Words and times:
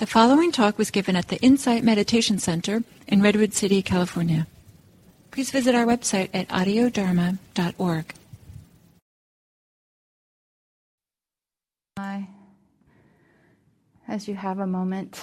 The 0.00 0.06
following 0.06 0.50
talk 0.50 0.78
was 0.78 0.90
given 0.90 1.14
at 1.14 1.28
the 1.28 1.36
Insight 1.42 1.84
Meditation 1.84 2.38
Center 2.38 2.82
in 3.06 3.20
Redwood 3.20 3.52
City, 3.52 3.82
California. 3.82 4.46
Please 5.30 5.50
visit 5.50 5.74
our 5.74 5.84
website 5.84 6.30
at 6.32 6.48
audiodharma.org. 6.48 8.14
As 14.08 14.26
you 14.26 14.34
have 14.36 14.58
a 14.58 14.66
moment, 14.66 15.20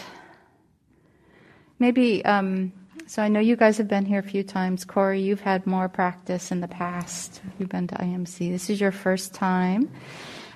maybe, 1.80 2.24
um, 2.24 2.72
so 3.08 3.24
I 3.24 3.30
know 3.30 3.40
you 3.40 3.56
guys 3.56 3.80
have 3.80 3.88
been 3.88 4.06
here 4.06 4.20
a 4.20 4.30
few 4.30 4.44
times. 4.44 4.86
Corey, 4.86 5.24
you've 5.24 5.42
had 5.42 5.66
more 5.66 5.90
practice 5.90 6.52
in 6.52 6.62
the 6.62 6.68
past. 6.68 7.42
You've 7.58 7.70
been 7.70 7.88
to 7.88 7.96
IMC. 7.96 8.52
This 8.52 8.70
is 8.70 8.80
your 8.80 8.92
first 8.92 9.34
time. 9.34 9.92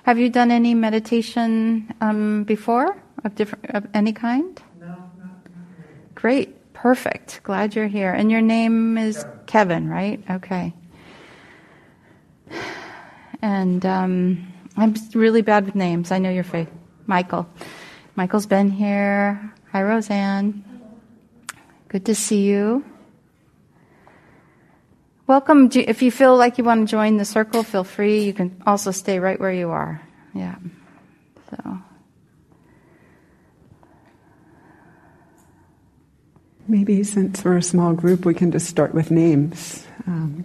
Have 0.04 0.20
you 0.20 0.30
done 0.30 0.52
any 0.52 0.74
meditation 0.74 1.92
um, 2.00 2.44
before? 2.44 3.01
Of 3.24 3.34
different 3.34 3.66
of 3.70 3.86
any 3.94 4.12
kind? 4.12 4.60
No, 4.80 4.86
not, 4.86 5.08
not 5.18 5.34
Great, 6.14 6.72
perfect. 6.72 7.40
Glad 7.42 7.74
you're 7.74 7.88
here. 7.88 8.12
And 8.12 8.30
your 8.30 8.40
name 8.40 8.98
is 8.98 9.24
Kevin, 9.46 9.46
Kevin 9.46 9.88
right? 9.88 10.24
Okay. 10.30 10.74
And 13.42 13.84
um, 13.84 14.52
I'm 14.76 14.94
really 15.14 15.42
bad 15.42 15.66
with 15.66 15.74
names. 15.74 16.12
I 16.12 16.18
know 16.18 16.30
your 16.30 16.44
face. 16.44 16.68
Michael. 17.06 17.48
Michael's 18.14 18.46
been 18.46 18.70
here. 18.70 19.52
Hi, 19.72 19.82
Roseanne. 19.82 20.62
Good 21.88 22.06
to 22.06 22.14
see 22.14 22.42
you. 22.42 22.84
Welcome. 25.26 25.70
If 25.74 26.02
you 26.02 26.10
feel 26.10 26.36
like 26.36 26.58
you 26.58 26.64
want 26.64 26.86
to 26.86 26.90
join 26.90 27.16
the 27.16 27.24
circle, 27.24 27.62
feel 27.62 27.84
free. 27.84 28.24
You 28.24 28.32
can 28.32 28.62
also 28.66 28.90
stay 28.90 29.18
right 29.18 29.38
where 29.40 29.52
you 29.52 29.70
are. 29.70 30.00
Yeah. 30.34 30.56
So. 31.50 31.78
Maybe 36.68 37.02
since 37.02 37.44
we're 37.44 37.56
a 37.56 37.62
small 37.62 37.92
group, 37.92 38.24
we 38.24 38.34
can 38.34 38.52
just 38.52 38.66
start 38.68 38.94
with 38.94 39.10
names. 39.10 39.84
Um, 40.06 40.44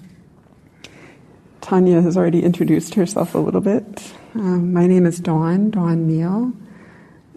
Tanya 1.61 2.01
has 2.01 2.17
already 2.17 2.43
introduced 2.43 2.95
herself 2.95 3.35
a 3.35 3.37
little 3.37 3.61
bit. 3.61 4.11
Um, 4.33 4.73
my 4.73 4.87
name 4.87 5.05
is 5.05 5.19
Dawn, 5.19 5.69
Dawn 5.69 6.07
Neal. 6.07 6.51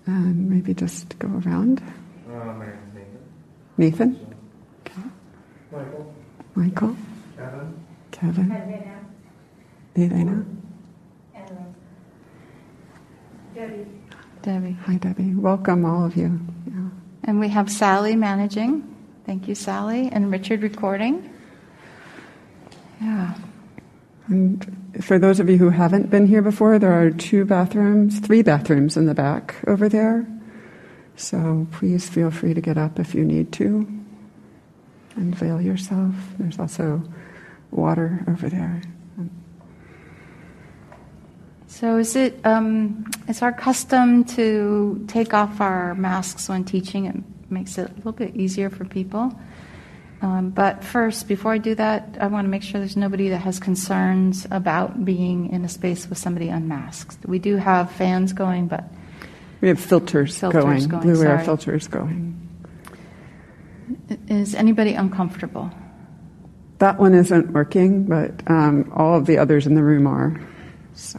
And 0.07 0.49
maybe 0.49 0.73
just 0.73 1.19
go 1.19 1.29
around. 1.29 1.83
Uh, 2.27 2.33
my 2.33 2.67
name 2.67 2.79
is 2.89 2.95
Nathan. 3.77 4.13
Nathan? 4.13 4.37
Okay. 4.87 5.03
Michael. 5.73 6.15
Michael? 6.55 6.97
Kevin. 7.37 7.85
Kevin? 8.11 8.53
Elena? 9.97 10.45
Debbie. 13.55 13.87
Debbie. 14.43 14.73
Hi, 14.85 14.97
Debbie. 14.97 15.35
Welcome, 15.35 15.85
all 15.85 16.07
of 16.07 16.17
you. 16.17 16.41
And 17.25 17.39
we 17.39 17.49
have 17.49 17.71
Sally 17.71 18.17
managing. 18.17 18.97
Thank 19.27 19.49
you, 19.49 19.55
Sally. 19.55 20.09
And 20.11 20.31
Richard 20.31 20.63
recording. 20.63 21.33
Yeah. 23.01 23.35
And 24.27 24.95
for 25.01 25.19
those 25.19 25.41
of 25.41 25.49
you 25.49 25.57
who 25.59 25.71
haven't 25.71 26.11
been 26.11 26.27
here 26.27 26.43
before, 26.43 26.79
there 26.79 26.93
are 26.93 27.11
two 27.11 27.45
bathrooms, 27.45 28.21
three 28.21 28.43
bathrooms 28.43 28.97
in 28.97 29.07
the 29.07 29.15
back 29.15 29.57
over 29.67 29.89
there. 29.89 30.27
So 31.17 31.67
please 31.73 32.09
feel 32.09 32.31
free 32.31 32.55
to 32.55 32.61
get 32.61 32.79
up 32.79 32.99
if 32.99 33.15
you 33.15 33.25
need 33.25 33.53
to 33.55 33.87
and 35.17 35.35
veil 35.35 35.61
yourself. 35.61 36.15
There's 36.39 36.59
also 36.59 37.03
water 37.71 38.25
over 38.29 38.49
there. 38.49 38.83
So 41.81 41.97
is 41.97 42.15
it 42.15 42.45
um, 42.45 43.11
it's 43.27 43.41
our 43.41 43.53
custom 43.53 44.25
to 44.37 45.03
take 45.09 45.33
off 45.33 45.63
our 45.63 45.95
masks 45.95 46.47
when 46.47 46.63
teaching? 46.63 47.07
It 47.07 47.17
makes 47.51 47.79
it 47.79 47.91
a 47.91 47.95
little 47.95 48.13
bit 48.13 48.37
easier 48.37 48.69
for 48.69 48.85
people. 48.85 49.33
Um, 50.21 50.51
but 50.51 50.85
first, 50.85 51.27
before 51.27 51.55
I 51.55 51.57
do 51.57 51.75
that, 51.77 52.19
I 52.21 52.27
want 52.27 52.45
to 52.45 52.51
make 52.51 52.63
sure 52.63 52.81
there's 52.81 52.99
nobody 52.99 53.31
that 53.31 53.39
has 53.39 53.59
concerns 53.59 54.47
about 54.51 55.07
being 55.07 55.51
in 55.55 55.65
a 55.65 55.71
space 55.71 56.07
with 56.07 56.19
somebody 56.19 56.51
unmasked. 56.51 57.25
We 57.25 57.39
do 57.39 57.57
have 57.57 57.91
fans 57.91 58.35
going, 58.35 58.67
but 58.67 58.85
we 59.63 59.69
have 59.69 59.81
filters, 59.81 60.39
filters 60.39 60.63
going, 60.63 60.87
going, 60.87 61.03
blue 61.03 61.25
air 61.25 61.39
filters 61.39 61.89
going. 61.89 62.37
Is 64.29 64.55
anybody 64.55 64.93
uncomfortable? 64.93 65.71
That 66.77 66.99
one 66.99 67.15
isn't 67.15 67.53
working, 67.53 68.05
but 68.05 68.33
um, 68.51 68.93
all 68.95 69.17
of 69.17 69.25
the 69.25 69.39
others 69.39 69.67
in 69.67 69.77
the 69.77 69.83
room 69.83 70.07
are. 70.07 70.39
So. 70.93 71.19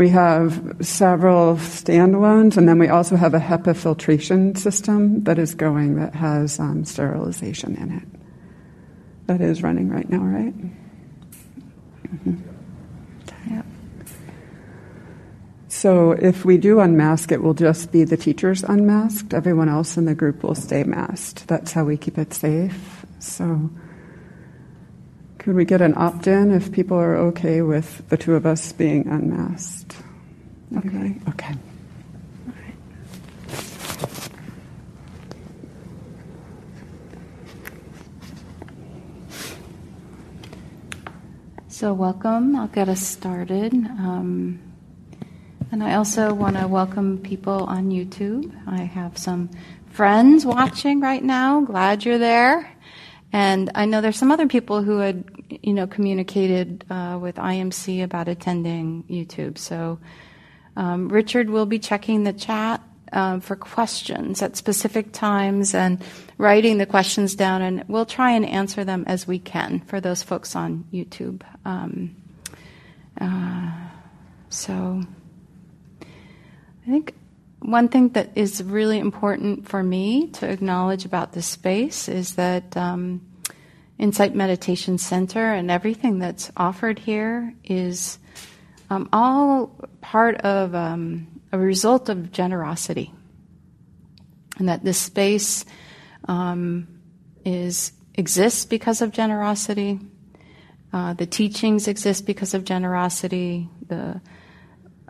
We 0.00 0.08
have 0.08 0.78
several 0.80 1.56
standalones, 1.56 2.56
and 2.56 2.66
then 2.66 2.78
we 2.78 2.88
also 2.88 3.16
have 3.16 3.34
a 3.34 3.38
HEPA 3.38 3.76
filtration 3.76 4.54
system 4.54 5.24
that 5.24 5.38
is 5.38 5.54
going 5.54 5.96
that 5.96 6.14
has 6.14 6.58
um, 6.58 6.86
sterilization 6.86 7.76
in 7.76 7.92
it. 7.92 8.08
That 9.26 9.42
is 9.42 9.62
running 9.62 9.90
right 9.90 10.08
now, 10.08 10.20
right? 10.22 10.54
Mm-hmm. 12.14 12.34
Yep. 13.50 13.66
So 15.68 16.12
if 16.12 16.46
we 16.46 16.56
do 16.56 16.80
unmask, 16.80 17.30
it 17.30 17.42
will 17.42 17.52
just 17.52 17.92
be 17.92 18.04
the 18.04 18.16
teachers 18.16 18.64
unmasked. 18.64 19.34
Everyone 19.34 19.68
else 19.68 19.98
in 19.98 20.06
the 20.06 20.14
group 20.14 20.42
will 20.42 20.54
stay 20.54 20.82
masked. 20.82 21.46
That's 21.46 21.72
how 21.72 21.84
we 21.84 21.98
keep 21.98 22.16
it 22.16 22.32
safe. 22.32 23.04
So. 23.18 23.68
Could 25.40 25.54
we 25.54 25.64
get 25.64 25.80
an 25.80 25.94
opt 25.96 26.26
in 26.26 26.50
if 26.50 26.70
people 26.70 26.98
are 26.98 27.16
okay 27.16 27.62
with 27.62 28.06
the 28.10 28.18
two 28.18 28.34
of 28.34 28.44
us 28.44 28.72
being 28.72 29.08
unmasked? 29.08 29.96
Okay. 30.76 31.16
Okay. 31.30 31.54
So, 41.68 41.94
welcome. 41.94 42.54
I'll 42.54 42.68
get 42.68 42.90
us 42.90 43.00
started. 43.00 43.72
Um, 43.72 44.60
and 45.72 45.82
I 45.82 45.94
also 45.94 46.34
want 46.34 46.58
to 46.58 46.68
welcome 46.68 47.16
people 47.16 47.64
on 47.64 47.88
YouTube. 47.88 48.52
I 48.66 48.82
have 48.82 49.16
some 49.16 49.48
friends 49.86 50.44
watching 50.44 51.00
right 51.00 51.24
now. 51.24 51.62
Glad 51.62 52.04
you're 52.04 52.18
there. 52.18 52.70
And 53.32 53.70
I 53.74 53.84
know 53.84 54.00
there's 54.00 54.18
some 54.18 54.32
other 54.32 54.48
people 54.48 54.82
who 54.82 54.98
had, 54.98 55.24
you 55.62 55.72
know, 55.72 55.86
communicated 55.86 56.84
uh, 56.90 57.18
with 57.20 57.36
IMC 57.36 58.02
about 58.02 58.28
attending 58.28 59.04
YouTube. 59.04 59.56
So 59.56 60.00
um, 60.76 61.08
Richard 61.08 61.48
will 61.48 61.66
be 61.66 61.78
checking 61.78 62.24
the 62.24 62.32
chat 62.32 62.82
um, 63.12 63.40
for 63.40 63.56
questions 63.56 64.42
at 64.42 64.56
specific 64.56 65.12
times 65.12 65.74
and 65.74 66.02
writing 66.38 66.78
the 66.78 66.86
questions 66.86 67.34
down, 67.34 67.62
and 67.62 67.84
we'll 67.88 68.06
try 68.06 68.32
and 68.32 68.46
answer 68.46 68.84
them 68.84 69.04
as 69.06 69.26
we 69.26 69.38
can 69.38 69.80
for 69.80 70.00
those 70.00 70.22
folks 70.22 70.54
on 70.54 70.84
YouTube. 70.92 71.42
Um, 71.64 72.16
uh, 73.20 73.72
so 74.48 75.02
I 76.02 76.90
think 76.90 77.14
one 77.60 77.88
thing 77.88 78.10
that 78.10 78.30
is 78.36 78.62
really 78.62 78.98
important 78.98 79.68
for 79.68 79.82
me 79.82 80.28
to 80.28 80.50
acknowledge 80.50 81.04
about 81.04 81.32
this 81.32 81.46
space 81.46 82.08
is 82.08 82.34
that 82.36 82.76
um, 82.76 83.20
Insight 83.98 84.34
Meditation 84.34 84.96
Center 84.96 85.52
and 85.52 85.70
everything 85.70 86.18
that's 86.18 86.50
offered 86.56 86.98
here 86.98 87.54
is 87.64 88.18
um, 88.88 89.08
all 89.12 89.78
part 90.00 90.36
of 90.38 90.74
um, 90.74 91.28
a 91.52 91.58
result 91.58 92.08
of 92.08 92.32
generosity. 92.32 93.12
And 94.58 94.68
that 94.68 94.82
this 94.82 94.98
space 94.98 95.64
um, 96.28 96.88
is 97.44 97.92
exists 98.14 98.64
because 98.64 99.02
of 99.02 99.12
generosity. 99.12 100.00
Uh, 100.92 101.12
the 101.14 101.26
teachings 101.26 101.88
exist 101.88 102.26
because 102.26 102.52
of 102.52 102.64
generosity. 102.64 103.68
The 103.86 104.20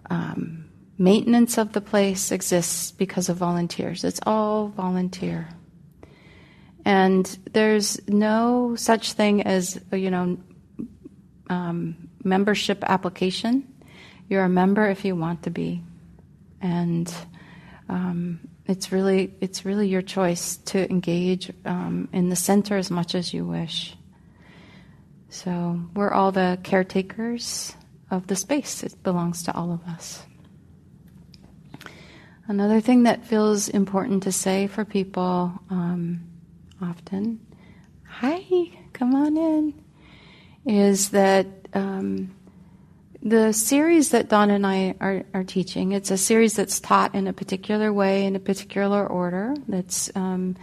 um, 0.09 0.70
maintenance 1.01 1.57
of 1.57 1.73
the 1.73 1.81
place 1.81 2.31
exists 2.31 2.93
because 2.93 3.31
of 3.31 3.39
volunteers. 3.39 4.05
It's 4.05 4.21
all 4.27 4.69
volunteer. 4.69 5.49
And 6.85 7.27
there's 7.53 7.99
no 8.07 8.77
such 8.77 9.15
thing 9.15 9.43
as, 9.43 9.81
you 9.93 10.11
know, 10.11 10.39
um, 11.49 12.11
membership 12.23 12.85
application. 12.87 13.67
You're 14.29 14.45
a 14.45 14.49
member 14.49 14.89
if 14.91 15.05
you 15.07 15.17
want 15.17 15.43
to 15.45 15.51
be. 15.51 15.83
And 16.61 17.13
um, 17.89 18.41
it's 18.67 18.93
really 18.93 19.35
it's 19.41 19.65
really 19.65 19.89
your 19.89 20.03
choice 20.03 20.59
to 20.67 20.89
engage 20.91 21.51
um, 21.65 22.11
in 22.13 22.29
the 22.29 22.37
center 22.37 22.77
as 22.77 22.91
much 22.91 23.15
as 23.15 23.33
you 23.33 23.47
wish. 23.47 23.97
So 25.31 25.81
we're 25.95 26.13
all 26.13 26.31
the 26.31 26.59
caretakers 26.63 27.75
of 28.11 28.27
the 28.27 28.37
space. 28.37 28.83
It 28.83 29.03
belongs 29.03 29.45
to 29.45 29.55
all 29.55 29.73
of 29.73 29.83
us. 29.89 30.25
Another 32.51 32.81
thing 32.81 33.05
that 33.05 33.25
feels 33.25 33.69
important 33.69 34.25
to 34.25 34.33
say 34.33 34.67
for 34.67 34.85
people 34.85 35.53
um, 35.71 36.21
often, 36.83 37.39
hi, 38.05 38.45
come 38.93 39.15
on 39.15 39.37
in, 39.37 39.85
is 40.67 41.11
that 41.11 41.47
um, 41.75 42.35
the 43.23 43.53
series 43.53 44.09
that 44.09 44.29
Dawn 44.29 44.51
and 44.51 44.67
I 44.67 44.97
are, 45.01 45.23
are, 45.33 45.45
teaching, 45.45 45.93
it's 45.93 46.11
a 46.11 46.19
series 46.19 46.55
that's 46.55 46.81
taught 46.81 47.15
in 47.15 47.29
a 47.29 47.33
particular 47.33 47.93
way, 47.93 48.25
in 48.25 48.35
a 48.35 48.41
particular 48.41 49.07
order, 49.07 49.55
that's 49.69 50.11
um, 50.17 50.57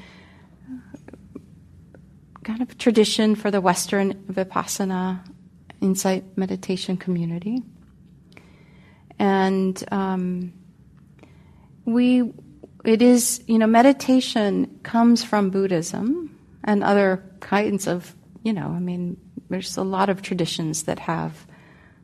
kind 2.44 2.62
of 2.62 2.78
tradition 2.78 3.34
for 3.34 3.50
the 3.50 3.62
Western 3.62 4.14
Vipassana 4.26 5.22
insight 5.80 6.38
meditation 6.38 6.98
community. 6.98 7.64
And 9.18 9.82
um, 9.90 10.52
we, 11.88 12.34
it 12.84 13.02
is, 13.02 13.42
you 13.48 13.58
know, 13.58 13.66
meditation 13.66 14.80
comes 14.84 15.24
from 15.24 15.50
Buddhism 15.50 16.38
and 16.66 16.84
other 16.84 17.24
kinds 17.40 17.88
of, 17.88 18.14
you 18.44 18.52
know, 18.52 18.68
I 18.68 18.80
mean, 18.80 19.16
there's 19.50 19.78
a 19.78 19.84
lot 19.84 20.10
of 20.10 20.22
traditions 20.22 20.84
that 20.84 21.00
have 21.00 21.48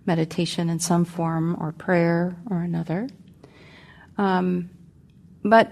meditation 0.05 0.69
in 0.69 0.79
some 0.79 1.03
form 1.03 1.57
or 1.59 1.73
prayer 1.73 2.33
or 2.49 2.61
another. 2.61 3.09
Um, 4.17 4.69
but 5.43 5.71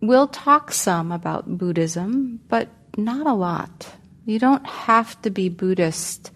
we'll 0.00 0.28
talk 0.28 0.72
some 0.72 1.12
about 1.12 1.56
Buddhism, 1.56 2.40
but 2.48 2.68
not 2.96 3.28
a 3.28 3.32
lot. 3.32 3.94
You 4.26 4.40
don't 4.40 4.66
have 4.66 5.22
to 5.22 5.30
be 5.30 5.48
Buddhist 5.48 6.32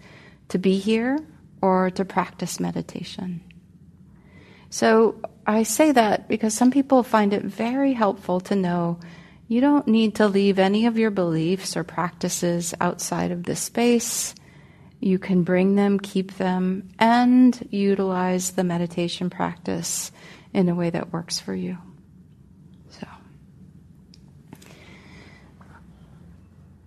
to 0.47 0.57
be 0.57 0.77
here 0.79 1.19
or 1.61 1.89
to 1.91 2.05
practice 2.05 2.57
meditation. 2.61 3.43
So 4.69 5.19
I 5.47 5.63
say 5.63 5.93
that 5.93 6.27
because 6.27 6.53
some 6.53 6.71
people 6.71 7.03
find 7.03 7.33
it 7.33 7.43
very 7.43 7.93
helpful 7.93 8.41
to 8.41 8.55
know 8.55 8.99
you 9.47 9.61
don't 9.61 9.87
need 9.87 10.15
to 10.15 10.27
leave 10.27 10.59
any 10.59 10.85
of 10.87 10.97
your 10.97 11.09
beliefs 11.09 11.77
or 11.77 11.85
practices 11.85 12.73
outside 12.81 13.31
of 13.31 13.43
this 13.43 13.61
space. 13.61 14.35
You 14.99 15.19
can 15.19 15.43
bring 15.43 15.75
them, 15.75 15.99
keep 15.99 16.33
them, 16.35 16.89
and 16.99 17.67
utilize 17.71 18.51
the 18.51 18.65
meditation 18.65 19.29
practice 19.29 20.11
in 20.53 20.67
a 20.67 20.75
way 20.75 20.89
that 20.89 21.13
works 21.13 21.39
for 21.39 21.55
you. 21.55 21.77
So, 22.89 23.07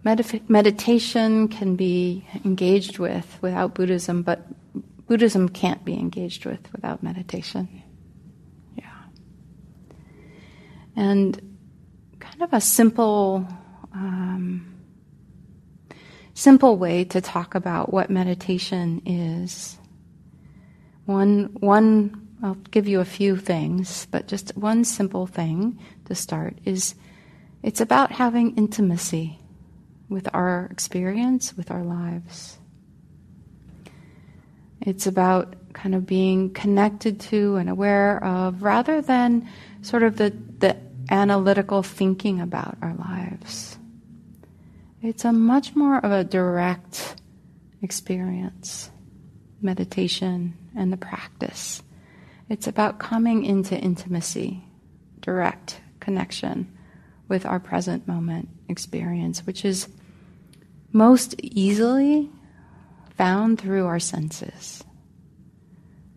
Medif- 0.05 0.49
meditation 0.51 1.49
can 1.49 1.77
be 1.77 2.27
engaged 2.45 2.99
with 2.99 3.39
without 3.41 3.75
Buddhism, 3.75 4.23
but 4.23 4.47
Buddhism 5.07 5.49
can't 5.49 5.85
be 5.85 5.95
engaged 5.95 6.47
with 6.47 6.71
without 6.73 7.03
meditation. 7.03 7.83
Yeah. 8.77 8.85
And 11.01 11.57
kind 12.21 12.43
of 12.43 12.53
a 12.53 12.61
simple. 12.61 13.47
Um, 13.93 14.71
simple 16.41 16.79
way 16.79 17.05
to 17.05 17.21
talk 17.21 17.55
about 17.55 17.93
what 17.93 18.09
meditation 18.09 19.03
is. 19.05 19.77
One, 21.05 21.51
one, 21.61 22.29
I'll 22.43 22.55
give 22.55 22.89
you 22.89 23.01
a 23.01 23.05
few 23.05 23.37
things, 23.37 24.07
but 24.11 24.27
just 24.27 24.57
one 24.57 24.85
simple 24.85 25.27
thing 25.27 25.79
to 26.07 26.15
start 26.15 26.57
is 26.65 26.95
it's 27.63 27.83
about 27.83 28.13
having 28.13 28.57
intimacy 28.57 29.39
with 30.09 30.29
our 30.33 30.69
experience, 30.71 31.55
with 31.57 31.71
our 31.71 31.85
lives. 31.85 32.59
It's 34.81 35.07
about 35.07 35.57
kind 35.75 35.95
of 35.95 36.07
being 36.07 36.55
connected 36.55 37.21
to 37.21 37.57
and 37.57 37.69
aware 37.69 38.25
of 38.25 38.63
rather 38.63 39.03
than 39.03 39.47
sort 39.83 40.05
of 40.05 40.17
the, 40.17 40.35
analytical 41.11 41.83
thinking 41.83 42.41
about 42.41 42.79
our 42.81 42.95
lives. 42.95 43.79
It's 45.03 45.25
a 45.25 45.33
much 45.33 45.75
more 45.75 45.99
of 45.99 46.13
a 46.13 46.25
direct 46.25 47.17
experience, 47.83 48.91
meditation 49.61 50.57
and 50.77 50.93
the 50.93 50.97
practice. 50.97 51.83
It's 52.49 52.67
about 52.67 52.99
coming 52.99 53.45
into 53.45 53.77
intimacy, 53.77 54.65
direct 55.21 55.81
connection 56.01 56.77
with 57.29 57.47
our 57.47 57.61
present 57.61 58.07
moment 58.07 58.49
experience, 58.69 59.47
which 59.47 59.65
is 59.65 59.89
most 60.93 61.35
easily 61.39 62.29
found 63.17 63.61
through 63.61 63.87
our 63.87 64.01
senses 64.01 64.85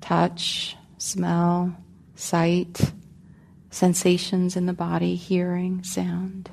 touch, 0.02 0.76
smell, 0.98 1.74
sight, 2.16 2.92
sensations 3.74 4.56
in 4.56 4.66
the 4.66 4.74
body, 4.74 5.16
hearing, 5.16 5.84
sound 5.84 6.50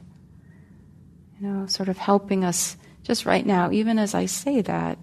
you 1.41 1.49
know, 1.49 1.67
sort 1.67 1.89
of 1.89 1.97
helping 1.97 2.45
us 2.45 2.77
just 3.03 3.25
right 3.25 3.45
now, 3.45 3.71
even 3.71 3.99
as 3.99 4.15
I 4.15 4.27
say 4.27 4.61
that, 4.61 4.99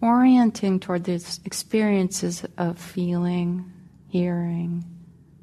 orienting 0.00 0.80
toward 0.80 1.04
these 1.04 1.40
experiences 1.44 2.44
of 2.56 2.78
feeling, 2.78 3.70
hearing, 4.08 4.84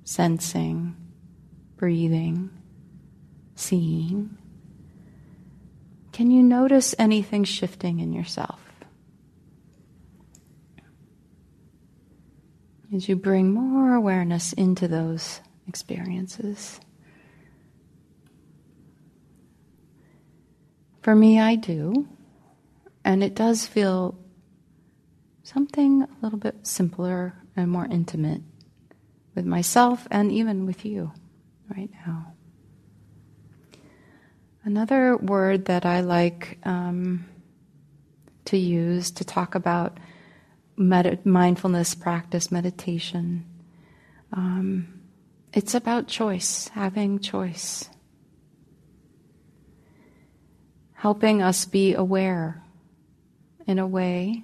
sensing, 0.04 0.96
breathing, 1.78 2.50
seeing. 3.56 4.36
Can 6.12 6.32
you 6.32 6.42
notice 6.42 6.96
anything 6.98 7.44
shifting 7.44 8.00
in 8.00 8.14
yourself? 8.14 8.60
As 12.94 13.08
you 13.08 13.16
bring 13.16 13.54
more 13.54 13.96
awareness 13.96 14.52
into 14.54 14.88
those 14.88 15.40
experiences. 15.68 16.80
For 21.02 21.16
me, 21.16 21.40
I 21.40 21.56
do. 21.56 22.08
And 23.04 23.24
it 23.24 23.34
does 23.34 23.66
feel 23.66 24.20
something 25.44 26.04
a 26.04 26.10
little 26.22 26.38
bit 26.38 26.68
simpler 26.68 27.34
and 27.56 27.72
more 27.72 27.86
intimate 27.86 28.42
with 29.36 29.46
myself 29.46 30.08
and 30.12 30.32
even 30.32 30.66
with 30.66 30.86
you 30.86 31.12
right 31.76 31.90
now. 32.06 32.34
Another 34.64 35.18
word 35.18 35.66
that 35.66 35.86
I 35.86 36.02
like 36.02 36.60
um, 36.64 37.26
to 38.46 38.58
use 38.58 39.12
to 39.12 39.24
talk 39.24 39.56
about 39.56 39.98
med- 40.82 41.26
mindfulness 41.26 41.96
practice, 41.96 42.52
meditation, 42.52 43.46
um, 44.34 45.02
it's 45.54 45.76
about 45.76 46.08
choice, 46.08 46.70
having 46.70 47.20
choice 47.20 47.90
helping 51.02 51.42
us 51.42 51.66
be 51.66 51.96
aware 51.96 52.62
in 53.66 53.80
a 53.80 53.88
way 53.88 54.44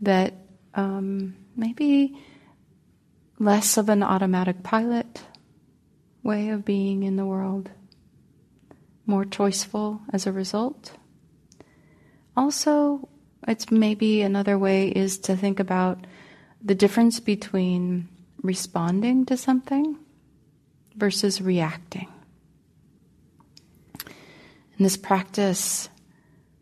that 0.00 0.32
um, 0.74 1.36
maybe 1.54 2.18
less 3.38 3.76
of 3.76 3.90
an 3.90 4.02
automatic 4.02 4.62
pilot 4.62 5.22
way 6.22 6.48
of 6.48 6.64
being 6.64 7.02
in 7.02 7.16
the 7.16 7.26
world, 7.26 7.68
more 9.04 9.24
choiceful 9.26 10.00
as 10.14 10.26
a 10.26 10.32
result. 10.32 10.92
Also, 12.34 13.10
it's 13.48 13.70
maybe 13.70 14.22
another 14.22 14.58
way 14.58 14.88
is 14.88 15.18
to 15.20 15.36
think 15.36 15.58
about 15.60 16.06
the 16.62 16.74
difference 16.74 17.20
between 17.20 18.08
responding 18.42 19.26
to 19.26 19.36
something 19.36 19.98
versus 20.94 21.40
reacting. 21.40 22.08
In 24.78 24.84
this 24.84 24.96
practice, 24.96 25.88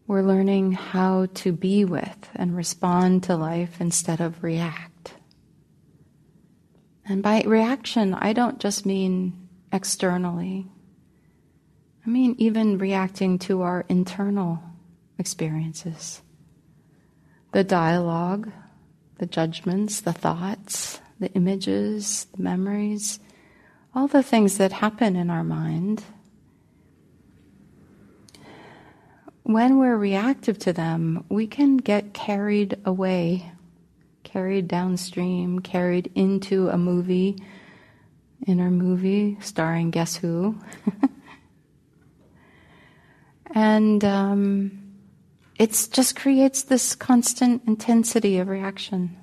we're 0.07 0.23
learning 0.23 0.73
how 0.73 1.27
to 1.35 1.53
be 1.53 1.85
with 1.85 2.31
and 2.35 2.57
respond 2.57 3.23
to 3.25 3.37
life 3.37 3.81
instead 3.81 4.21
of 4.21 4.43
react. 4.43 5.15
And 7.05 7.23
by 7.23 7.43
reaction, 7.43 8.15
I 8.15 8.33
don't 8.33 8.59
just 8.59 8.87
mean 8.87 9.49
externally. 9.73 10.67
I 12.07 12.09
mean 12.09 12.35
even 12.39 12.79
reacting 12.79 13.39
to 13.41 13.63
our 13.63 13.85
internal 13.89 14.63
experiences. 15.19 16.23
The 17.53 17.65
dialogue, 17.65 18.51
the 19.19 19.27
judgments, 19.27 20.01
the 20.01 20.13
thoughts, 20.13 21.01
the 21.19 21.33
images, 21.33 22.27
the 22.37 22.43
memories, 22.43 23.19
all 23.95 24.07
the 24.07 24.23
things 24.23 24.59
that 24.59 24.73
happen 24.73 25.17
in 25.17 25.31
our 25.31 25.45
mind 25.45 26.05
when 29.51 29.79
we're 29.79 29.97
reactive 29.97 30.61
to 30.61 30.73
them, 30.73 31.25
we 31.29 31.45
can 31.45 31.77
get 31.77 32.15
carried 32.15 32.79
away, 32.85 33.51
carried 34.23 34.69
downstream, 34.69 35.59
carried 35.59 36.09
into 36.15 36.69
a 36.69 36.79
movie, 36.79 37.37
inner 38.47 38.71
movie 38.71 39.37
starring 39.41 39.91
Guess 39.91 40.15
Who. 40.15 40.57
and 43.53 44.05
um, 44.05 44.80
it 45.61 45.89
just 45.93 46.17
creates 46.17 46.63
this 46.63 46.95
constant 46.95 47.63
intensity 47.67 48.39
of 48.39 48.49
reaction. 48.49 49.15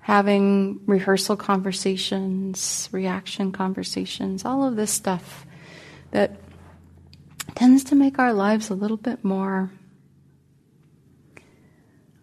Having 0.00 0.82
rehearsal 0.84 1.34
conversations, 1.34 2.90
reaction 2.92 3.52
conversations, 3.52 4.44
all 4.44 4.68
of 4.68 4.76
this 4.76 4.90
stuff 4.90 5.46
that 6.10 6.38
tends 7.54 7.84
to 7.84 7.94
make 7.94 8.18
our 8.18 8.34
lives 8.34 8.68
a 8.68 8.74
little 8.74 8.98
bit 8.98 9.24
more, 9.24 9.72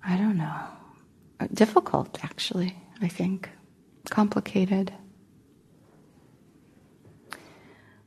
I 0.05 0.15
don't 0.15 0.37
know, 0.37 0.67
difficult, 1.51 2.23
actually, 2.23 2.77
I 3.01 3.07
think, 3.07 3.49
complicated. 4.11 4.93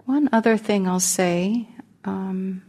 One 0.04 0.28
other 0.32 0.56
thing 0.56 0.86
I'll 0.86 1.00
say 1.00 1.68
um, 2.04 2.62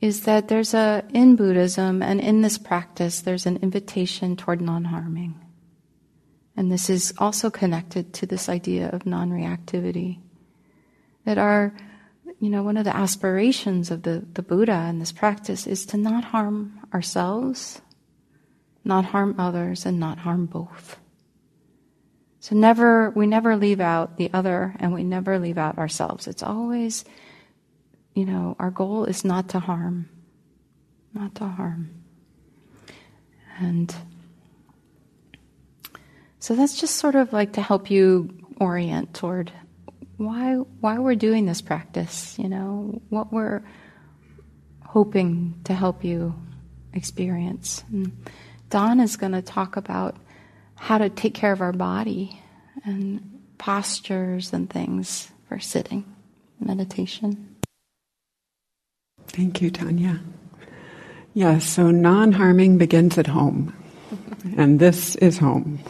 is 0.00 0.24
that 0.24 0.48
there's 0.48 0.74
a, 0.74 1.04
in 1.12 1.36
Buddhism 1.36 2.02
and 2.02 2.20
in 2.20 2.42
this 2.42 2.58
practice, 2.58 3.20
there's 3.20 3.46
an 3.46 3.56
invitation 3.58 4.36
toward 4.36 4.60
non 4.60 4.84
harming. 4.84 5.40
And 6.56 6.70
this 6.70 6.88
is 6.88 7.12
also 7.18 7.50
connected 7.50 8.12
to 8.14 8.26
this 8.26 8.48
idea 8.48 8.88
of 8.90 9.06
non 9.06 9.30
reactivity. 9.30 10.18
That 11.24 11.38
our, 11.38 11.74
you 12.38 12.50
know, 12.50 12.62
one 12.62 12.76
of 12.76 12.84
the 12.84 12.94
aspirations 12.94 13.90
of 13.90 14.02
the, 14.02 14.24
the 14.34 14.42
Buddha 14.42 14.86
in 14.88 14.98
this 14.98 15.12
practice 15.12 15.66
is 15.66 15.86
to 15.86 15.96
not 15.96 16.24
harm 16.24 16.80
ourselves, 16.92 17.80
not 18.84 19.06
harm 19.06 19.34
others, 19.38 19.86
and 19.86 19.98
not 19.98 20.18
harm 20.18 20.46
both. 20.46 20.98
So 22.44 22.54
never, 22.54 23.08
we 23.10 23.26
never 23.26 23.56
leave 23.56 23.80
out 23.80 24.18
the 24.18 24.30
other 24.34 24.76
and 24.78 24.92
we 24.92 25.02
never 25.02 25.38
leave 25.38 25.56
out 25.56 25.78
ourselves. 25.78 26.26
It's 26.26 26.42
always, 26.42 27.06
you 28.14 28.24
know, 28.24 28.56
our 28.58 28.70
goal 28.70 29.04
is 29.04 29.24
not 29.24 29.50
to 29.50 29.58
harm, 29.58 30.08
not 31.12 31.34
to 31.36 31.46
harm. 31.46 31.90
And 33.58 33.94
so 36.38 36.54
that's 36.54 36.78
just 36.78 36.96
sort 36.96 37.14
of 37.14 37.32
like 37.32 37.54
to 37.54 37.62
help 37.62 37.90
you 37.90 38.30
orient 38.60 39.14
toward 39.14 39.52
why 40.16 40.54
why 40.80 40.98
we're 40.98 41.16
doing 41.16 41.46
this 41.46 41.60
practice, 41.60 42.38
you 42.38 42.48
know, 42.48 43.00
what 43.08 43.32
we're 43.32 43.62
hoping 44.84 45.60
to 45.64 45.74
help 45.74 46.04
you 46.04 46.34
experience. 46.92 47.82
And 47.90 48.16
Dawn 48.70 49.00
is 49.00 49.16
going 49.16 49.32
to 49.32 49.42
talk 49.42 49.76
about 49.76 50.16
how 50.76 50.98
to 50.98 51.08
take 51.08 51.34
care 51.34 51.52
of 51.52 51.60
our 51.60 51.72
body 51.72 52.40
and 52.84 53.40
postures 53.58 54.52
and 54.52 54.70
things 54.70 55.28
for 55.48 55.58
sitting 55.58 56.04
meditation. 56.60 57.53
Thank 59.28 59.60
you, 59.60 59.70
Tanya. 59.70 60.20
Yeah, 61.34 61.58
so 61.58 61.90
non 61.90 62.32
harming 62.32 62.78
begins 62.78 63.18
at 63.18 63.26
home, 63.26 63.74
and 64.56 64.78
this 64.78 65.16
is 65.16 65.38
home. 65.38 65.80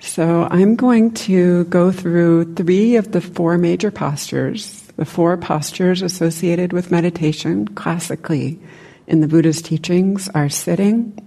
So 0.00 0.46
I'm 0.50 0.76
going 0.76 1.14
to 1.14 1.64
go 1.64 1.90
through 1.90 2.54
three 2.54 2.96
of 2.96 3.12
the 3.12 3.22
four 3.22 3.56
major 3.56 3.90
postures, 3.90 4.82
the 4.96 5.06
four 5.06 5.38
postures 5.38 6.02
associated 6.02 6.74
with 6.74 6.90
meditation 6.90 7.66
classically 7.68 8.60
in 9.06 9.20
the 9.20 9.26
Buddha's 9.26 9.62
teachings 9.62 10.28
are 10.34 10.48
sitting, 10.48 11.18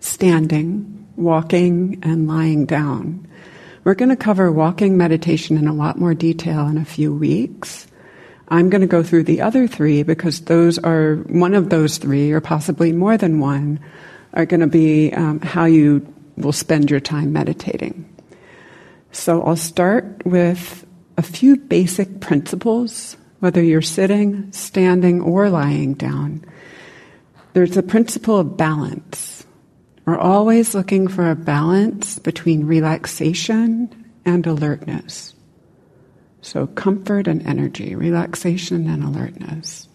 standing, 0.00 1.06
walking, 1.16 1.98
and 2.02 2.28
lying 2.28 2.66
down. 2.66 3.26
We're 3.84 3.94
going 3.94 4.08
to 4.08 4.16
cover 4.16 4.50
walking 4.50 4.96
meditation 4.96 5.56
in 5.56 5.68
a 5.68 5.72
lot 5.72 5.98
more 5.98 6.14
detail 6.14 6.66
in 6.66 6.78
a 6.78 6.84
few 6.84 7.14
weeks. 7.14 7.86
I'm 8.48 8.70
going 8.70 8.80
to 8.80 8.86
go 8.86 9.02
through 9.02 9.24
the 9.24 9.40
other 9.40 9.66
three 9.66 10.02
because 10.02 10.42
those 10.42 10.78
are 10.78 11.16
one 11.16 11.54
of 11.54 11.68
those 11.68 11.98
three, 11.98 12.30
or 12.30 12.40
possibly 12.40 12.92
more 12.92 13.16
than 13.16 13.40
one, 13.40 13.80
are 14.34 14.46
going 14.46 14.60
to 14.60 14.66
be 14.66 15.12
um, 15.12 15.40
how 15.40 15.64
you 15.64 16.06
will 16.36 16.52
spend 16.52 16.90
your 16.90 17.00
time 17.00 17.32
meditating. 17.32 18.08
So 19.10 19.42
I'll 19.42 19.56
start 19.56 20.24
with 20.24 20.86
a 21.16 21.22
few 21.22 21.56
basic 21.56 22.20
principles, 22.20 23.16
whether 23.40 23.62
you're 23.62 23.82
sitting, 23.82 24.52
standing, 24.52 25.22
or 25.22 25.48
lying 25.48 25.94
down. 25.94 26.44
There's 27.54 27.76
a 27.76 27.82
principle 27.82 28.38
of 28.38 28.56
balance. 28.56 29.46
We're 30.04 30.18
always 30.18 30.74
looking 30.74 31.08
for 31.08 31.30
a 31.30 31.34
balance 31.34 32.18
between 32.18 32.66
relaxation 32.66 34.12
and 34.24 34.46
alertness. 34.46 35.34
So, 36.46 36.68
comfort 36.68 37.26
and 37.26 37.44
energy, 37.44 37.96
relaxation 37.96 38.88
and 38.88 39.02
alertness. 39.02 39.88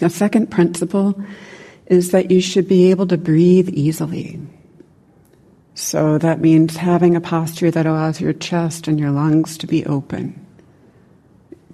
The 0.00 0.08
second 0.08 0.50
principle 0.50 1.22
is 1.84 2.12
that 2.12 2.30
you 2.30 2.40
should 2.40 2.66
be 2.66 2.90
able 2.90 3.06
to 3.08 3.18
breathe 3.18 3.68
easily. 3.68 4.40
So 5.74 6.16
that 6.16 6.40
means 6.40 6.78
having 6.78 7.14
a 7.14 7.20
posture 7.20 7.70
that 7.70 7.84
allows 7.84 8.22
your 8.22 8.32
chest 8.32 8.88
and 8.88 8.98
your 8.98 9.10
lungs 9.10 9.58
to 9.58 9.66
be 9.66 9.84
open, 9.84 10.46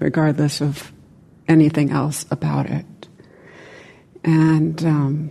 regardless 0.00 0.60
of 0.60 0.90
anything 1.46 1.92
else 1.92 2.26
about 2.32 2.68
it. 2.68 3.08
And 4.24 4.84
um, 4.84 5.30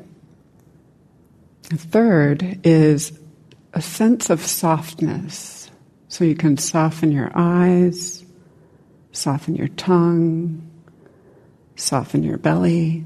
third 1.63 2.61
is 2.63 3.19
a 3.73 3.81
sense 3.81 4.29
of 4.29 4.45
softness. 4.45 5.69
So 6.07 6.23
you 6.23 6.35
can 6.35 6.55
soften 6.55 7.11
your 7.11 7.33
eyes, 7.35 8.18
soften 9.11 9.55
your 9.55 9.67
tongue, 9.69 10.69
soften 11.75 12.23
your 12.23 12.37
belly, 12.37 13.05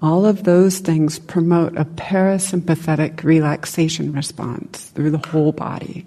all 0.00 0.26
of 0.26 0.44
those 0.44 0.80
things 0.80 1.18
promote 1.18 1.76
a 1.76 1.84
parasympathetic 1.84 3.22
relaxation 3.24 4.12
response 4.12 4.90
through 4.90 5.10
the 5.10 5.26
whole 5.28 5.52
body. 5.52 6.06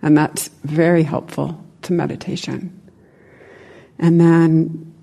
And 0.00 0.16
that's 0.16 0.48
very 0.64 1.02
helpful 1.02 1.62
to 1.82 1.92
meditation. 1.92 2.80
And 3.98 4.20
then 4.20 4.94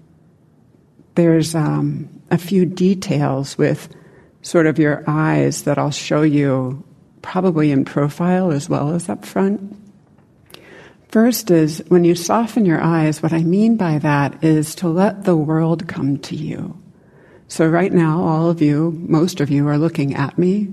there's 1.15 1.53
um, 1.53 2.09
a 2.31 2.37
few 2.37 2.65
details 2.65 3.57
with 3.57 3.89
sort 4.41 4.65
of 4.65 4.79
your 4.79 5.03
eyes 5.07 5.63
that 5.63 5.77
I'll 5.77 5.91
show 5.91 6.21
you 6.21 6.83
probably 7.21 7.71
in 7.71 7.85
profile 7.85 8.51
as 8.51 8.67
well 8.67 8.93
as 8.93 9.09
up 9.09 9.25
front. 9.25 9.75
First 11.13 11.51
is 11.51 11.77
when 11.89 12.05
you 12.05 12.15
soften 12.15 12.65
your 12.65 12.81
eyes, 12.81 13.21
what 13.21 13.33
I 13.33 13.43
mean 13.43 13.77
by 13.77 13.99
that 13.99 14.43
is 14.43 14.73
to 14.73 14.87
let 14.87 15.25
the 15.25 15.37
world 15.37 15.87
come 15.87 16.17
to 16.17 16.35
you. 16.35 16.81
So, 17.47 17.67
right 17.67 17.93
now, 17.93 18.23
all 18.23 18.49
of 18.49 18.63
you, 18.63 18.97
most 18.97 19.39
of 19.39 19.51
you, 19.51 19.67
are 19.67 19.77
looking 19.77 20.15
at 20.15 20.39
me. 20.39 20.69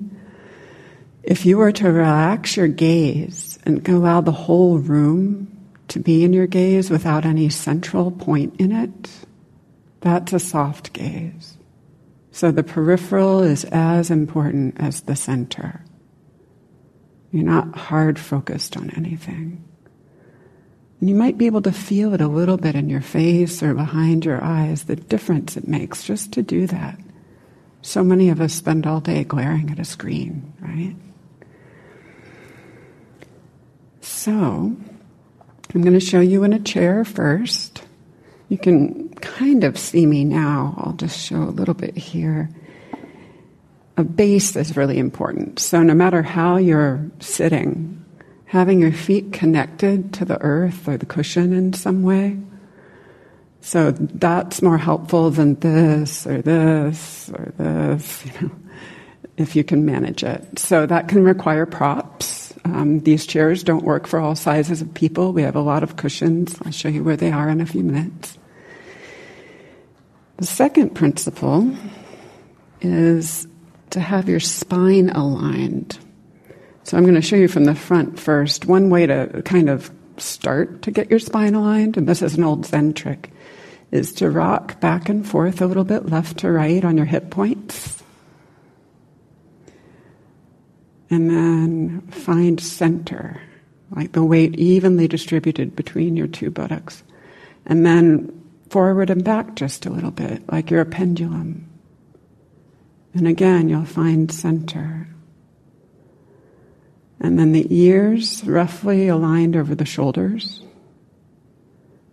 If 1.22 1.44
you 1.44 1.58
were 1.58 1.72
to 1.72 1.92
relax 1.92 2.56
your 2.56 2.68
gaze 2.68 3.58
and 3.66 3.86
allow 3.86 4.22
the 4.22 4.32
whole 4.32 4.78
room 4.78 5.54
to 5.88 6.00
be 6.00 6.24
in 6.24 6.32
your 6.32 6.46
gaze 6.46 6.88
without 6.88 7.26
any 7.26 7.50
central 7.50 8.10
point 8.10 8.58
in 8.58 8.72
it, 8.72 9.10
that's 10.00 10.32
a 10.32 10.38
soft 10.38 10.94
gaze. 10.94 11.58
So, 12.32 12.50
the 12.50 12.62
peripheral 12.62 13.42
is 13.42 13.66
as 13.66 14.10
important 14.10 14.80
as 14.80 15.02
the 15.02 15.16
center. 15.16 15.84
You're 17.30 17.44
not 17.44 17.76
hard 17.76 18.18
focused 18.18 18.78
on 18.78 18.88
anything. 18.96 19.66
You 21.00 21.14
might 21.14 21.38
be 21.38 21.46
able 21.46 21.62
to 21.62 21.72
feel 21.72 22.12
it 22.12 22.20
a 22.20 22.28
little 22.28 22.58
bit 22.58 22.74
in 22.74 22.90
your 22.90 23.00
face 23.00 23.62
or 23.62 23.72
behind 23.72 24.24
your 24.24 24.42
eyes, 24.44 24.84
the 24.84 24.96
difference 24.96 25.56
it 25.56 25.66
makes 25.66 26.04
just 26.04 26.32
to 26.32 26.42
do 26.42 26.66
that. 26.66 26.98
So 27.80 28.04
many 28.04 28.28
of 28.28 28.40
us 28.40 28.52
spend 28.52 28.86
all 28.86 29.00
day 29.00 29.24
glaring 29.24 29.70
at 29.70 29.78
a 29.78 29.84
screen, 29.84 30.52
right? 30.60 30.94
So, 34.02 34.32
I'm 34.32 35.82
going 35.82 35.94
to 35.94 36.00
show 36.00 36.20
you 36.20 36.44
in 36.44 36.52
a 36.52 36.60
chair 36.60 37.04
first. 37.06 37.82
You 38.50 38.58
can 38.58 39.08
kind 39.14 39.64
of 39.64 39.78
see 39.78 40.04
me 40.04 40.24
now. 40.24 40.74
I'll 40.76 40.92
just 40.92 41.18
show 41.18 41.42
a 41.42 41.44
little 41.44 41.74
bit 41.74 41.96
here. 41.96 42.50
A 43.96 44.04
base 44.04 44.56
is 44.56 44.76
really 44.76 44.98
important. 44.98 45.58
So, 45.58 45.82
no 45.82 45.94
matter 45.94 46.22
how 46.22 46.58
you're 46.58 47.10
sitting, 47.20 47.99
having 48.50 48.80
your 48.80 48.90
feet 48.90 49.32
connected 49.32 50.12
to 50.12 50.24
the 50.24 50.36
earth 50.42 50.88
or 50.88 50.96
the 50.96 51.06
cushion 51.06 51.52
in 51.52 51.72
some 51.72 52.02
way. 52.02 52.36
So 53.60 53.92
that's 53.92 54.60
more 54.60 54.76
helpful 54.76 55.30
than 55.30 55.54
this 55.60 56.26
or 56.26 56.42
this 56.42 57.30
or 57.32 57.52
this, 57.56 58.26
you 58.26 58.32
know, 58.40 58.50
if 59.36 59.54
you 59.54 59.62
can 59.62 59.84
manage 59.84 60.24
it. 60.24 60.58
So 60.58 60.84
that 60.84 61.06
can 61.06 61.22
require 61.22 61.64
props. 61.64 62.52
Um, 62.64 62.98
these 63.00 63.24
chairs 63.24 63.62
don't 63.62 63.84
work 63.84 64.08
for 64.08 64.18
all 64.18 64.34
sizes 64.34 64.82
of 64.82 64.94
people. 64.94 65.32
We 65.32 65.42
have 65.42 65.54
a 65.54 65.60
lot 65.60 65.84
of 65.84 65.94
cushions. 65.94 66.58
I'll 66.64 66.72
show 66.72 66.88
you 66.88 67.04
where 67.04 67.16
they 67.16 67.30
are 67.30 67.48
in 67.48 67.60
a 67.60 67.66
few 67.66 67.84
minutes. 67.84 68.36
The 70.38 70.46
second 70.46 70.96
principle 70.96 71.72
is 72.80 73.46
to 73.90 74.00
have 74.00 74.28
your 74.28 74.40
spine 74.40 75.10
aligned. 75.10 76.00
So 76.90 76.96
I'm 76.96 77.04
going 77.04 77.14
to 77.14 77.22
show 77.22 77.36
you 77.36 77.46
from 77.46 77.66
the 77.66 77.74
front 77.76 78.18
first. 78.18 78.66
One 78.66 78.90
way 78.90 79.06
to 79.06 79.42
kind 79.44 79.70
of 79.70 79.92
start 80.16 80.82
to 80.82 80.90
get 80.90 81.08
your 81.08 81.20
spine 81.20 81.54
aligned, 81.54 81.96
and 81.96 82.08
this 82.08 82.20
is 82.20 82.36
an 82.36 82.42
old 82.42 82.66
Zen 82.66 82.94
trick, 82.94 83.30
is 83.92 84.12
to 84.14 84.28
rock 84.28 84.80
back 84.80 85.08
and 85.08 85.24
forth 85.24 85.62
a 85.62 85.66
little 85.66 85.84
bit 85.84 86.06
left 86.06 86.38
to 86.38 86.50
right 86.50 86.84
on 86.84 86.96
your 86.96 87.06
hip 87.06 87.30
points. 87.30 88.02
And 91.10 91.30
then 91.30 92.00
find 92.10 92.58
center, 92.58 93.40
like 93.94 94.10
the 94.10 94.24
weight 94.24 94.58
evenly 94.58 95.06
distributed 95.06 95.76
between 95.76 96.16
your 96.16 96.26
two 96.26 96.50
buttocks. 96.50 97.04
And 97.66 97.86
then 97.86 98.50
forward 98.68 99.10
and 99.10 99.22
back 99.22 99.54
just 99.54 99.86
a 99.86 99.90
little 99.90 100.10
bit, 100.10 100.42
like 100.50 100.72
you're 100.72 100.80
a 100.80 100.86
pendulum. 100.86 101.70
And 103.14 103.28
again, 103.28 103.68
you'll 103.68 103.84
find 103.84 104.32
center 104.32 105.06
And 107.20 107.38
then 107.38 107.52
the 107.52 107.66
ears 107.68 108.42
roughly 108.44 109.08
aligned 109.08 109.54
over 109.54 109.74
the 109.74 109.84
shoulders. 109.84 110.62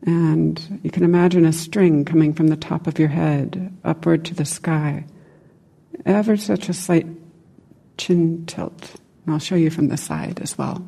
And 0.04 0.80
you 0.84 0.92
can 0.92 1.04
imagine 1.04 1.46
a 1.46 1.54
string 1.54 2.06
coming 2.06 2.34
from 2.34 2.48
the 2.48 2.58
top 2.58 2.88
of 2.88 3.00
your 3.00 3.08
head 3.08 3.76
upward 3.84 4.26
to 4.26 4.36
the 4.36 4.46
sky. 4.46 5.06
Ever 6.06 6.38
such 6.38 6.70
a 6.70 6.74
slight 6.74 7.08
chin 7.98 8.46
tilt. 8.46 8.96
And 9.26 9.34
I'll 9.34 9.40
show 9.40 9.56
you 9.56 9.70
from 9.70 9.88
the 9.88 9.98
side 9.98 10.40
as 10.42 10.58
well. 10.58 10.86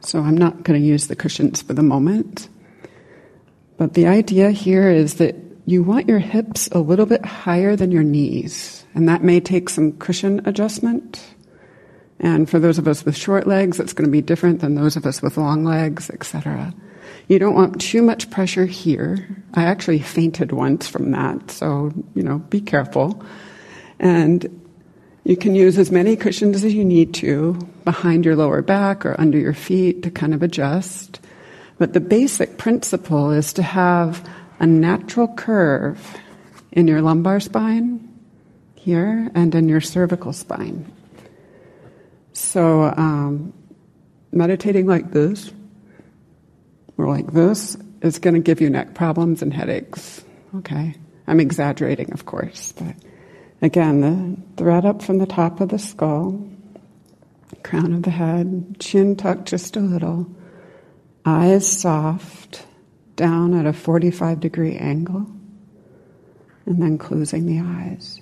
So 0.00 0.20
I'm 0.20 0.36
not 0.36 0.62
going 0.62 0.80
to 0.80 0.86
use 0.86 1.08
the 1.08 1.16
cushions 1.16 1.62
for 1.62 1.72
the 1.72 1.82
moment. 1.82 2.48
But 3.76 3.94
the 3.94 4.06
idea 4.06 4.50
here 4.50 4.90
is 4.90 5.14
that 5.14 5.36
you 5.66 5.82
want 5.82 6.08
your 6.08 6.20
hips 6.20 6.68
a 6.68 6.78
little 6.78 7.06
bit 7.06 7.24
higher 7.24 7.76
than 7.76 7.92
your 7.92 8.04
knees. 8.04 8.84
And 8.94 9.08
that 9.08 9.22
may 9.22 9.40
take 9.40 9.68
some 9.68 9.92
cushion 9.92 10.40
adjustment. 10.46 11.22
And 12.18 12.48
for 12.48 12.58
those 12.58 12.78
of 12.78 12.88
us 12.88 13.04
with 13.04 13.16
short 13.16 13.46
legs, 13.46 13.78
it's 13.78 13.92
going 13.92 14.06
to 14.06 14.12
be 14.12 14.22
different 14.22 14.60
than 14.60 14.74
those 14.74 14.96
of 14.96 15.04
us 15.04 15.20
with 15.20 15.36
long 15.36 15.64
legs, 15.64 16.08
etc. 16.10 16.72
You 17.28 17.38
don't 17.38 17.54
want 17.54 17.80
too 17.80 18.00
much 18.00 18.30
pressure 18.30 18.64
here. 18.64 19.26
I 19.54 19.64
actually 19.64 19.98
fainted 19.98 20.52
once 20.52 20.88
from 20.88 21.10
that, 21.10 21.50
so, 21.50 21.92
you 22.14 22.22
know, 22.22 22.38
be 22.38 22.60
careful. 22.60 23.22
And 23.98 24.62
you 25.24 25.36
can 25.36 25.54
use 25.54 25.76
as 25.76 25.90
many 25.90 26.14
cushions 26.14 26.64
as 26.64 26.72
you 26.72 26.84
need 26.84 27.12
to 27.14 27.54
behind 27.84 28.24
your 28.24 28.36
lower 28.36 28.62
back 28.62 29.04
or 29.04 29.20
under 29.20 29.38
your 29.38 29.54
feet 29.54 30.04
to 30.04 30.10
kind 30.10 30.32
of 30.32 30.42
adjust. 30.42 31.20
But 31.78 31.92
the 31.92 32.00
basic 32.00 32.58
principle 32.58 33.30
is 33.30 33.52
to 33.54 33.62
have 33.62 34.26
a 34.58 34.66
natural 34.66 35.28
curve 35.28 36.16
in 36.72 36.88
your 36.88 37.02
lumbar 37.02 37.40
spine 37.40 38.08
here 38.74 39.30
and 39.34 39.54
in 39.54 39.68
your 39.68 39.80
cervical 39.80 40.32
spine. 40.32 40.90
So, 42.32 42.84
um, 42.84 43.52
meditating 44.32 44.86
like 44.86 45.12
this 45.12 45.50
or 46.96 47.08
like 47.08 47.32
this 47.32 47.76
is 48.02 48.18
going 48.18 48.34
to 48.34 48.40
give 48.40 48.60
you 48.60 48.70
neck 48.70 48.94
problems 48.94 49.42
and 49.42 49.52
headaches. 49.52 50.24
Okay? 50.56 50.94
I'm 51.26 51.40
exaggerating, 51.40 52.12
of 52.12 52.24
course, 52.24 52.72
but 52.72 52.94
Again, 53.62 54.00
the 54.00 54.62
thread 54.62 54.84
up 54.84 55.02
from 55.02 55.18
the 55.18 55.26
top 55.26 55.60
of 55.60 55.70
the 55.70 55.78
skull, 55.78 56.46
crown 57.62 57.94
of 57.94 58.02
the 58.02 58.10
head, 58.10 58.76
chin 58.78 59.16
tucked 59.16 59.46
just 59.46 59.76
a 59.76 59.80
little, 59.80 60.26
eyes 61.26 61.70
soft, 61.70 62.64
down 63.16 63.52
at 63.54 63.66
a 63.66 63.72
45 63.72 64.40
degree 64.40 64.76
angle, 64.76 65.26
and 66.64 66.80
then 66.80 66.96
closing 66.96 67.46
the 67.46 67.60
eyes. 67.60 68.20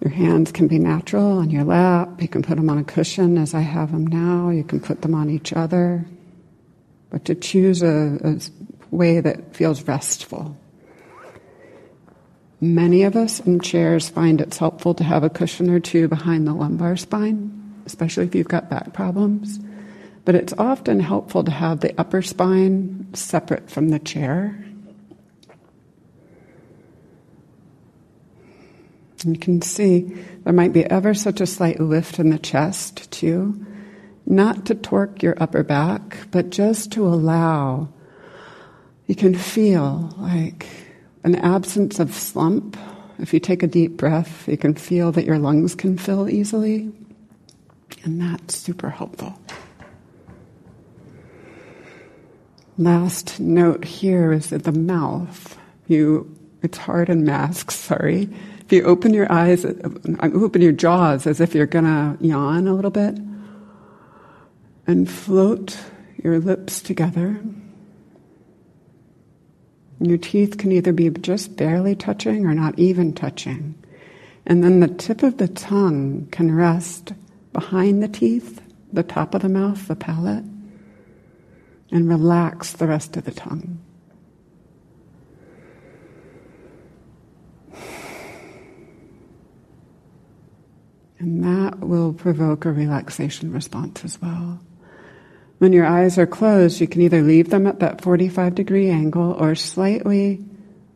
Your 0.00 0.10
hands 0.10 0.50
can 0.50 0.66
be 0.66 0.80
natural 0.80 1.38
on 1.38 1.50
your 1.50 1.62
lap. 1.62 2.20
You 2.20 2.26
can 2.26 2.42
put 2.42 2.56
them 2.56 2.68
on 2.68 2.78
a 2.78 2.84
cushion 2.84 3.38
as 3.38 3.54
I 3.54 3.60
have 3.60 3.92
them 3.92 4.04
now. 4.04 4.50
You 4.50 4.64
can 4.64 4.80
put 4.80 5.02
them 5.02 5.14
on 5.14 5.30
each 5.30 5.52
other. 5.52 6.04
But 7.10 7.24
to 7.26 7.36
choose 7.36 7.82
a, 7.82 8.18
a 8.24 8.40
way 8.90 9.20
that 9.20 9.54
feels 9.54 9.86
restful. 9.86 10.56
Many 12.60 13.04
of 13.04 13.14
us 13.14 13.38
in 13.40 13.60
chairs 13.60 14.08
find 14.08 14.40
it's 14.40 14.58
helpful 14.58 14.94
to 14.94 15.04
have 15.04 15.22
a 15.22 15.30
cushion 15.30 15.70
or 15.70 15.78
two 15.78 16.08
behind 16.08 16.46
the 16.46 16.54
lumbar 16.54 16.96
spine, 16.96 17.74
especially 17.86 18.24
if 18.24 18.34
you've 18.34 18.48
got 18.48 18.70
back 18.70 18.92
problems. 18.92 19.60
But 20.24 20.34
it's 20.36 20.54
often 20.56 21.00
helpful 21.00 21.42
to 21.44 21.50
have 21.50 21.80
the 21.80 21.98
upper 21.98 22.22
spine 22.22 23.08
separate 23.12 23.70
from 23.70 23.88
the 23.88 23.98
chair. 23.98 24.64
You 29.24 29.38
can 29.38 29.62
see 29.62 30.00
there 30.44 30.52
might 30.52 30.72
be 30.72 30.84
ever 30.84 31.14
such 31.14 31.40
a 31.40 31.46
slight 31.46 31.80
lift 31.80 32.18
in 32.18 32.30
the 32.30 32.38
chest, 32.38 33.10
too. 33.10 33.66
Not 34.26 34.66
to 34.66 34.74
torque 34.74 35.22
your 35.22 35.40
upper 35.40 35.62
back, 35.62 36.16
but 36.30 36.50
just 36.50 36.92
to 36.92 37.06
allow. 37.06 37.88
You 39.06 39.14
can 39.14 39.34
feel 39.34 40.14
like 40.18 40.66
an 41.24 41.34
absence 41.34 41.98
of 41.98 42.14
slump. 42.14 42.76
If 43.18 43.34
you 43.34 43.40
take 43.40 43.62
a 43.62 43.68
deep 43.68 43.96
breath, 43.96 44.48
you 44.48 44.56
can 44.56 44.74
feel 44.74 45.12
that 45.12 45.24
your 45.24 45.38
lungs 45.38 45.74
can 45.74 45.98
fill 45.98 46.28
easily, 46.28 46.92
and 48.04 48.20
that's 48.20 48.56
super 48.56 48.90
helpful. 48.90 49.38
Last 52.78 53.38
note 53.38 53.84
here 53.84 54.32
is 54.32 54.50
that 54.50 54.64
the 54.64 54.72
mouth, 54.72 55.58
you, 55.86 56.34
it's 56.62 56.78
hard 56.78 57.08
in 57.08 57.24
masks, 57.24 57.74
sorry. 57.74 58.28
If 58.64 58.72
you 58.72 58.84
open 58.84 59.12
your 59.12 59.30
eyes, 59.30 59.64
uh, 59.64 59.72
open 60.20 60.62
your 60.62 60.72
jaws 60.72 61.26
as 61.26 61.40
if 61.40 61.54
you're 61.54 61.66
gonna 61.66 62.16
yawn 62.20 62.66
a 62.66 62.74
little 62.74 62.90
bit, 62.90 63.18
and 64.86 65.10
float 65.10 65.78
your 66.22 66.38
lips 66.38 66.80
together 66.80 67.40
your 70.08 70.18
teeth 70.18 70.58
can 70.58 70.72
either 70.72 70.92
be 70.92 71.10
just 71.10 71.56
barely 71.56 71.94
touching 71.94 72.46
or 72.46 72.54
not 72.54 72.78
even 72.78 73.12
touching. 73.12 73.74
And 74.44 74.64
then 74.64 74.80
the 74.80 74.88
tip 74.88 75.22
of 75.22 75.38
the 75.38 75.48
tongue 75.48 76.26
can 76.32 76.54
rest 76.54 77.12
behind 77.52 78.02
the 78.02 78.08
teeth, 78.08 78.60
the 78.92 79.04
top 79.04 79.34
of 79.34 79.42
the 79.42 79.48
mouth, 79.48 79.86
the 79.86 79.94
palate, 79.94 80.44
and 81.92 82.08
relax 82.08 82.72
the 82.72 82.86
rest 82.86 83.16
of 83.16 83.24
the 83.24 83.30
tongue. 83.30 83.78
And 91.18 91.44
that 91.44 91.78
will 91.78 92.12
provoke 92.14 92.64
a 92.64 92.72
relaxation 92.72 93.52
response 93.52 94.04
as 94.04 94.20
well. 94.20 94.58
When 95.58 95.72
your 95.72 95.86
eyes 95.86 96.18
are 96.18 96.26
closed, 96.26 96.80
you 96.80 96.88
can 96.88 97.02
either 97.02 97.22
leave 97.22 97.50
them 97.50 97.68
at 97.68 97.78
that 97.78 98.00
45 98.00 98.56
degree 98.56 98.90
angle 98.90 99.32
or 99.34 99.54
slightly, 99.54 100.44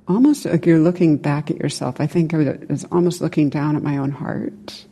almost 0.08 0.44
like 0.44 0.66
you're 0.66 0.80
looking 0.80 1.18
back 1.18 1.48
at 1.50 1.58
yourself. 1.58 2.00
I 2.00 2.08
think 2.08 2.32
of 2.32 2.40
it 2.40 2.84
almost 2.90 3.20
looking 3.20 3.50
down 3.50 3.76
at 3.76 3.84
my 3.84 3.98
own 3.98 4.10
heart. 4.10 4.86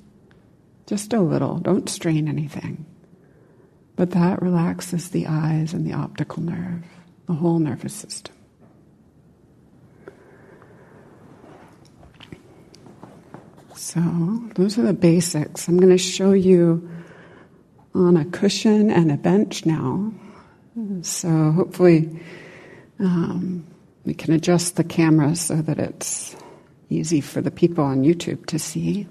Just 0.87 1.13
a 1.13 1.21
little. 1.21 1.59
Don't 1.59 1.89
strain 1.89 2.29
anything. 2.29 2.87
But 3.97 4.11
that 4.13 4.43
relaxes 4.43 5.11
the 5.11 5.27
eyes 5.27 5.73
and 5.73 5.87
the 5.87 5.93
optical 5.93 6.43
nerve, 6.43 6.85
the 7.27 7.35
whole 7.35 7.59
nervous 7.59 7.95
system. 7.95 8.35
So, 13.77 14.01
those 14.55 14.79
are 14.79 14.83
the 14.83 14.93
basics. 14.93 15.69
I'm 15.69 15.79
going 15.79 15.91
to 15.91 15.99
show 15.99 16.33
you 16.33 16.89
on 17.95 18.17
a 18.17 18.25
cushion 18.25 18.91
and 18.91 19.13
a 19.13 19.17
bench 19.17 19.65
now. 19.65 20.13
So 21.03 21.53
hopefully 21.53 22.21
um, 22.99 23.65
we 24.05 24.15
can 24.15 24.35
adjust 24.35 24.77
the 24.77 24.85
camera 24.85 25.37
so 25.37 25.63
that 25.63 25.79
it's 25.79 26.37
easy 26.91 27.21
for 27.21 27.41
the 27.41 27.51
people 27.51 27.85
on 27.85 28.03
YouTube 28.03 28.47
to 28.47 28.59
see. 28.59 29.07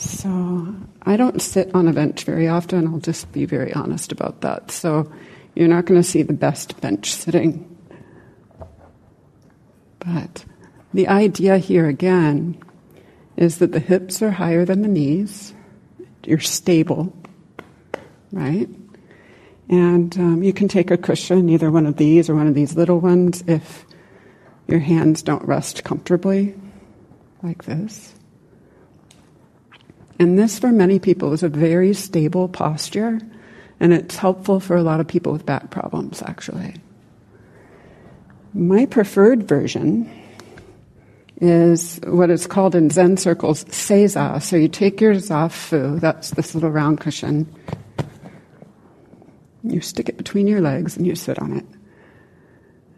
So 0.00 0.74
I 1.02 1.18
don't 1.18 1.42
sit 1.42 1.74
on 1.74 1.86
a 1.86 1.92
bench 1.92 2.24
very 2.24 2.48
often. 2.48 2.86
I'll 2.86 3.00
just 3.00 3.30
be 3.32 3.44
very 3.44 3.72
honest 3.74 4.12
about 4.12 4.40
that. 4.40 4.70
So 4.70 5.12
you're 5.54 5.68
not 5.68 5.84
going 5.84 6.00
to 6.00 6.08
see 6.08 6.22
the 6.22 6.32
best 6.32 6.80
bench 6.80 7.12
sitting. 7.12 7.66
But 9.98 10.46
the 10.94 11.06
idea 11.08 11.58
here 11.58 11.86
again 11.86 12.58
is 13.36 13.58
that 13.58 13.72
the 13.72 13.78
hips 13.78 14.22
are 14.22 14.30
higher 14.30 14.64
than 14.64 14.80
the 14.80 14.88
knees 14.88 15.52
you're 16.24 16.38
stable, 16.38 17.14
right? 18.32 18.68
And 19.68 20.18
um, 20.18 20.42
you 20.42 20.52
can 20.52 20.68
take 20.68 20.90
a 20.90 20.96
cushion, 20.96 21.48
either 21.48 21.70
one 21.70 21.86
of 21.86 21.96
these 21.96 22.28
or 22.28 22.34
one 22.34 22.46
of 22.46 22.54
these 22.54 22.74
little 22.74 23.00
ones, 23.00 23.42
if 23.46 23.84
your 24.66 24.80
hands 24.80 25.22
don't 25.22 25.44
rest 25.44 25.84
comfortably, 25.84 26.54
like 27.42 27.64
this. 27.64 28.14
And 30.20 30.38
this, 30.38 30.58
for 30.58 30.70
many 30.70 30.98
people, 30.98 31.32
is 31.32 31.42
a 31.42 31.48
very 31.48 31.94
stable 31.94 32.46
posture, 32.46 33.18
and 33.80 33.92
it's 33.94 34.16
helpful 34.16 34.60
for 34.60 34.76
a 34.76 34.82
lot 34.82 35.00
of 35.00 35.08
people 35.08 35.32
with 35.32 35.46
back 35.46 35.70
problems, 35.70 36.20
actually. 36.20 36.74
My 38.52 38.84
preferred 38.84 39.48
version 39.48 40.10
is 41.40 41.98
what 42.04 42.28
is 42.28 42.46
called 42.46 42.74
in 42.74 42.90
Zen 42.90 43.16
circles 43.16 43.64
seiza. 43.64 44.42
So 44.42 44.56
you 44.56 44.68
take 44.68 45.00
your 45.00 45.14
zafu, 45.14 45.98
that's 45.98 46.32
this 46.32 46.54
little 46.54 46.70
round 46.70 47.00
cushion, 47.00 47.50
you 49.64 49.80
stick 49.80 50.10
it 50.10 50.18
between 50.18 50.46
your 50.46 50.60
legs 50.60 50.98
and 50.98 51.06
you 51.06 51.14
sit 51.14 51.38
on 51.38 51.56
it. 51.56 51.64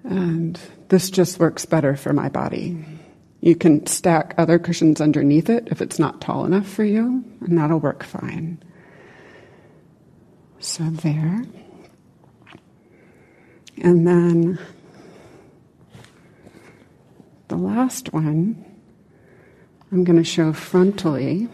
And 0.02 0.58
this 0.88 1.08
just 1.08 1.38
works 1.38 1.66
better 1.66 1.94
for 1.94 2.12
my 2.12 2.28
body. 2.28 2.84
You 3.42 3.56
can 3.56 3.84
stack 3.86 4.36
other 4.38 4.60
cushions 4.60 5.00
underneath 5.00 5.50
it 5.50 5.66
if 5.66 5.82
it's 5.82 5.98
not 5.98 6.20
tall 6.20 6.44
enough 6.44 6.68
for 6.68 6.84
you, 6.84 7.24
and 7.40 7.58
that'll 7.58 7.80
work 7.80 8.04
fine. 8.04 8.62
So 10.60 10.84
there. 10.84 11.42
And 13.78 14.06
then 14.06 14.60
the 17.48 17.56
last 17.56 18.12
one, 18.12 18.64
I'm 19.90 20.04
going 20.04 20.18
to 20.18 20.24
show 20.24 20.52
frontally. 20.52 21.48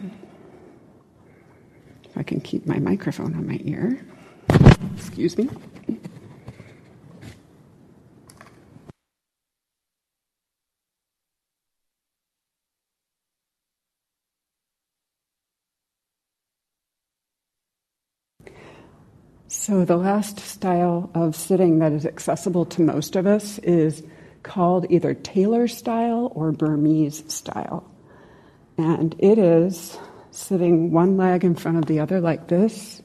If 2.03 2.15
I 2.15 2.21
can 2.21 2.39
keep 2.39 2.67
my 2.67 2.77
microphone 2.77 3.33
on 3.33 3.47
my 3.47 3.59
ear. 3.63 3.99
Excuse 4.95 5.39
me. 5.39 5.49
So, 19.51 19.83
the 19.83 19.97
last 19.97 20.37
style 20.37 21.09
of 21.15 21.35
sitting 21.35 21.79
that 21.79 21.91
is 21.91 22.05
accessible 22.05 22.65
to 22.65 22.83
most 22.83 23.15
of 23.15 23.25
us 23.25 23.57
is 23.57 24.03
called 24.43 24.85
either 24.91 25.15
tailor 25.15 25.67
style 25.67 26.31
or 26.35 26.51
Burmese 26.51 27.23
style. 27.33 27.83
And 28.77 29.15
it 29.17 29.39
is 29.39 29.97
sitting 30.29 30.91
one 30.91 31.17
leg 31.17 31.43
in 31.43 31.55
front 31.55 31.79
of 31.79 31.87
the 31.87 31.99
other 31.99 32.21
like 32.21 32.47
this. 32.47 33.01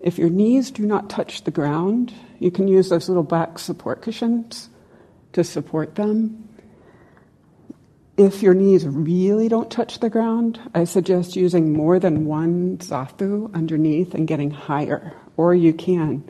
If 0.00 0.18
your 0.18 0.28
knees 0.28 0.70
do 0.70 0.84
not 0.84 1.08
touch 1.08 1.44
the 1.44 1.50
ground, 1.50 2.12
you 2.38 2.50
can 2.50 2.68
use 2.68 2.90
those 2.90 3.08
little 3.08 3.22
back 3.22 3.58
support 3.58 4.02
cushions 4.02 4.68
to 5.32 5.42
support 5.42 5.94
them. 5.94 6.46
If 8.18 8.42
your 8.42 8.52
knees 8.52 8.86
really 8.86 9.48
don't 9.48 9.70
touch 9.70 10.00
the 10.00 10.10
ground, 10.10 10.60
I 10.74 10.84
suggest 10.84 11.36
using 11.36 11.72
more 11.72 11.98
than 11.98 12.26
one 12.26 12.76
zafu 12.76 13.54
underneath 13.54 14.12
and 14.12 14.28
getting 14.28 14.50
higher 14.50 15.14
or 15.38 15.54
you 15.54 15.72
can 15.72 16.22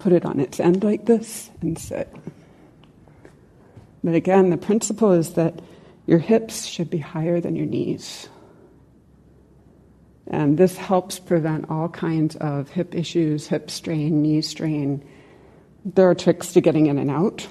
put 0.00 0.12
it 0.12 0.26
on 0.26 0.40
its 0.40 0.60
end 0.60 0.84
like 0.84 1.06
this 1.06 1.50
and 1.62 1.78
sit. 1.78 2.12
But 4.02 4.14
again, 4.14 4.50
the 4.50 4.58
principle 4.58 5.12
is 5.12 5.34
that 5.34 5.60
your 6.04 6.18
hips 6.18 6.66
should 6.66 6.90
be 6.90 6.98
higher 6.98 7.40
than 7.40 7.56
your 7.56 7.64
knees. 7.64 8.28
And 10.26 10.58
this 10.58 10.76
helps 10.76 11.18
prevent 11.18 11.70
all 11.70 11.88
kinds 11.88 12.34
of 12.36 12.68
hip 12.68 12.94
issues, 12.94 13.46
hip 13.46 13.70
strain, 13.70 14.20
knee 14.20 14.42
strain. 14.42 15.06
There 15.84 16.10
are 16.10 16.14
tricks 16.14 16.52
to 16.54 16.60
getting 16.60 16.86
in 16.86 16.98
and 16.98 17.10
out. 17.10 17.46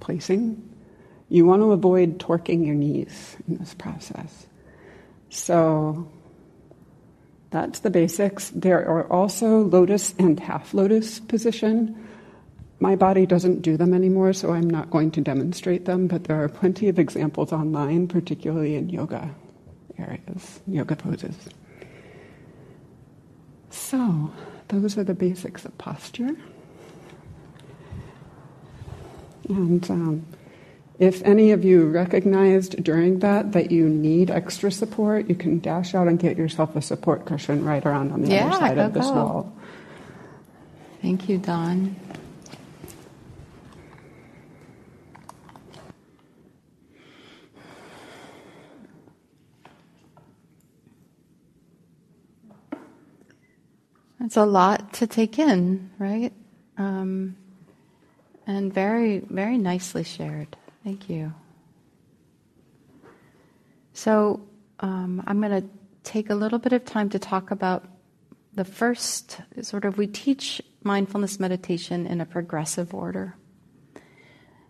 Placing. 0.00 0.64
You 1.28 1.44
want 1.44 1.60
to 1.60 1.72
avoid 1.72 2.18
torquing 2.18 2.64
your 2.64 2.74
knees 2.74 3.36
in 3.46 3.58
this 3.58 3.74
process. 3.74 4.46
So 5.28 6.08
that's 7.50 7.80
the 7.80 7.90
basics. 7.90 8.50
There 8.50 8.86
are 8.86 9.10
also 9.10 9.62
lotus 9.62 10.14
and 10.18 10.38
half 10.38 10.74
lotus 10.74 11.18
position. 11.20 12.06
My 12.80 12.94
body 12.94 13.26
doesn't 13.26 13.62
do 13.62 13.76
them 13.76 13.94
anymore, 13.94 14.32
so 14.32 14.52
I'm 14.52 14.68
not 14.68 14.90
going 14.90 15.10
to 15.12 15.20
demonstrate 15.20 15.84
them, 15.84 16.06
but 16.06 16.24
there 16.24 16.42
are 16.42 16.48
plenty 16.48 16.88
of 16.88 16.98
examples 16.98 17.52
online, 17.52 18.06
particularly 18.06 18.76
in 18.76 18.88
yoga 18.88 19.34
areas, 19.98 20.60
yoga 20.66 20.94
poses. 20.94 21.36
So, 23.70 24.32
those 24.68 24.96
are 24.96 25.04
the 25.04 25.14
basics 25.14 25.64
of 25.64 25.76
posture. 25.78 26.36
And 29.48 29.90
um, 29.90 30.26
if 30.98 31.22
any 31.22 31.52
of 31.52 31.64
you 31.64 31.88
recognized 31.88 32.82
during 32.82 33.20
that 33.20 33.52
that 33.52 33.70
you 33.70 33.88
need 33.88 34.30
extra 34.30 34.70
support, 34.72 35.28
you 35.28 35.36
can 35.36 35.60
dash 35.60 35.94
out 35.94 36.08
and 36.08 36.18
get 36.18 36.36
yourself 36.36 36.74
a 36.74 36.82
support 36.82 37.24
cushion 37.24 37.64
right 37.64 37.84
around 37.86 38.10
on 38.10 38.22
the 38.22 38.30
yeah, 38.30 38.48
other 38.48 38.56
side 38.56 38.74
go, 38.74 38.86
of 38.86 38.94
this 38.94 39.06
go. 39.06 39.12
wall. 39.12 39.56
Thank 41.00 41.28
you, 41.28 41.38
Dawn. 41.38 41.94
It's 54.20 54.36
a 54.36 54.44
lot 54.44 54.92
to 54.94 55.06
take 55.06 55.38
in, 55.38 55.90
right? 55.98 56.34
Um, 56.76 57.36
and 58.46 58.74
very, 58.74 59.20
very 59.20 59.56
nicely 59.56 60.02
shared. 60.02 60.57
Thank 60.84 61.08
you. 61.10 61.34
So, 63.92 64.40
um, 64.80 65.22
I'm 65.26 65.40
going 65.40 65.62
to 65.62 65.68
take 66.04 66.30
a 66.30 66.34
little 66.34 66.58
bit 66.58 66.72
of 66.72 66.84
time 66.84 67.10
to 67.10 67.18
talk 67.18 67.50
about 67.50 67.84
the 68.54 68.64
first 68.64 69.40
sort 69.62 69.84
of, 69.84 69.98
we 69.98 70.06
teach 70.06 70.62
mindfulness 70.82 71.38
meditation 71.38 72.06
in 72.06 72.20
a 72.20 72.26
progressive 72.26 72.94
order. 72.94 73.36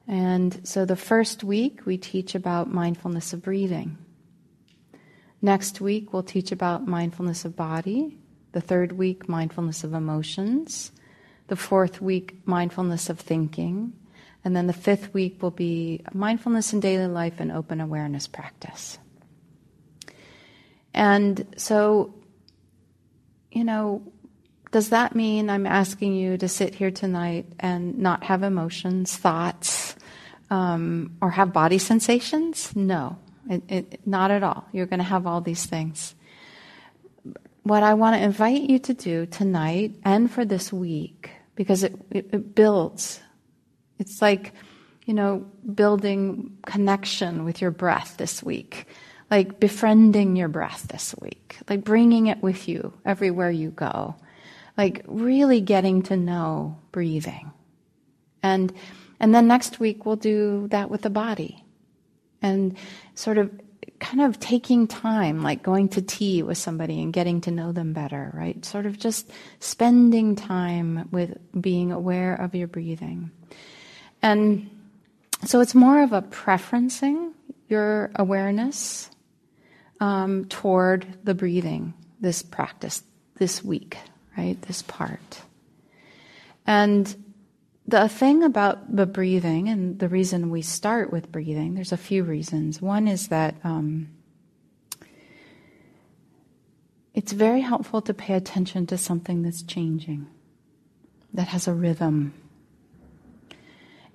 And 0.06 0.66
so 0.66 0.84
the 0.84 0.96
first 0.96 1.44
week 1.44 1.84
we 1.84 1.98
teach 1.98 2.34
about 2.34 2.72
mindfulness 2.72 3.32
of 3.32 3.42
breathing. 3.42 3.98
Next 5.42 5.80
week 5.80 6.12
we'll 6.12 6.22
teach 6.22 6.50
about 6.50 6.86
mindfulness 6.86 7.44
of 7.44 7.54
body. 7.54 8.18
The 8.52 8.60
third 8.62 8.92
week, 8.92 9.28
mindfulness 9.28 9.84
of 9.84 9.92
emotions. 9.92 10.90
The 11.48 11.56
fourth 11.56 12.00
week, 12.00 12.46
mindfulness 12.46 13.10
of 13.10 13.20
thinking. 13.20 13.92
And 14.44 14.54
then 14.54 14.66
the 14.66 14.72
fifth 14.72 15.12
week 15.12 15.42
will 15.42 15.50
be 15.50 16.02
mindfulness 16.12 16.72
in 16.72 16.80
daily 16.80 17.06
life 17.06 17.40
and 17.40 17.52
open 17.52 17.80
awareness 17.80 18.26
practice. 18.26 18.98
And 20.94 21.46
so, 21.56 22.14
you 23.50 23.64
know, 23.64 24.02
does 24.70 24.90
that 24.90 25.14
mean 25.14 25.48
I'm 25.48 25.66
asking 25.66 26.14
you 26.14 26.36
to 26.38 26.48
sit 26.48 26.74
here 26.74 26.90
tonight 26.90 27.46
and 27.58 27.98
not 27.98 28.24
have 28.24 28.42
emotions, 28.42 29.16
thoughts, 29.16 29.96
um, 30.50 31.16
or 31.22 31.30
have 31.30 31.52
body 31.52 31.78
sensations? 31.78 32.74
No, 32.76 33.18
it, 33.48 33.62
it, 33.68 34.06
not 34.06 34.30
at 34.30 34.42
all. 34.42 34.66
You're 34.72 34.86
going 34.86 34.98
to 34.98 35.04
have 35.04 35.26
all 35.26 35.40
these 35.40 35.66
things. 35.66 36.14
What 37.62 37.82
I 37.82 37.94
want 37.94 38.16
to 38.16 38.22
invite 38.22 38.62
you 38.62 38.78
to 38.78 38.94
do 38.94 39.26
tonight 39.26 39.94
and 40.04 40.30
for 40.30 40.44
this 40.44 40.72
week, 40.72 41.30
because 41.54 41.82
it, 41.82 41.94
it, 42.10 42.28
it 42.32 42.54
builds 42.54 43.20
it's 43.98 44.22
like, 44.22 44.52
you 45.04 45.14
know, 45.14 45.46
building 45.74 46.58
connection 46.66 47.44
with 47.44 47.60
your 47.60 47.70
breath 47.70 48.16
this 48.18 48.42
week, 48.42 48.86
like 49.30 49.60
befriending 49.60 50.36
your 50.36 50.48
breath 50.48 50.88
this 50.88 51.14
week, 51.20 51.56
like 51.68 51.84
bringing 51.84 52.26
it 52.26 52.42
with 52.42 52.68
you 52.68 52.92
everywhere 53.04 53.50
you 53.50 53.70
go, 53.70 54.14
like 54.76 55.04
really 55.06 55.60
getting 55.60 56.02
to 56.02 56.16
know 56.16 56.78
breathing. 56.92 57.50
And, 58.42 58.72
and 59.18 59.34
then 59.34 59.48
next 59.48 59.80
week 59.80 60.06
we'll 60.06 60.16
do 60.16 60.68
that 60.70 60.90
with 60.90 61.02
the 61.02 61.10
body 61.10 61.64
and 62.40 62.76
sort 63.14 63.38
of 63.38 63.50
kind 63.98 64.20
of 64.20 64.38
taking 64.38 64.86
time, 64.86 65.42
like 65.42 65.62
going 65.62 65.88
to 65.88 66.02
tea 66.02 66.42
with 66.42 66.58
somebody 66.58 67.02
and 67.02 67.12
getting 67.12 67.40
to 67.42 67.50
know 67.50 67.72
them 67.72 67.92
better, 67.92 68.30
right? 68.34 68.64
Sort 68.64 68.86
of 68.86 68.98
just 68.98 69.30
spending 69.60 70.36
time 70.36 71.08
with 71.10 71.36
being 71.60 71.92
aware 71.92 72.34
of 72.34 72.54
your 72.54 72.68
breathing. 72.68 73.30
And 74.22 74.70
so 75.44 75.60
it's 75.60 75.74
more 75.74 76.02
of 76.02 76.12
a 76.12 76.22
preferencing 76.22 77.32
your 77.68 78.10
awareness 78.16 79.10
um, 80.00 80.46
toward 80.46 81.06
the 81.24 81.34
breathing, 81.34 81.94
this 82.20 82.42
practice, 82.42 83.02
this 83.36 83.62
week, 83.62 83.96
right? 84.36 84.60
This 84.62 84.82
part. 84.82 85.42
And 86.66 87.14
the 87.86 88.08
thing 88.08 88.42
about 88.42 88.94
the 88.94 89.06
breathing, 89.06 89.68
and 89.68 89.98
the 89.98 90.08
reason 90.08 90.50
we 90.50 90.62
start 90.62 91.10
with 91.10 91.32
breathing, 91.32 91.74
there's 91.74 91.92
a 91.92 91.96
few 91.96 92.22
reasons. 92.22 92.82
One 92.82 93.08
is 93.08 93.28
that 93.28 93.54
um, 93.64 94.10
it's 97.14 97.32
very 97.32 97.62
helpful 97.62 98.02
to 98.02 98.12
pay 98.12 98.34
attention 98.34 98.86
to 98.88 98.98
something 98.98 99.42
that's 99.42 99.62
changing, 99.62 100.26
that 101.32 101.48
has 101.48 101.66
a 101.66 101.74
rhythm 101.74 102.34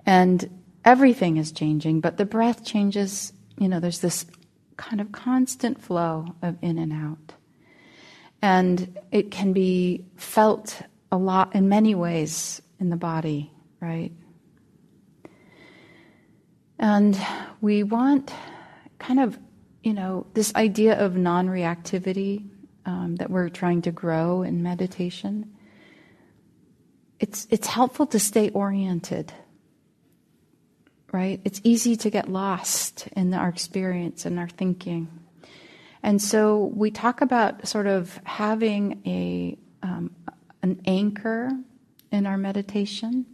and 0.06 0.62
everything 0.84 1.36
is 1.36 1.52
changing, 1.52 2.00
but 2.00 2.16
the 2.16 2.24
breath 2.24 2.64
changes, 2.64 3.32
you 3.58 3.68
know, 3.68 3.80
there's 3.80 4.00
this 4.00 4.26
kind 4.76 5.00
of 5.00 5.12
constant 5.12 5.80
flow 5.80 6.34
of 6.42 6.56
in 6.60 6.78
and 6.78 6.92
out. 6.92 7.34
And 8.42 8.98
it 9.10 9.30
can 9.30 9.52
be 9.52 10.04
felt 10.16 10.82
a 11.10 11.16
lot 11.16 11.54
in 11.54 11.68
many 11.68 11.94
ways 11.94 12.60
in 12.78 12.90
the 12.90 12.96
body, 12.96 13.50
right? 13.80 14.12
And 16.78 17.18
we 17.60 17.82
want 17.82 18.32
kind 18.98 19.20
of, 19.20 19.38
you 19.82 19.94
know, 19.94 20.26
this 20.34 20.54
idea 20.54 20.98
of 20.98 21.16
non 21.16 21.46
reactivity 21.46 22.46
um, 22.84 23.16
that 23.16 23.30
we're 23.30 23.48
trying 23.48 23.80
to 23.82 23.92
grow 23.92 24.42
in 24.42 24.62
meditation. 24.62 25.54
It's, 27.20 27.46
it's 27.48 27.68
helpful 27.68 28.06
to 28.08 28.18
stay 28.18 28.50
oriented 28.50 29.32
right? 31.14 31.40
It's 31.44 31.60
easy 31.62 31.94
to 31.94 32.10
get 32.10 32.28
lost 32.28 33.06
in 33.14 33.32
our 33.34 33.48
experience 33.48 34.26
and 34.26 34.36
our 34.36 34.48
thinking. 34.48 35.06
And 36.02 36.20
so 36.20 36.72
we 36.74 36.90
talk 36.90 37.20
about 37.20 37.68
sort 37.68 37.86
of 37.86 38.20
having 38.24 39.00
a, 39.06 39.56
um, 39.80 40.10
an 40.60 40.82
anchor 40.86 41.50
in 42.10 42.26
our 42.26 42.36
meditation 42.36 43.26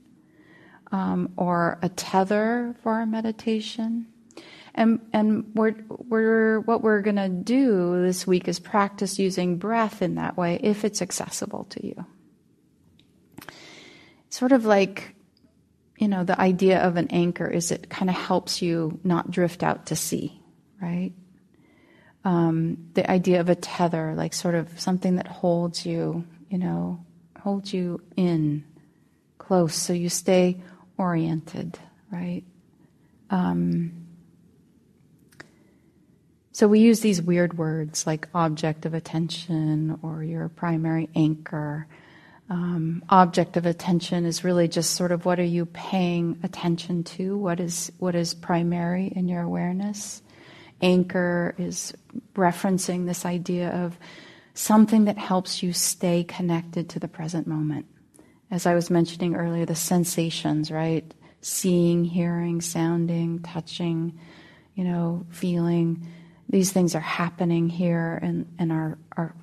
um, 0.93 1.33
or 1.39 1.79
a 1.81 1.89
tether 1.89 2.77
for 2.83 2.93
our 2.93 3.07
meditation. 3.07 4.07
And, 4.75 5.01
and 5.15 5.51
we're, 5.55 5.77
we're, 5.89 6.61
what 6.61 6.83
we're 6.83 7.01
going 7.01 7.17
to 7.17 7.31
do 7.31 8.03
this 8.03 8.27
week 8.27 8.47
is 8.47 8.61
practice 8.61 9.19
using 9.19 9.57
breath 9.57 10.03
in 10.03 10.17
that 10.17 10.37
way 10.37 10.61
if 10.63 10.85
it's 10.85 11.01
accessible 11.01 11.65
to 11.71 11.87
you. 11.87 12.05
Sort 14.29 14.53
of 14.53 14.67
like, 14.67 15.15
you 16.01 16.09
know, 16.09 16.25
the 16.25 16.41
idea 16.41 16.81
of 16.81 16.97
an 16.97 17.09
anchor 17.11 17.47
is 17.47 17.71
it 17.71 17.91
kind 17.91 18.09
of 18.09 18.17
helps 18.17 18.63
you 18.63 18.99
not 19.05 19.31
drift 19.31 19.63
out 19.63 19.87
to 19.87 19.97
sea, 19.97 20.41
right? 20.81 21.13
Um, 22.25 22.89
the 22.95 23.09
idea 23.09 23.41
of 23.41 23.51
a 23.51 23.55
tether, 23.55 24.15
like 24.15 24.33
sort 24.33 24.55
of 24.55 24.81
something 24.81 25.17
that 25.17 25.27
holds 25.27 25.85
you, 25.85 26.25
you 26.49 26.57
know, 26.57 27.05
holds 27.39 27.75
you 27.75 28.03
in 28.17 28.65
close 29.37 29.75
so 29.75 29.93
you 29.93 30.09
stay 30.09 30.63
oriented, 30.97 31.79
right? 32.11 32.45
Um, 33.29 34.07
so 36.53 36.67
we 36.67 36.81
use 36.81 37.01
these 37.01 37.21
weird 37.21 37.59
words 37.59 38.07
like 38.07 38.27
object 38.35 38.87
of 38.87 38.95
attention 38.95 39.99
or 40.03 40.25
your 40.25 40.49
primary 40.49 41.11
anchor. 41.15 41.89
Um, 42.51 43.05
object 43.09 43.57
of 43.57 43.65
attention 43.65 44.27
is 44.27 44.43
really 44.43 44.67
just 44.67 44.97
sort 44.97 45.13
of 45.13 45.25
what 45.25 45.39
are 45.39 45.45
you 45.45 45.67
paying 45.67 46.41
attention 46.43 47.05
to? 47.05 47.37
What 47.37 47.61
is 47.61 47.93
what 47.99 48.17
is 48.17 48.35
primary 48.35 49.07
in 49.07 49.29
your 49.29 49.43
awareness? 49.43 50.21
Anchor 50.83 51.55
is 51.59 51.95
referencing 52.35 53.07
this 53.07 53.25
idea 53.25 53.71
of 53.71 53.97
something 54.55 55.05
that 55.05 55.17
helps 55.17 55.63
you 55.63 55.73
stay 55.73 56.25
connected 56.25 56.89
to 56.91 56.99
the 56.99 57.07
present 57.07 57.47
moment. 57.47 57.87
As 58.51 58.67
I 58.67 58.75
was 58.75 58.91
mentioning 58.91 59.37
earlier, 59.37 59.65
the 59.65 59.77
sensations, 59.77 60.73
right? 60.73 61.15
Seeing, 61.43 62.05
hearing, 62.05 62.61
sounding, 62.61 63.41
touching, 63.41 64.19
you 64.75 64.83
know, 64.83 65.25
feeling 65.31 66.07
these 66.49 66.73
things 66.73 66.97
are 66.97 67.01
happening 67.01 67.69
here 67.69 68.19
and, 68.21 68.53
and 68.59 68.73
are, 68.73 68.99
are 69.17 69.37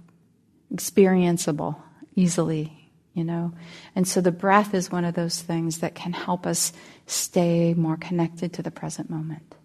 experienceable 0.74 1.78
easily, 2.16 2.77
you 3.18 3.24
know. 3.24 3.52
And 3.96 4.08
so 4.08 4.22
the 4.22 4.32
breath 4.32 4.76
is 4.76 4.92
one 4.92 5.04
of 5.04 5.16
those 5.16 5.42
things 5.42 5.80
that 5.80 5.96
can 5.96 6.14
help 6.14 6.46
us 6.46 6.72
stay 7.08 7.74
more 7.74 7.98
connected 7.98 8.54
to 8.54 8.62
the 8.62 8.70
present 8.70 9.10
moment. 9.10 9.56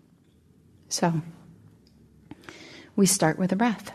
So 0.88 1.20
we 2.96 3.04
start 3.04 3.38
with 3.38 3.50
the 3.50 3.56
breath. 3.56 3.92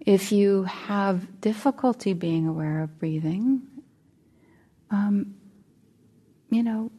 If 0.00 0.32
you 0.32 0.64
have 0.64 1.40
difficulty 1.42 2.14
being 2.14 2.46
aware 2.46 2.82
of 2.82 2.98
breathing, 2.98 3.62
um, 4.90 5.34
you 6.48 6.62
know, 6.62 6.90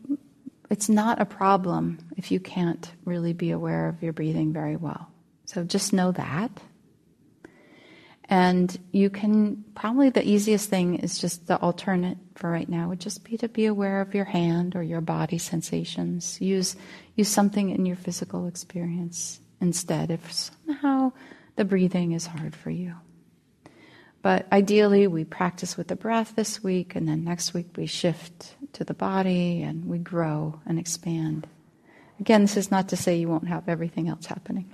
it's 0.69 0.87
not 0.87 1.19
a 1.19 1.25
problem 1.25 1.97
if 2.15 2.31
you 2.31 2.39
can't 2.39 2.89
really 3.05 3.33
be 3.33 3.51
aware 3.51 3.89
of 3.89 4.03
your 4.03 4.13
breathing 4.13 4.53
very 4.53 4.75
well. 4.75 5.09
So 5.45 5.63
just 5.63 5.93
know 5.93 6.11
that. 6.11 6.51
And 8.31 8.79
you 8.93 9.09
can 9.09 9.61
probably 9.75 10.09
the 10.09 10.25
easiest 10.25 10.69
thing 10.69 10.95
is 10.95 11.19
just 11.19 11.47
the 11.47 11.59
alternate 11.59 12.17
for 12.35 12.49
right 12.49 12.67
now 12.67 12.87
would 12.87 13.01
just 13.01 13.25
be 13.25 13.35
to 13.37 13.49
be 13.49 13.65
aware 13.65 13.99
of 13.99 14.15
your 14.15 14.23
hand 14.23 14.73
or 14.73 14.81
your 14.81 15.01
body 15.01 15.37
sensations. 15.37 16.39
Use 16.39 16.77
use 17.15 17.27
something 17.27 17.71
in 17.71 17.85
your 17.85 17.97
physical 17.97 18.47
experience 18.47 19.41
instead 19.59 20.11
if 20.11 20.31
somehow 20.31 21.11
the 21.57 21.65
breathing 21.65 22.13
is 22.13 22.25
hard 22.25 22.55
for 22.55 22.69
you. 22.69 22.95
But 24.21 24.47
ideally, 24.49 25.07
we 25.07 25.25
practice 25.25 25.75
with 25.75 25.89
the 25.89 25.97
breath 25.97 26.33
this 26.37 26.63
week, 26.63 26.95
and 26.95 27.09
then 27.09 27.25
next 27.25 27.53
week 27.53 27.67
we 27.75 27.85
shift 27.85 28.55
to 28.71 28.85
the 28.85 28.93
body 28.93 29.61
and 29.61 29.83
we 29.85 29.97
grow 29.97 30.61
and 30.65 30.79
expand. 30.79 31.47
Again, 32.17 32.43
this 32.43 32.55
is 32.55 32.71
not 32.71 32.87
to 32.89 32.95
say 32.95 33.17
you 33.17 33.27
won't 33.27 33.49
have 33.49 33.67
everything 33.67 34.07
else 34.07 34.27
happening. 34.27 34.71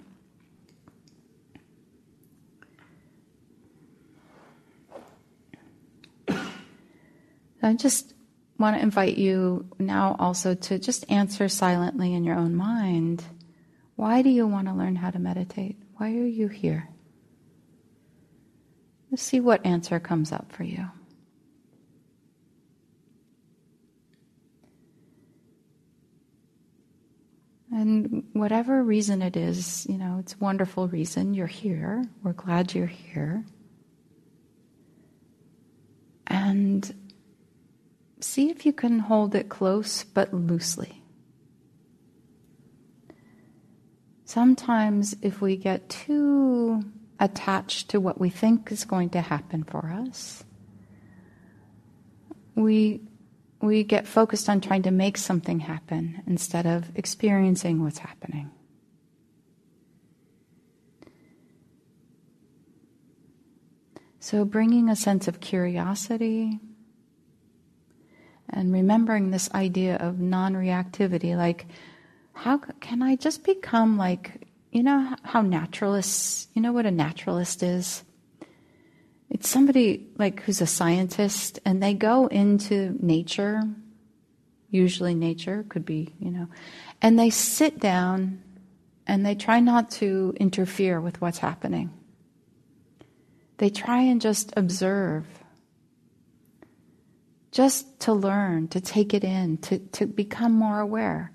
I 7.61 7.73
just 7.73 8.13
want 8.57 8.75
to 8.75 8.81
invite 8.81 9.17
you 9.17 9.65
now 9.79 10.15
also 10.19 10.55
to 10.55 10.79
just 10.79 11.09
answer 11.11 11.47
silently 11.49 12.13
in 12.13 12.23
your 12.23 12.35
own 12.35 12.55
mind 12.55 13.23
why 13.97 14.21
do 14.21 14.29
you 14.29 14.45
want 14.45 14.67
to 14.67 14.75
learn 14.75 14.95
how 14.95 15.09
to 15.09 15.17
meditate? 15.17 15.75
Why 15.95 16.11
are 16.11 16.25
you 16.25 16.47
here? 16.47 16.87
Let's 19.09 19.23
see 19.23 19.39
what 19.39 19.65
answer 19.65 19.99
comes 19.99 20.31
up 20.31 20.51
for 20.51 20.63
you. 20.63 20.85
And 27.71 28.23
whatever 28.33 28.83
reason 28.83 29.23
it 29.23 29.35
is, 29.35 29.87
you 29.89 29.97
know, 29.97 30.17
it's 30.19 30.35
a 30.35 30.37
wonderful 30.37 30.87
reason 30.87 31.33
you're 31.33 31.47
here. 31.47 32.05
We're 32.21 32.33
glad 32.33 32.75
you're 32.75 32.85
here. 32.85 33.43
And 36.27 37.06
see 38.19 38.49
if 38.49 38.65
you 38.65 38.73
can 38.73 38.99
hold 38.99 39.35
it 39.35 39.49
close 39.49 40.03
but 40.03 40.33
loosely. 40.33 41.03
Sometimes, 44.25 45.15
if 45.21 45.39
we 45.41 45.55
get 45.55 45.87
too 45.87 46.83
attached 47.19 47.89
to 47.89 47.99
what 47.99 48.19
we 48.19 48.29
think 48.29 48.71
is 48.71 48.83
going 48.83 49.09
to 49.11 49.21
happen 49.21 49.63
for 49.63 49.87
us, 49.87 50.43
we 52.55 53.01
we 53.61 53.83
get 53.83 54.05
focused 54.05 54.49
on 54.49 54.61
trying 54.61 54.83
to 54.83 54.91
make 54.91 55.17
something 55.17 55.61
happen 55.61 56.21
instead 56.27 56.65
of 56.65 56.91
experiencing 56.95 57.81
what's 57.81 57.99
happening. 57.99 58.51
So, 64.19 64.43
bringing 64.43 64.89
a 64.89 64.95
sense 64.95 65.27
of 65.29 65.39
curiosity 65.39 66.59
and 68.49 68.71
remembering 68.71 69.31
this 69.31 69.51
idea 69.53 69.97
of 69.97 70.19
non 70.19 70.53
reactivity, 70.53 71.35
like, 71.35 71.67
how 72.33 72.57
can 72.57 73.01
I 73.01 73.15
just 73.15 73.43
become 73.43 73.97
like, 73.97 74.47
you 74.71 74.83
know, 74.83 75.15
how 75.23 75.41
naturalists, 75.41 76.47
you 76.53 76.61
know 76.61 76.71
what 76.71 76.85
a 76.85 76.91
naturalist 76.91 77.63
is? 77.63 78.03
It's 79.29 79.49
somebody 79.49 80.07
like 80.17 80.41
who's 80.43 80.61
a 80.61 80.67
scientist 80.67 81.59
and 81.65 81.81
they 81.81 81.93
go 81.93 82.27
into 82.27 82.95
nature, 83.01 83.61
usually 84.69 85.15
nature 85.15 85.65
could 85.67 85.85
be, 85.85 86.13
you 86.19 86.31
know, 86.31 86.47
and 87.01 87.17
they 87.17 87.29
sit 87.29 87.79
down 87.79 88.41
and 89.05 89.25
they 89.25 89.35
try 89.35 89.59
not 89.59 89.89
to 89.91 90.33
interfere 90.39 91.01
with 91.01 91.19
what's 91.21 91.39
happening. 91.39 91.89
They 93.57 93.69
try 93.69 94.01
and 94.01 94.21
just 94.21 94.53
observe, 94.55 95.25
just 97.57 97.99
to 98.01 98.13
learn, 98.13 98.67
to 98.69 98.79
take 98.79 99.13
it 99.13 99.23
in, 99.23 99.57
to, 99.57 99.79
to 99.79 100.05
become 100.05 100.53
more 100.53 100.79
aware. 100.79 101.31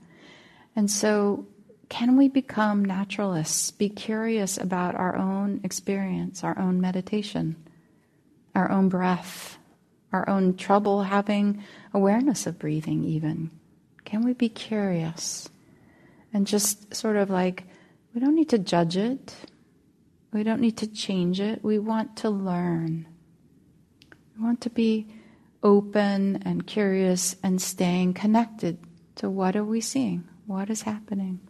And 0.77 0.91
so, 0.91 1.47
can 1.89 2.17
we 2.17 2.29
become 2.29 2.85
naturalists, 2.85 3.71
be 3.71 3.89
curious 3.89 4.57
about 4.57 4.95
our 4.95 5.17
own 5.17 5.61
experience, 5.65 6.45
our 6.45 6.59
own 6.59 6.81
meditation? 6.81 7.57
our 8.55 8.71
own 8.71 8.89
breath, 8.89 9.59
our 10.13 10.29
own 10.29 10.57
trouble 10.57 11.03
having 11.03 11.63
awareness 11.95 12.47
of 12.47 12.59
breathing, 12.59 13.05
even? 13.05 13.51
Can 14.05 14.25
we 14.25 14.35
be 14.35 14.49
curious 14.49 15.49
and 16.33 16.47
just 16.47 16.95
sort 16.95 17.17
of 17.17 17.31
like, 17.31 17.65
we 18.15 18.21
don't 18.21 18.35
need 18.35 18.51
to 18.51 18.59
judge 18.59 18.97
it, 18.97 19.35
we 20.33 20.43
don't 20.43 20.61
need 20.61 20.77
to 20.79 20.87
change 20.87 21.41
it, 21.41 21.63
we 21.63 21.79
want 21.79 22.17
to 22.17 22.31
learn. 22.31 23.07
We 24.37 24.45
want 24.45 24.61
to 24.63 24.71
be 24.71 25.07
open 25.63 26.43
and 26.45 26.67
curious 26.67 27.37
and 27.43 27.61
staying 27.61 28.15
connected 28.15 28.79
to 29.17 29.31
what 29.31 29.57
are 29.57 29.65
we 29.65 29.81
seeing, 29.81 30.25
what 30.47 30.71
is 30.71 30.83
happening. 30.83 31.41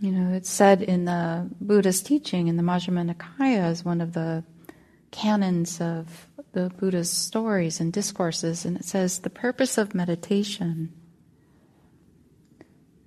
You 0.00 0.12
know, 0.12 0.34
it's 0.34 0.48
said 0.48 0.80
in 0.80 1.04
the 1.04 1.48
Buddha's 1.60 2.02
teaching 2.02 2.48
in 2.48 2.56
the 2.56 2.62
Majjhima 2.62 3.14
Nikaya 3.14 3.58
as 3.58 3.84
one 3.84 4.00
of 4.00 4.14
the 4.14 4.42
canons 5.10 5.78
of 5.80 6.26
the 6.52 6.70
Buddha's 6.70 7.10
stories 7.10 7.80
and 7.80 7.92
discourses, 7.92 8.64
and 8.64 8.78
it 8.78 8.84
says 8.84 9.18
the 9.18 9.30
purpose 9.30 9.76
of 9.76 9.94
meditation, 9.94 10.92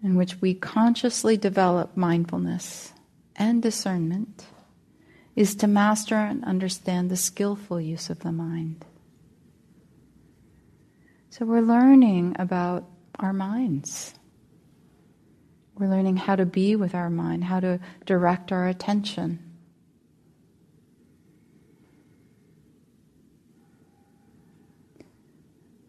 in 0.03 0.15
which 0.15 0.39
we 0.39 0.53
consciously 0.53 1.35
develop 1.35 1.97
mindfulness 1.97 2.93
and 3.35 3.61
discernment, 3.61 4.45
is 5.35 5.55
to 5.55 5.67
master 5.67 6.15
and 6.15 6.43
understand 6.45 7.09
the 7.09 7.17
skillful 7.17 7.81
use 7.81 8.09
of 8.09 8.19
the 8.19 8.31
mind. 8.31 8.85
So 11.29 11.45
we're 11.45 11.61
learning 11.61 12.35
about 12.39 12.85
our 13.19 13.33
minds 13.33 14.13
We're 15.77 15.89
learning 15.89 16.17
how 16.17 16.35
to 16.35 16.45
be 16.45 16.75
with 16.75 16.93
our 16.93 17.09
mind, 17.09 17.43
how 17.45 17.59
to 17.59 17.79
direct 18.05 18.51
our 18.51 18.67
attention. 18.67 19.39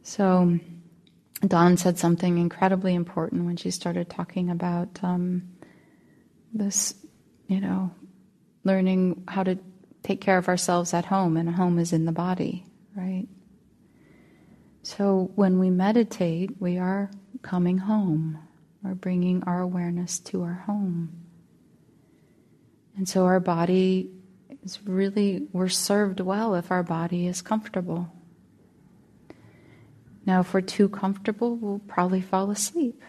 So, 0.02 0.58
Dawn 1.46 1.76
said 1.76 1.98
something 1.98 2.38
incredibly 2.38 2.94
important 2.94 3.44
when 3.46 3.56
she 3.56 3.70
started 3.70 4.08
talking 4.08 4.50
about 4.50 4.98
um, 5.02 5.50
this, 6.52 6.94
you 7.48 7.60
know, 7.60 7.90
learning 8.64 9.24
how 9.28 9.42
to 9.42 9.58
take 10.02 10.20
care 10.20 10.38
of 10.38 10.48
ourselves 10.48 10.92
at 10.92 11.06
home, 11.06 11.36
and 11.36 11.48
home 11.54 11.78
is 11.78 11.92
in 11.92 12.04
the 12.04 12.12
body, 12.12 12.66
right? 12.94 13.26
So 14.82 15.30
when 15.34 15.58
we 15.58 15.70
meditate, 15.70 16.60
we 16.60 16.78
are 16.78 17.10
coming 17.42 17.78
home. 17.78 18.38
We're 18.82 18.94
bringing 18.94 19.42
our 19.44 19.60
awareness 19.60 20.18
to 20.20 20.42
our 20.42 20.64
home. 20.66 21.24
And 22.96 23.08
so 23.08 23.24
our 23.24 23.40
body 23.40 24.10
is 24.62 24.78
really, 24.84 25.46
we're 25.52 25.68
served 25.68 26.20
well 26.20 26.54
if 26.54 26.70
our 26.70 26.82
body 26.82 27.26
is 27.26 27.40
comfortable. 27.40 28.12
Now, 30.26 30.40
if 30.40 30.54
we're 30.54 30.60
too 30.60 30.88
comfortable, 30.88 31.56
we'll 31.56 31.80
probably 31.80 32.20
fall 32.20 32.50
asleep. 32.50 33.02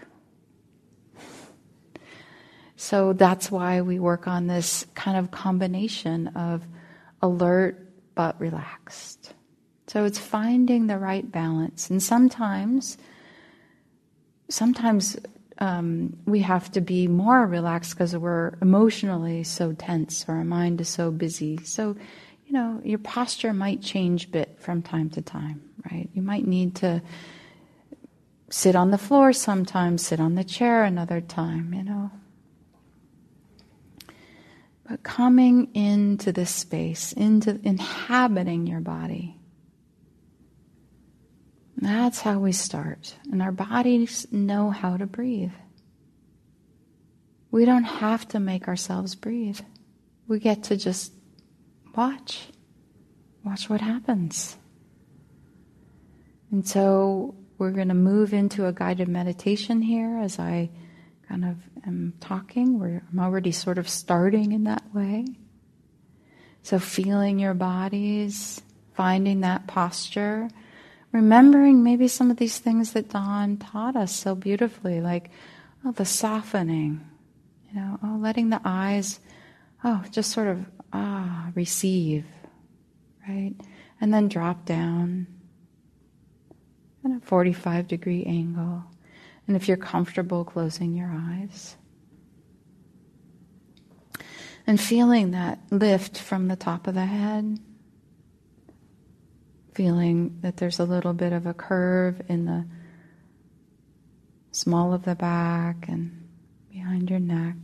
So 2.86 3.14
that's 3.14 3.50
why 3.50 3.82
we 3.82 3.98
work 3.98 4.28
on 4.28 4.46
this 4.46 4.86
kind 4.94 5.18
of 5.18 5.32
combination 5.32 6.28
of 6.28 6.62
alert 7.20 7.82
but 8.14 8.40
relaxed. 8.40 9.34
So 9.88 10.06
it's 10.06 10.20
finding 10.20 10.86
the 10.86 11.00
right 11.00 11.30
balance. 11.32 11.90
And 11.90 12.02
sometimes, 12.02 13.00
sometimes 14.50 15.18
um, 15.58 16.16
we 16.28 16.42
have 16.42 16.72
to 16.74 16.82
be 16.82 17.08
more 17.08 17.48
relaxed 17.48 17.96
because 17.96 18.16
we're 18.16 18.56
emotionally 18.62 19.44
so 19.44 19.74
tense 19.74 20.24
or 20.28 20.36
our 20.36 20.44
mind 20.44 20.80
is 20.80 20.88
so 20.88 21.10
busy. 21.10 21.58
So, 21.64 21.96
you 22.46 22.54
know, 22.54 22.82
your 22.84 23.00
posture 23.00 23.52
might 23.52 23.82
change 23.82 24.26
a 24.26 24.30
bit 24.30 24.60
from 24.60 24.84
time 24.84 25.10
to 25.12 25.24
time, 25.24 25.60
right? 25.92 26.08
You 26.14 26.22
might 26.22 26.46
need 26.46 26.76
to 26.76 27.02
sit 28.52 28.76
on 28.76 28.92
the 28.92 29.00
floor 29.00 29.34
sometimes, 29.34 30.06
sit 30.06 30.20
on 30.20 30.36
the 30.36 30.44
chair 30.44 30.84
another 30.84 31.20
time, 31.20 31.74
you 31.74 31.82
know. 31.82 32.12
But 34.88 35.04
coming 35.04 35.74
into 35.74 36.32
this 36.32 36.52
space, 36.52 37.12
into 37.12 37.60
inhabiting 37.64 38.68
your 38.68 38.82
body, 38.82 39.38
that's 41.78 42.22
how 42.22 42.40
we 42.40 42.52
start. 42.52 43.16
And 43.32 43.42
our 43.42 43.52
bodies 43.52 44.28
know 44.32 44.70
how 44.70 44.98
to 44.98 45.06
breathe. 45.06 45.52
We 47.52 47.66
don't 47.66 47.84
have 47.84 48.28
to 48.30 48.40
make 48.40 48.68
ourselves 48.68 49.16
breathe. 49.16 49.60
We 50.28 50.40
get 50.40 50.64
to 50.66 50.78
just 50.78 51.14
watch. 51.96 52.48
Watch 53.44 53.70
what 53.70 53.82
happens. 53.82 54.58
And 56.52 56.68
so 56.68 57.36
we're 57.58 57.72
going 57.72 57.90
to 57.90 57.94
move 57.94 58.34
into 58.34 58.68
a 58.68 58.74
guided 58.74 59.08
meditation 59.08 59.82
here 59.82 60.20
as 60.20 60.40
I 60.40 60.70
kind 61.36 61.52
of 61.52 61.58
am 61.86 62.14
talking. 62.22 62.80
We're, 62.80 63.04
I'm 63.12 63.20
already 63.20 63.52
sort 63.52 63.78
of 63.78 63.90
starting 63.90 64.54
in 64.54 64.64
that 64.64 64.84
way. 64.94 65.26
So 66.64 66.80
feeling 66.80 67.40
your 67.40 67.54
bodies, 67.54 68.62
finding 68.94 69.42
that 69.42 69.68
posture, 69.68 70.48
remembering 71.12 71.84
maybe 71.84 72.08
some 72.08 72.32
of 72.32 72.38
these 72.38 72.60
things 72.60 72.94
that 72.94 73.10
Dawn 73.10 73.58
taught 73.58 73.98
us 73.98 74.16
so 74.16 74.34
beautifully, 74.34 75.02
like 75.02 75.30
oh, 75.84 75.92
the 75.92 76.06
softening, 76.06 77.06
you 77.70 77.82
know, 77.82 78.00
oh, 78.02 78.18
letting 78.18 78.50
the 78.50 78.62
eyes, 78.64 79.20
oh, 79.84 80.06
just 80.12 80.32
sort 80.32 80.48
of 80.48 80.66
ah, 80.94 81.52
receive, 81.54 82.24
right, 83.28 83.56
and 84.00 84.14
then 84.14 84.30
drop 84.30 84.64
down 84.64 85.28
at 87.04 87.12
a 87.12 87.20
45 87.26 87.90
degree 87.90 88.24
angle. 88.24 88.86
And 89.48 89.56
if 89.56 89.68
you're 89.68 89.78
comfortable 89.78 90.44
closing 90.44 90.96
your 90.96 91.12
eyes. 91.14 91.76
And 94.66 94.82
feeling 94.82 95.32
that 95.32 95.60
lift 95.70 96.18
from 96.18 96.48
the 96.48 96.56
top 96.56 96.88
of 96.88 96.96
the 96.96 97.06
head. 97.06 97.60
Feeling 99.76 100.40
that 100.42 100.58
there's 100.58 100.80
a 100.80 100.86
little 100.86 101.14
bit 101.14 101.34
of 101.34 101.46
a 101.46 101.54
curve 101.54 102.22
in 102.28 102.46
the 102.46 102.66
small 104.52 104.94
of 104.94 105.04
the 105.04 105.16
back 105.16 105.88
and 105.88 106.28
behind 106.72 107.10
your 107.10 107.20
neck. 107.20 107.56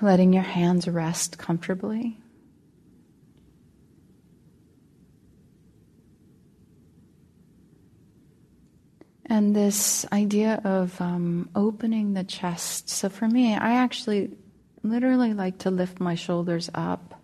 Letting 0.00 0.32
your 0.32 0.44
hands 0.44 0.86
rest 0.86 1.38
comfortably. 1.38 2.18
And 9.28 9.54
this 9.54 10.06
idea 10.10 10.60
of 10.64 10.98
um, 11.00 11.50
opening 11.54 12.14
the 12.14 12.24
chest. 12.24 12.88
So 12.88 13.08
for 13.08 13.28
me, 13.28 13.54
I 13.54 13.74
actually 13.74 14.30
literally 14.82 15.34
like 15.34 15.58
to 15.58 15.70
lift 15.70 16.00
my 16.00 16.14
shoulders 16.14 16.70
up 16.74 17.14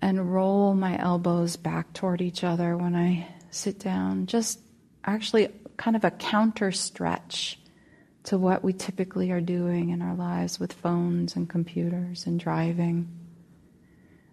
and 0.00 0.32
roll 0.32 0.74
my 0.74 0.98
elbows 0.98 1.56
back 1.56 1.92
toward 1.92 2.20
each 2.20 2.42
other 2.42 2.76
when 2.76 2.94
I 2.94 3.28
sit 3.50 3.78
down. 3.78 4.26
Just 4.26 4.60
actually 5.04 5.48
kind 5.76 5.96
of 5.96 6.04
a 6.04 6.10
counter 6.10 6.72
stretch 6.72 7.58
to 8.24 8.38
what 8.38 8.64
we 8.64 8.72
typically 8.72 9.30
are 9.30 9.40
doing 9.40 9.90
in 9.90 10.00
our 10.00 10.14
lives 10.14 10.58
with 10.58 10.72
phones 10.72 11.36
and 11.36 11.48
computers 11.48 12.26
and 12.26 12.40
driving. 12.40 13.08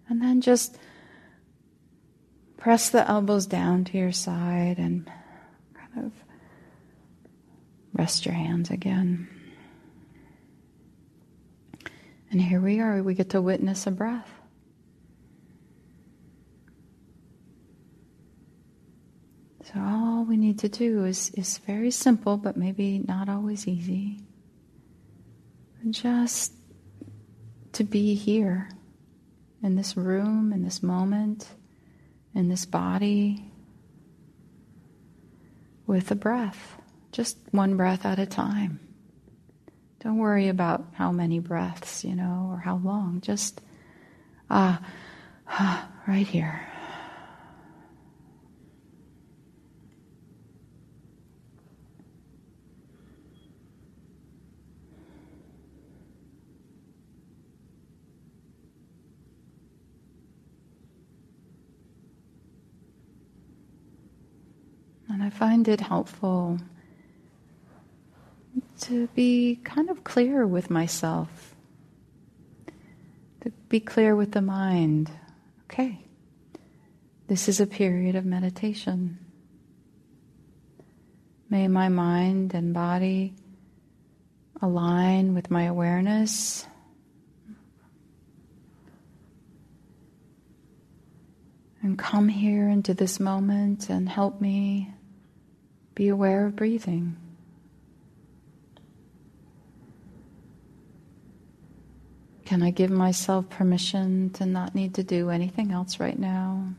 And 0.08 0.22
then 0.22 0.40
just 0.40 0.78
press 2.56 2.90
the 2.90 3.06
elbows 3.08 3.46
down 3.46 3.84
to 3.84 3.98
your 3.98 4.12
side 4.12 4.78
and 4.78 5.10
kind 5.74 6.06
of 6.06 6.12
Rest 7.92 8.24
your 8.24 8.34
hands 8.34 8.70
again. 8.70 9.28
And 12.30 12.40
here 12.40 12.60
we 12.60 12.80
are, 12.80 13.02
we 13.02 13.14
get 13.14 13.30
to 13.30 13.42
witness 13.42 13.86
a 13.86 13.90
breath. 13.90 14.30
So 19.64 19.80
all 19.80 20.24
we 20.24 20.36
need 20.38 20.58
to 20.60 20.68
do 20.68 21.04
is, 21.04 21.30
is 21.30 21.58
very 21.58 21.90
simple, 21.90 22.38
but 22.38 22.56
maybe 22.56 22.98
not 22.98 23.28
always 23.28 23.68
easy. 23.68 24.20
Just 25.90 26.52
to 27.72 27.84
be 27.84 28.14
here 28.14 28.70
in 29.62 29.76
this 29.76 29.96
room, 29.96 30.52
in 30.52 30.62
this 30.62 30.82
moment, 30.82 31.46
in 32.34 32.48
this 32.48 32.64
body, 32.64 33.44
with 35.86 36.10
a 36.10 36.14
breath 36.14 36.81
just 37.12 37.36
one 37.50 37.76
breath 37.76 38.04
at 38.04 38.18
a 38.18 38.26
time. 38.26 38.80
Don't 40.00 40.18
worry 40.18 40.48
about 40.48 40.84
how 40.94 41.12
many 41.12 41.38
breaths, 41.38 42.04
you 42.04 42.16
know, 42.16 42.48
or 42.50 42.58
how 42.58 42.76
long. 42.82 43.20
Just, 43.20 43.60
ah, 44.50 44.80
ah 45.46 45.88
right 46.08 46.26
here. 46.26 46.66
And 65.08 65.22
I 65.22 65.28
find 65.28 65.68
it 65.68 65.80
helpful 65.80 66.58
to 68.82 69.06
be 69.08 69.60
kind 69.62 69.90
of 69.90 70.02
clear 70.02 70.46
with 70.46 70.68
myself, 70.68 71.54
to 73.42 73.50
be 73.68 73.78
clear 73.78 74.16
with 74.16 74.32
the 74.32 74.42
mind. 74.42 75.10
Okay, 75.64 76.04
this 77.28 77.48
is 77.48 77.60
a 77.60 77.66
period 77.66 78.16
of 78.16 78.24
meditation. 78.24 79.18
May 81.48 81.68
my 81.68 81.88
mind 81.88 82.54
and 82.54 82.74
body 82.74 83.34
align 84.60 85.34
with 85.34 85.50
my 85.50 85.64
awareness. 85.64 86.66
And 91.82 91.98
come 91.98 92.28
here 92.28 92.68
into 92.68 92.94
this 92.94 93.20
moment 93.20 93.90
and 93.90 94.08
help 94.08 94.40
me 94.40 94.92
be 95.94 96.08
aware 96.08 96.46
of 96.46 96.56
breathing. 96.56 97.16
Can 102.52 102.62
I 102.62 102.70
give 102.70 102.90
myself 102.90 103.48
permission 103.48 104.28
to 104.34 104.44
not 104.44 104.74
need 104.74 104.96
to 104.96 105.02
do 105.02 105.30
anything 105.30 105.72
else 105.72 105.98
right 105.98 106.18
now? 106.18 106.74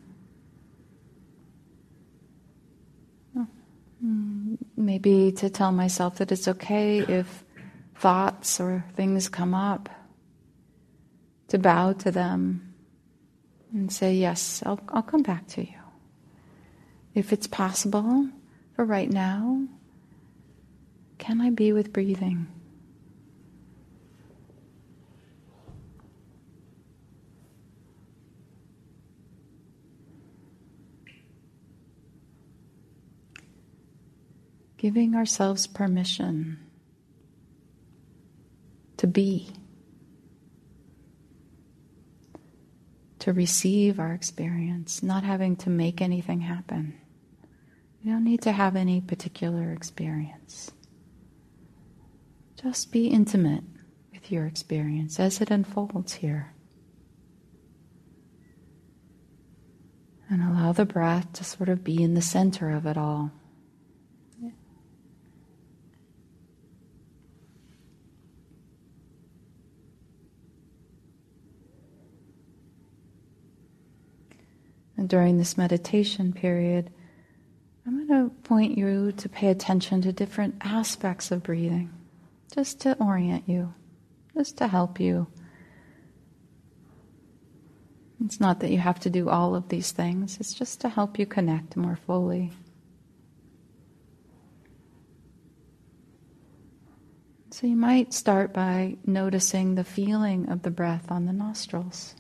Oh, 3.36 3.48
Mm, 4.06 4.60
maybe 4.78 5.32
to 5.32 5.50
tell 5.50 5.72
myself 5.72 6.18
that 6.18 6.32
it's 6.32 6.48
okay 6.48 7.00
if 7.00 7.44
thoughts 7.96 8.60
or 8.60 8.86
things 8.96 9.28
come 9.30 9.56
up, 9.56 9.90
to 11.48 11.58
bow 11.58 11.94
to 11.94 12.12
them 12.12 12.76
and 13.72 13.92
say, 13.92 14.14
Yes, 14.14 14.62
I'll, 14.64 14.80
I'll 14.90 15.02
come 15.02 15.24
back 15.24 15.48
to 15.56 15.62
you. 15.62 15.82
If 17.16 17.34
it's 17.34 17.48
possible 17.48 18.30
for 18.76 18.86
right 18.86 19.10
now, 19.10 19.66
can 21.18 21.42
I 21.42 21.50
be 21.50 21.74
with 21.74 21.92
breathing? 21.92 22.46
Giving 34.84 35.16
ourselves 35.16 35.66
permission 35.66 36.60
to 38.98 39.08
be, 39.08 39.48
to 43.20 43.32
receive 43.32 43.98
our 43.98 44.14
experience, 44.14 45.02
not 45.02 45.24
having 45.24 45.56
to 45.56 45.70
make 45.70 46.02
anything 46.02 46.42
happen. 46.42 47.00
You 48.02 48.12
don't 48.12 48.26
need 48.26 48.42
to 48.42 48.52
have 48.52 48.76
any 48.76 49.00
particular 49.00 49.72
experience. 49.72 50.74
Just 52.62 52.92
be 52.92 53.08
intimate 53.08 53.64
with 54.12 54.34
your 54.34 54.46
experience 54.46 55.18
as 55.18 55.40
it 55.40 55.50
unfolds 55.50 56.16
here. 56.16 56.52
And 60.30 60.42
allow 60.42 60.74
the 60.74 60.84
breath 60.84 61.32
to 61.32 61.46
sort 61.46 61.70
of 61.70 61.86
be 61.86 62.04
in 62.04 62.16
the 62.16 62.22
center 62.22 62.70
of 62.70 62.86
it 62.86 62.98
all. 62.98 63.32
And 74.93 74.93
during 75.08 75.38
this 75.38 75.58
meditation 75.58 76.34
period, 76.34 76.90
I'm 77.86 78.08
going 78.08 78.30
to 78.30 78.36
point 78.44 78.78
you 78.78 79.12
to 79.12 79.30
pay 79.30 79.48
attention 79.48 80.02
to 80.04 80.14
different 80.14 80.56
aspects 80.62 81.32
of 81.32 81.44
breathing, 81.44 81.92
just 82.54 82.80
to 82.82 82.98
orient 82.98 83.48
you, 83.48 83.74
just 84.36 84.58
to 84.58 84.68
help 84.68 85.00
you. 85.00 85.28
It's 88.24 88.40
not 88.40 88.62
that 88.62 88.72
you 88.72 88.78
have 88.78 89.02
to 89.02 89.10
do 89.10 89.28
all 89.28 89.54
of 89.56 89.68
these 89.68 89.92
things, 89.92 90.38
it's 90.40 90.54
just 90.54 90.80
to 90.82 90.90
help 90.90 91.20
you 91.20 91.26
connect 91.26 91.76
more 91.76 91.98
fully. 91.98 92.52
So 97.52 97.68
you 97.68 97.76
might 97.76 98.14
start 98.14 98.52
by 98.52 98.98
noticing 99.06 99.76
the 99.76 99.84
feeling 99.84 100.50
of 100.50 100.64
the 100.64 100.72
breath 100.72 101.12
on 101.12 101.26
the 101.26 101.34
nostrils. 101.34 102.16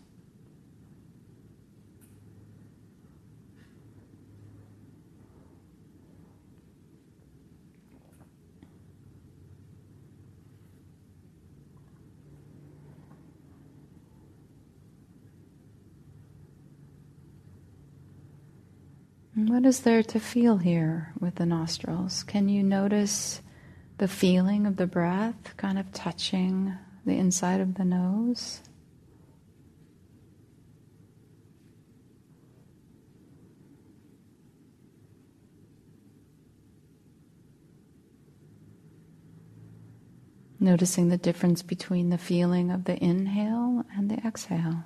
What 19.35 19.65
is 19.65 19.79
there 19.79 20.03
to 20.03 20.19
feel 20.19 20.57
here 20.57 21.11
with 21.19 21.35
the 21.35 21.45
nostrils? 21.47 22.21
Can 22.21 22.49
you 22.49 22.61
notice 22.61 23.41
the 23.97 24.07
feeling 24.07 24.67
of 24.67 24.75
the 24.75 24.85
breath 24.85 25.57
kind 25.57 25.79
of 25.79 25.91
touching 25.91 26.77
the 27.03 27.17
inside 27.17 27.59
of 27.59 27.73
the 27.73 27.83
nose? 27.83 28.61
Noticing 40.59 41.09
the 41.09 41.17
difference 41.17 41.63
between 41.63 42.11
the 42.11 42.19
feeling 42.19 42.69
of 42.69 42.83
the 42.83 43.03
inhale 43.03 43.83
and 43.97 44.11
the 44.11 44.17
exhale. 44.17 44.83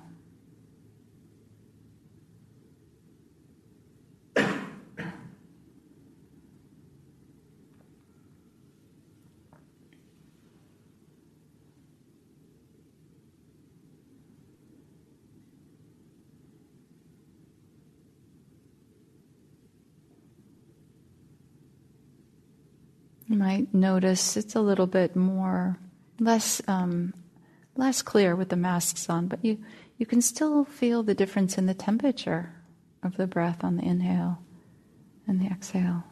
You 23.27 23.27
might 23.38 23.72
notice 23.72 24.36
it's 24.36 24.54
a 24.54 24.60
little 24.60 24.86
bit 24.86 25.14
more, 25.16 25.78
less, 26.18 26.60
um, 26.68 27.14
less 27.76 28.02
clear 28.02 28.34
with 28.34 28.48
the 28.48 28.56
masks 28.56 29.08
on, 29.08 29.28
but 29.28 29.44
you, 29.44 29.58
you 29.96 30.06
can 30.06 30.20
still 30.20 30.64
feel 30.64 31.02
the 31.02 31.14
difference 31.14 31.56
in 31.56 31.66
the 31.66 31.74
temperature 31.74 32.52
of 33.02 33.16
the 33.16 33.26
breath 33.26 33.62
on 33.62 33.76
the 33.76 33.84
inhale 33.84 34.38
and 35.26 35.40
the 35.40 35.46
exhale. 35.46 36.04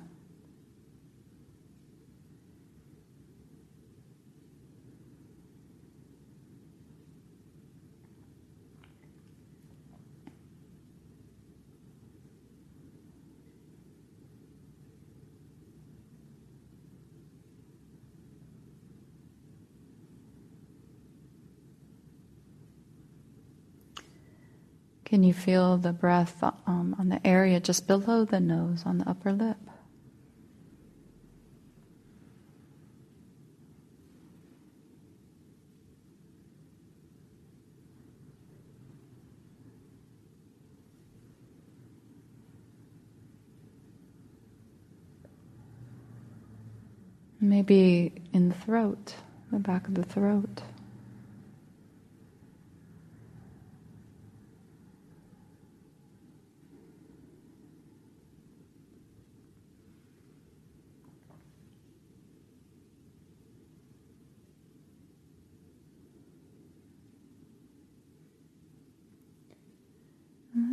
Can 25.07 25.23
you 25.23 25.33
feel 25.33 25.79
the 25.79 25.93
breath 25.93 26.43
um, 26.43 26.97
on 26.99 27.11
the 27.11 27.25
area 27.25 27.61
just 27.61 27.87
below 27.87 28.25
the 28.25 28.41
nose, 28.41 28.83
on 28.85 28.99
the 28.99 29.09
upper 29.09 29.31
lip? 29.31 29.57
Maybe 47.41 48.13
in 48.33 48.49
the 48.49 48.57
throat, 48.57 49.15
the 49.53 49.61
back 49.61 49.87
of 49.87 49.95
the 49.95 50.03
throat. 50.03 50.63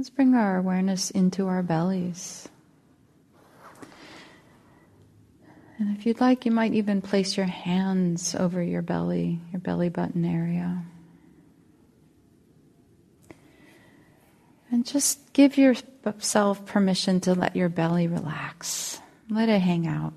Let's 0.04 0.10
bring 0.10 0.36
our 0.36 0.58
awareness 0.58 1.12
into 1.12 1.48
our 1.48 1.64
bellies. 1.64 2.50
And 5.78 5.96
if 5.96 6.06
you'd 6.06 6.20
like, 6.20 6.46
you 6.46 6.52
might 6.52 6.74
even 6.74 7.02
place 7.02 7.38
your 7.38 7.46
hands 7.46 8.36
over 8.36 8.62
your 8.62 8.82
belly, 8.82 9.40
your 9.54 9.62
belly 9.62 9.88
button 9.88 10.26
area. 10.26 10.84
And 14.72 14.86
just 14.86 15.32
give 15.32 15.58
yourself 15.58 16.66
permission 16.66 17.22
to 17.22 17.34
let 17.34 17.56
your 17.56 17.70
belly 17.70 18.08
relax. 18.08 19.00
Let 19.30 19.48
it 19.48 19.62
hang 19.62 19.88
out. 19.88 20.14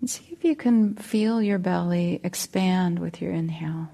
And 0.00 0.10
see 0.10 0.26
if 0.32 0.42
you 0.42 0.56
can 0.56 0.96
feel 0.96 1.40
your 1.40 1.60
belly 1.60 2.20
expand 2.24 2.98
with 2.98 3.22
your 3.22 3.30
inhale. 3.30 3.90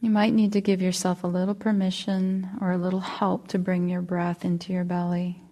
You 0.00 0.08
might 0.08 0.32
need 0.32 0.54
to 0.54 0.62
give 0.62 0.80
yourself 0.80 1.24
a 1.24 1.28
little 1.28 1.54
permission 1.54 2.48
or 2.60 2.72
a 2.72 2.78
little 2.78 3.00
help 3.00 3.48
to 3.48 3.58
bring 3.58 3.88
your 3.88 4.00
breath 4.00 4.44
into 4.46 4.72
your 4.72 4.84
belly. 4.84 5.42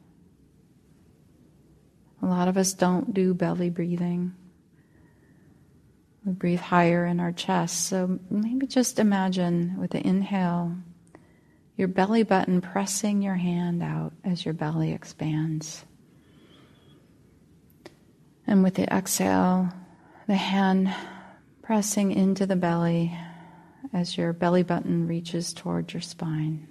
A 2.23 2.27
lot 2.27 2.49
of 2.49 2.57
us 2.57 2.73
don't 2.73 3.13
do 3.13 3.35
belly 3.35 3.69
breathing. 3.69 4.35
We 6.25 6.33
breathe 6.33 6.61
higher 6.61 7.05
in 7.05 7.21
our 7.21 7.31
chest. 7.31 7.89
So 7.89 8.19
maybe 8.31 8.67
just 8.67 8.99
imagine 8.99 9.77
with 9.79 9.91
the 9.91 10.07
inhale 10.07 10.75
your 11.77 11.89
belly 11.89 12.25
button 12.25 12.61
pressing 12.61 13.23
your 13.23 13.37
hand 13.37 13.85
out 13.85 14.13
as 14.25 14.45
your 14.45 14.55
belly 14.55 14.93
expands. 14.93 15.85
And 18.49 18.65
with 18.65 18.75
the 18.75 18.93
exhale, 18.93 19.73
the 20.27 20.35
hand 20.35 20.93
pressing 21.63 22.11
into 22.11 22.47
the 22.47 22.57
belly 22.57 23.17
as 23.93 24.17
your 24.17 24.33
belly 24.33 24.63
button 24.63 25.07
reaches 25.07 25.53
toward 25.53 25.93
your 25.93 26.03
spine. 26.03 26.69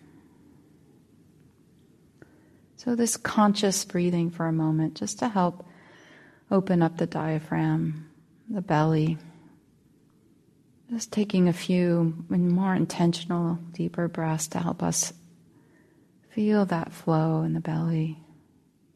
So, 2.75 2.95
this 2.95 3.17
conscious 3.17 3.83
breathing 3.85 4.29
for 4.29 4.45
a 4.45 4.53
moment 4.53 4.95
just 4.95 5.19
to 5.19 5.29
help 5.29 5.65
open 6.51 6.81
up 6.81 6.97
the 6.97 7.07
diaphragm, 7.07 8.09
the 8.49 8.61
belly. 8.61 9.17
Just 10.89 11.11
taking 11.11 11.49
a 11.49 11.53
few 11.53 12.25
more 12.29 12.73
intentional, 12.73 13.59
deeper 13.73 14.07
breaths 14.07 14.47
to 14.49 14.59
help 14.59 14.81
us 14.81 15.11
feel 16.29 16.65
that 16.65 16.93
flow 16.93 17.41
in 17.41 17.53
the 17.53 17.59
belly. 17.59 18.19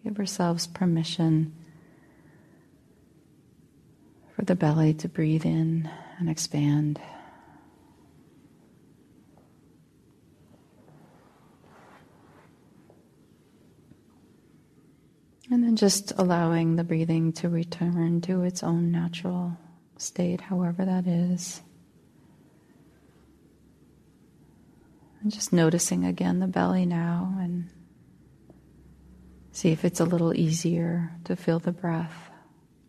Give 0.04 0.18
ourselves 0.18 0.68
permission 0.68 1.54
for 4.36 4.46
the 4.46 4.56
belly 4.56 4.94
to 4.94 5.10
breathe 5.10 5.46
in 5.46 5.90
and 6.18 6.30
expand. 6.30 7.02
And 15.52 15.66
then 15.66 15.76
just 15.76 16.14
allowing 16.18 16.78
the 16.78 16.84
breathing 16.86 17.34
to 17.34 17.50
return 17.50 18.22
to 18.22 18.44
its 18.44 18.64
own 18.64 18.90
natural 18.90 19.58
state, 19.98 20.40
however 20.40 20.86
that 20.86 21.06
is. 21.06 21.62
And 25.22 25.30
just 25.30 25.52
noticing 25.52 26.06
again 26.06 26.40
the 26.40 26.48
belly 26.48 26.86
now 26.86 27.36
and 27.38 27.70
see 29.52 29.72
if 29.72 29.84
it's 29.84 30.00
a 30.00 30.06
little 30.06 30.34
easier 30.34 31.12
to 31.26 31.36
feel 31.36 31.60
the 31.60 31.74
breath 31.74 32.32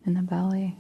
in 0.06 0.14
the 0.14 0.22
belly. 0.22 0.78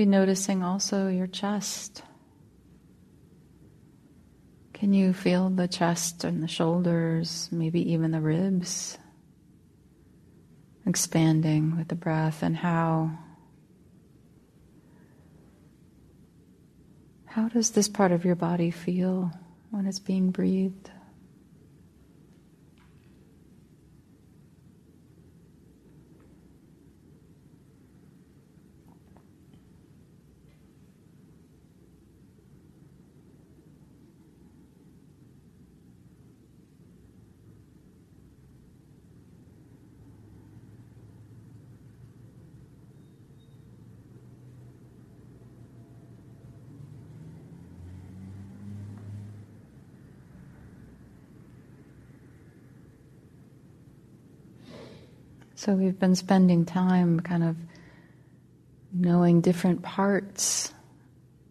Maybe 0.00 0.12
noticing 0.12 0.62
also 0.62 1.08
your 1.08 1.26
chest. 1.26 2.02
Can 4.72 4.94
you 4.94 5.12
feel 5.12 5.50
the 5.50 5.68
chest 5.68 6.24
and 6.24 6.42
the 6.42 6.48
shoulders, 6.48 7.50
maybe 7.52 7.92
even 7.92 8.10
the 8.10 8.20
ribs, 8.22 8.96
expanding 10.86 11.76
with 11.76 11.88
the 11.88 11.96
breath 11.96 12.42
and 12.42 12.56
how? 12.56 13.10
How 17.26 17.50
does 17.50 17.72
this 17.72 17.86
part 17.90 18.10
of 18.10 18.24
your 18.24 18.36
body 18.36 18.70
feel 18.70 19.30
when 19.70 19.84
it's 19.84 19.98
being 19.98 20.30
breathed? 20.30 20.90
So 55.60 55.74
we've 55.74 55.98
been 55.98 56.14
spending 56.14 56.64
time 56.64 57.20
kind 57.20 57.44
of 57.44 57.54
knowing 58.94 59.42
different 59.42 59.82
parts 59.82 60.72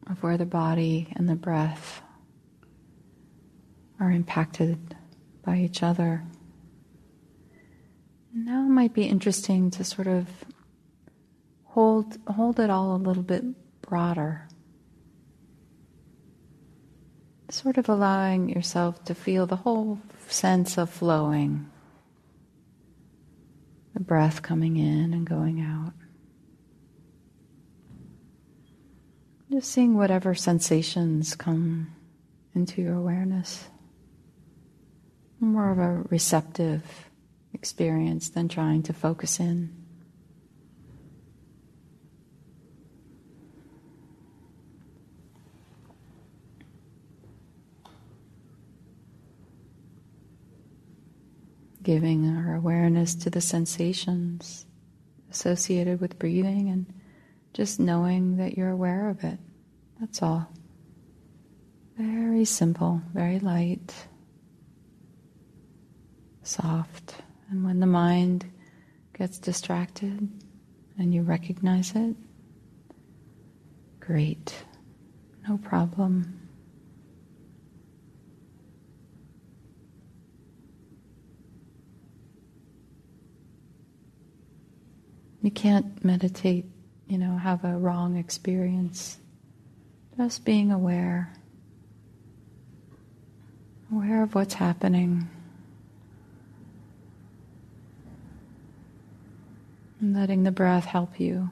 of 0.10 0.24
where 0.24 0.36
the 0.36 0.48
body 0.48 1.14
and 1.16 1.30
the 1.30 1.36
breath 1.36 2.02
are 4.00 4.10
impacted 4.10 4.96
by 5.46 5.58
each 5.58 5.84
other. 5.84 6.24
Now 8.34 8.66
it 8.66 8.70
might 8.70 8.96
be 8.96 9.04
interesting 9.04 9.70
to 9.70 9.84
sort 9.84 10.08
of 10.08 10.28
hold 11.66 12.18
hold 12.26 12.60
it 12.60 12.72
all 12.72 12.96
a 12.96 12.98
little 12.98 13.22
bit 13.22 13.44
broader. 13.84 14.48
Sort 17.52 17.78
of 17.78 17.88
allowing 17.88 18.50
yourself 18.50 19.04
to 19.04 19.14
feel 19.14 19.46
the 19.46 19.58
whole 19.58 20.00
sense 20.28 20.80
of 20.80 20.90
flowing 20.90 21.70
the 23.94 24.00
breath 24.00 24.42
coming 24.42 24.78
in 24.78 25.14
and 25.14 25.26
going 25.28 25.62
out. 25.62 25.94
Just 29.52 29.72
seeing 29.72 29.96
whatever 29.96 30.36
sensations 30.36 31.36
come 31.36 31.96
into 32.54 32.82
your 32.82 32.96
awareness. 32.96 33.68
More 35.40 35.72
of 35.72 35.80
a 35.80 36.04
receptive 36.10 36.84
experience 37.54 38.30
than 38.30 38.48
trying 38.48 38.84
to 38.84 38.94
focus 38.94 39.40
in. 39.40 39.79
Giving 51.90 52.30
our 52.30 52.54
awareness 52.54 53.16
to 53.16 53.32
the 53.32 53.42
sensations 53.42 54.68
associated 55.32 56.00
with 56.00 56.20
breathing 56.20 56.70
and 56.70 56.86
just 57.52 57.80
knowing 57.80 58.38
that 58.38 58.56
you're 58.56 58.70
aware 58.70 59.10
of 59.10 59.24
it. 59.24 59.40
That's 60.00 60.22
all. 60.22 60.48
Very 61.98 62.46
simple, 62.46 63.02
very 63.12 63.40
light, 63.40 63.92
soft. 66.44 67.16
And 67.50 67.66
when 67.66 67.80
the 67.80 67.88
mind 67.88 68.46
gets 69.18 69.40
distracted 69.40 70.30
and 71.00 71.12
you 71.12 71.24
recognize 71.24 71.94
it, 71.96 72.16
great, 74.00 74.54
no 75.48 75.58
problem. 75.58 76.39
You 85.42 85.52
can't 85.52 86.04
meditate, 86.04 86.66
you 87.08 87.18
know, 87.18 87.38
have 87.38 87.64
a 87.64 87.78
wrong 87.78 88.18
experience. 88.18 89.18
Just 90.18 90.44
being 90.44 90.72
aware, 90.72 91.34
aware 93.92 94.22
of 94.22 94.36
what's 94.36 94.56
happening. 94.56 95.30
And 100.02 100.14
letting 100.14 100.44
the 100.44 100.52
breath 100.52 100.86
help 100.86 101.20
you. 101.20 101.50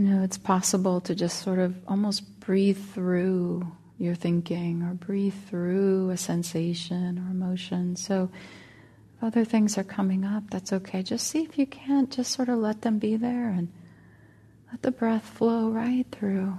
You 0.00 0.06
know, 0.06 0.22
it's 0.22 0.38
possible 0.38 1.02
to 1.02 1.14
just 1.14 1.42
sort 1.42 1.58
of 1.58 1.76
almost 1.86 2.40
breathe 2.40 2.82
through 2.94 3.70
your 3.98 4.14
thinking 4.14 4.82
or 4.82 4.94
breathe 4.94 5.34
through 5.50 6.08
a 6.08 6.16
sensation 6.16 7.18
or 7.18 7.30
emotion. 7.30 7.96
So, 7.96 8.30
if 9.18 9.22
other 9.22 9.44
things 9.44 9.76
are 9.76 9.84
coming 9.84 10.24
up, 10.24 10.44
that's 10.48 10.72
okay. 10.72 11.02
Just 11.02 11.26
see 11.26 11.42
if 11.42 11.58
you 11.58 11.66
can't 11.66 12.10
just 12.10 12.32
sort 12.32 12.48
of 12.48 12.60
let 12.60 12.80
them 12.80 12.98
be 12.98 13.16
there 13.16 13.50
and 13.50 13.68
let 14.72 14.80
the 14.80 14.90
breath 14.90 15.26
flow 15.26 15.68
right 15.68 16.06
through. 16.10 16.56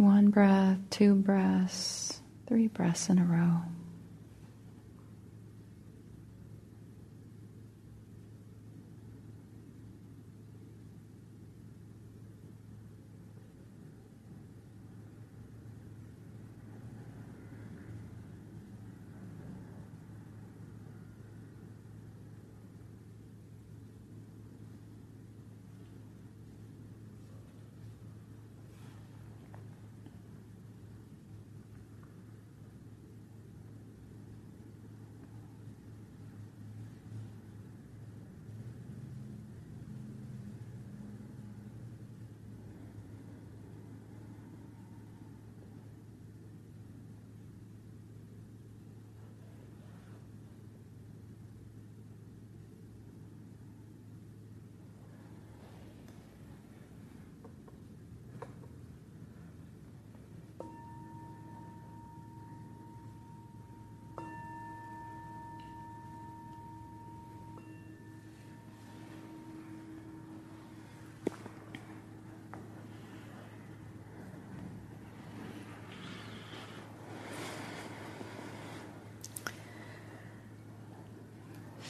One 0.00 0.30
breath, 0.30 0.78
two 0.88 1.14
breaths, 1.14 2.22
three 2.46 2.68
breaths 2.68 3.10
in 3.10 3.18
a 3.18 3.24
row. 3.26 3.60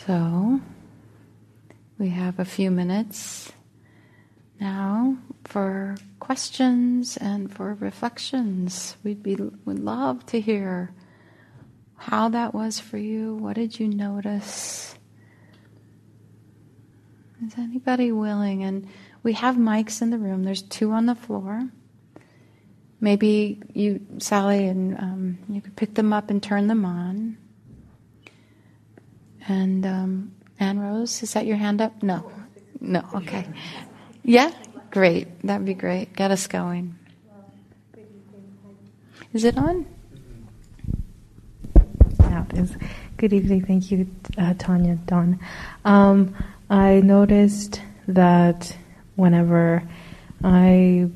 So, 0.07 0.61
we 1.98 2.09
have 2.09 2.38
a 2.38 2.44
few 2.46 2.70
minutes 2.70 3.53
now 4.59 5.18
for 5.44 5.96
questions 6.18 7.18
and 7.18 7.53
for 7.53 7.74
reflections. 7.74 8.96
We'd 9.05 9.22
be 9.22 9.36
would 9.36 9.78
love 9.78 10.24
to 10.26 10.40
hear 10.40 10.94
how 11.96 12.30
that 12.30 12.55
was 12.55 12.80
for 12.80 12.96
you. 12.96 13.34
What 13.34 13.57
did 13.57 13.78
you 13.78 13.88
notice? 13.88 14.94
Is 17.46 17.53
anybody 17.59 18.11
willing? 18.11 18.62
And 18.64 18.88
we 19.22 19.34
have 19.34 19.57
mics 19.57 20.01
in 20.01 20.09
the 20.09 20.18
room. 20.18 20.44
There's 20.44 20.62
two 20.62 20.92
on 20.92 21.05
the 21.05 21.14
floor. 21.14 21.68
Maybe 23.03 23.61
you, 23.74 24.01
Sally, 24.18 24.66
and 24.66 24.96
um, 24.98 25.38
you 25.51 25.61
could 25.61 25.76
pick 25.76 25.94
them 25.94 26.14
up 26.14 26.30
and 26.30 26.42
turn 26.42 26.68
them 26.68 26.86
on. 26.86 27.36
And 29.49 29.86
um, 29.86 30.32
Anne 30.59 30.78
Rose, 30.78 31.22
is 31.22 31.32
that 31.34 31.47
your 31.47 31.57
hand 31.57 31.80
up? 31.80 32.03
No. 32.03 32.30
No, 32.80 33.05
okay. 33.14 33.47
Yeah? 34.22 34.53
Great. 34.91 35.43
That'd 35.43 35.66
be 35.66 35.74
great. 35.74 36.14
Get 36.14 36.30
us 36.30 36.47
going. 36.47 36.97
Is 39.32 39.45
it 39.45 39.57
on? 39.57 39.86
Is. 42.55 42.76
Good 43.16 43.32
evening. 43.32 43.64
Thank 43.64 43.93
you, 43.93 44.09
uh, 44.36 44.55
Tanya, 44.59 44.97
Dawn. 45.07 45.38
Um, 45.84 46.34
I 46.68 47.01
noticed 47.01 47.80
that 48.09 48.76
whenever 49.14 49.88
I 50.43 51.09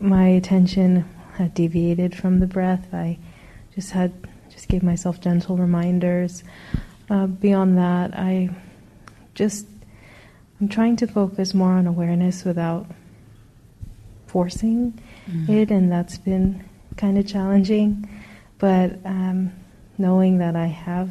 my 0.00 0.28
attention 0.28 1.04
had 1.34 1.52
deviated 1.52 2.16
from 2.16 2.40
the 2.40 2.46
breath, 2.46 2.88
I 2.94 3.18
just 3.74 3.90
had 3.90 4.12
just 4.48 4.68
gave 4.68 4.82
myself 4.82 5.20
gentle 5.20 5.56
reminders 5.56 6.42
uh, 7.10 7.26
beyond 7.26 7.78
that, 7.78 8.14
I 8.14 8.50
just 9.34 9.66
I'm 10.60 10.68
trying 10.68 10.96
to 10.96 11.06
focus 11.06 11.54
more 11.54 11.72
on 11.72 11.86
awareness 11.86 12.44
without 12.44 12.86
forcing 14.26 15.00
mm-hmm. 15.30 15.52
it, 15.52 15.70
and 15.70 15.90
that's 15.90 16.18
been 16.18 16.68
kind 16.96 17.16
of 17.16 17.26
challenging. 17.26 18.08
But 18.58 18.98
um, 19.04 19.52
knowing 19.96 20.38
that 20.38 20.56
I 20.56 20.66
have 20.66 21.10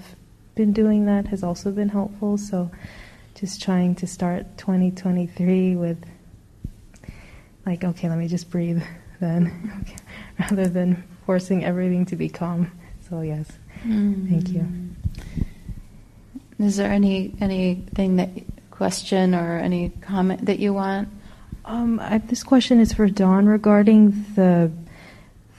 been 0.56 0.74
doing 0.74 1.06
that 1.06 1.28
has 1.28 1.44
also 1.44 1.72
been 1.72 1.90
helpful. 1.90 2.38
So 2.38 2.70
just 3.36 3.62
trying 3.62 3.96
to 3.96 4.08
start 4.08 4.58
2023 4.58 5.76
with 5.76 6.04
like, 7.66 7.84
okay, 7.84 8.10
let 8.10 8.18
me 8.18 8.28
just 8.28 8.50
breathe 8.50 8.82
then, 9.20 9.82
okay, 9.82 9.96
rather 10.40 10.68
than 10.68 11.04
forcing 11.26 11.64
everything 11.64 12.06
to 12.08 12.16
be 12.16 12.28
calm. 12.28 12.72
So 13.10 13.22
yes, 13.22 13.50
mm-hmm. 13.84 14.28
thank 14.28 14.50
you. 14.50 14.68
Is 16.60 16.78
there 16.78 16.92
any 16.92 17.34
anything 17.40 18.16
that 18.16 18.30
question 18.72 19.36
or 19.36 19.58
any 19.60 19.90
comment 20.02 20.46
that 20.46 20.60
you 20.60 20.74
want? 20.74 21.10
Um, 21.66 22.00
I, 22.00 22.18
this 22.18 22.44
question 22.44 22.80
is 22.80 22.94
for 22.94 23.08
Dawn 23.08 23.46
regarding 23.46 24.26
the 24.36 24.72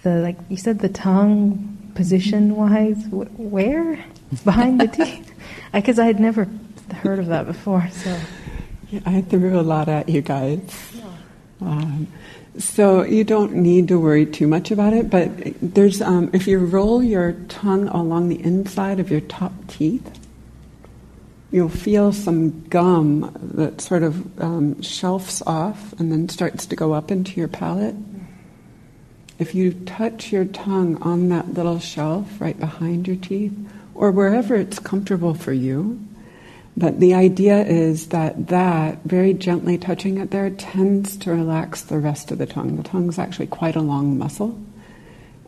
the 0.03 0.17
like 0.17 0.37
you 0.49 0.57
said 0.57 0.81
the 0.81 0.89
tongue 0.89 1.93
position 1.95 2.57
wise. 2.57 3.05
where 3.11 4.05
behind 4.45 4.81
the 4.81 4.89
teeth? 4.89 5.33
Because 5.73 5.99
I 5.99 6.07
had 6.07 6.19
never 6.19 6.49
heard 6.95 7.19
of 7.19 7.27
that 7.27 7.47
before. 7.47 7.89
So 7.93 8.19
yeah, 8.91 9.01
I 9.07 9.21
threw 9.21 9.59
a 9.59 9.63
lot 9.63 9.89
at 9.89 10.09
you 10.09 10.23
guys. 10.23 10.61
Um, 11.61 12.09
so 12.59 13.03
you 13.03 13.25
don't 13.25 13.53
need 13.53 13.89
to 13.89 14.01
worry 14.01 14.27
too 14.27 14.49
much 14.49 14.71
about 14.71 14.93
it. 14.93 15.11
But 15.11 15.31
there's 15.63 16.03
um, 16.03 16.31
if 16.33 16.49
you 16.49 16.59
roll 16.59 17.03
your 17.03 17.33
tongue 17.49 17.87
along 17.89 18.31
the 18.31 18.43
inside 18.43 18.99
of 18.99 19.11
your 19.11 19.21
top 19.21 19.53
teeth 19.69 20.28
you'll 21.51 21.69
feel 21.69 22.13
some 22.13 22.63
gum 22.69 23.35
that 23.55 23.81
sort 23.81 24.03
of 24.03 24.41
um, 24.41 24.81
shelves 24.83 25.43
off 25.47 25.95
and 25.99 26.13
then 26.13 26.29
starts 26.29 26.67
to 26.67 26.77
go 26.77 26.93
up 26.93 27.11
into 27.11 27.39
your 27.39 27.49
palate. 27.49 27.95
If 29.39 29.55
you 29.55 29.73
touch 29.73 30.33
your 30.33 30.45
tongue 30.45 31.01
on 31.01 31.29
that 31.29 31.55
little 31.55 31.79
shelf 31.79 32.41
right 32.41 32.59
behind 32.59 33.07
your 33.07 33.17
teeth, 33.17 33.57
or 33.95 34.11
wherever 34.11 34.55
it's 34.55 34.79
comfortable 34.79 35.35
for 35.35 35.53
you, 35.53 36.01
but 36.77 37.01
the 37.01 37.15
idea 37.15 37.65
is 37.65 38.09
that 38.09 38.49
that, 38.49 39.03
very 39.05 39.35
gently 39.35 39.79
touching 39.79 40.19
it 40.19 40.31
there, 40.31 40.51
tends 40.51 41.17
to 41.19 41.31
relax 41.33 41.83
the 41.83 41.99
rest 41.99 42.31
of 42.31 42.39
the 42.39 42.47
tongue. 42.47 42.77
The 42.77 42.85
tongue 42.85 43.09
is 43.09 43.19
actually 43.19 43.49
quite 43.49 43.75
a 43.75 43.81
long 43.81 44.17
muscle, 44.19 44.57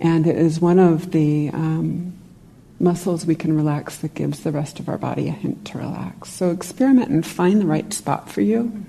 and 0.01 0.27
it 0.27 0.37
is 0.37 0.61
one 0.61 0.81
of 0.81 1.13
the 1.13 1.51
um, 1.51 2.20
muscles 2.81 3.27
we 3.27 3.35
can 3.35 3.55
relax 3.55 3.99
that 3.99 4.15
gives 4.15 4.41
the 4.41 4.51
rest 4.51 4.81
of 4.81 4.89
our 4.89 4.99
body 4.99 5.29
a 5.29 5.33
hint 5.33 5.67
to 5.67 5.79
relax. 5.79 6.31
So 6.31 6.51
experiment 6.51 7.11
and 7.11 7.25
find 7.25 7.61
the 7.61 7.67
right 7.67 7.93
spot 7.93 8.31
for 8.31 8.41
you. 8.41 8.85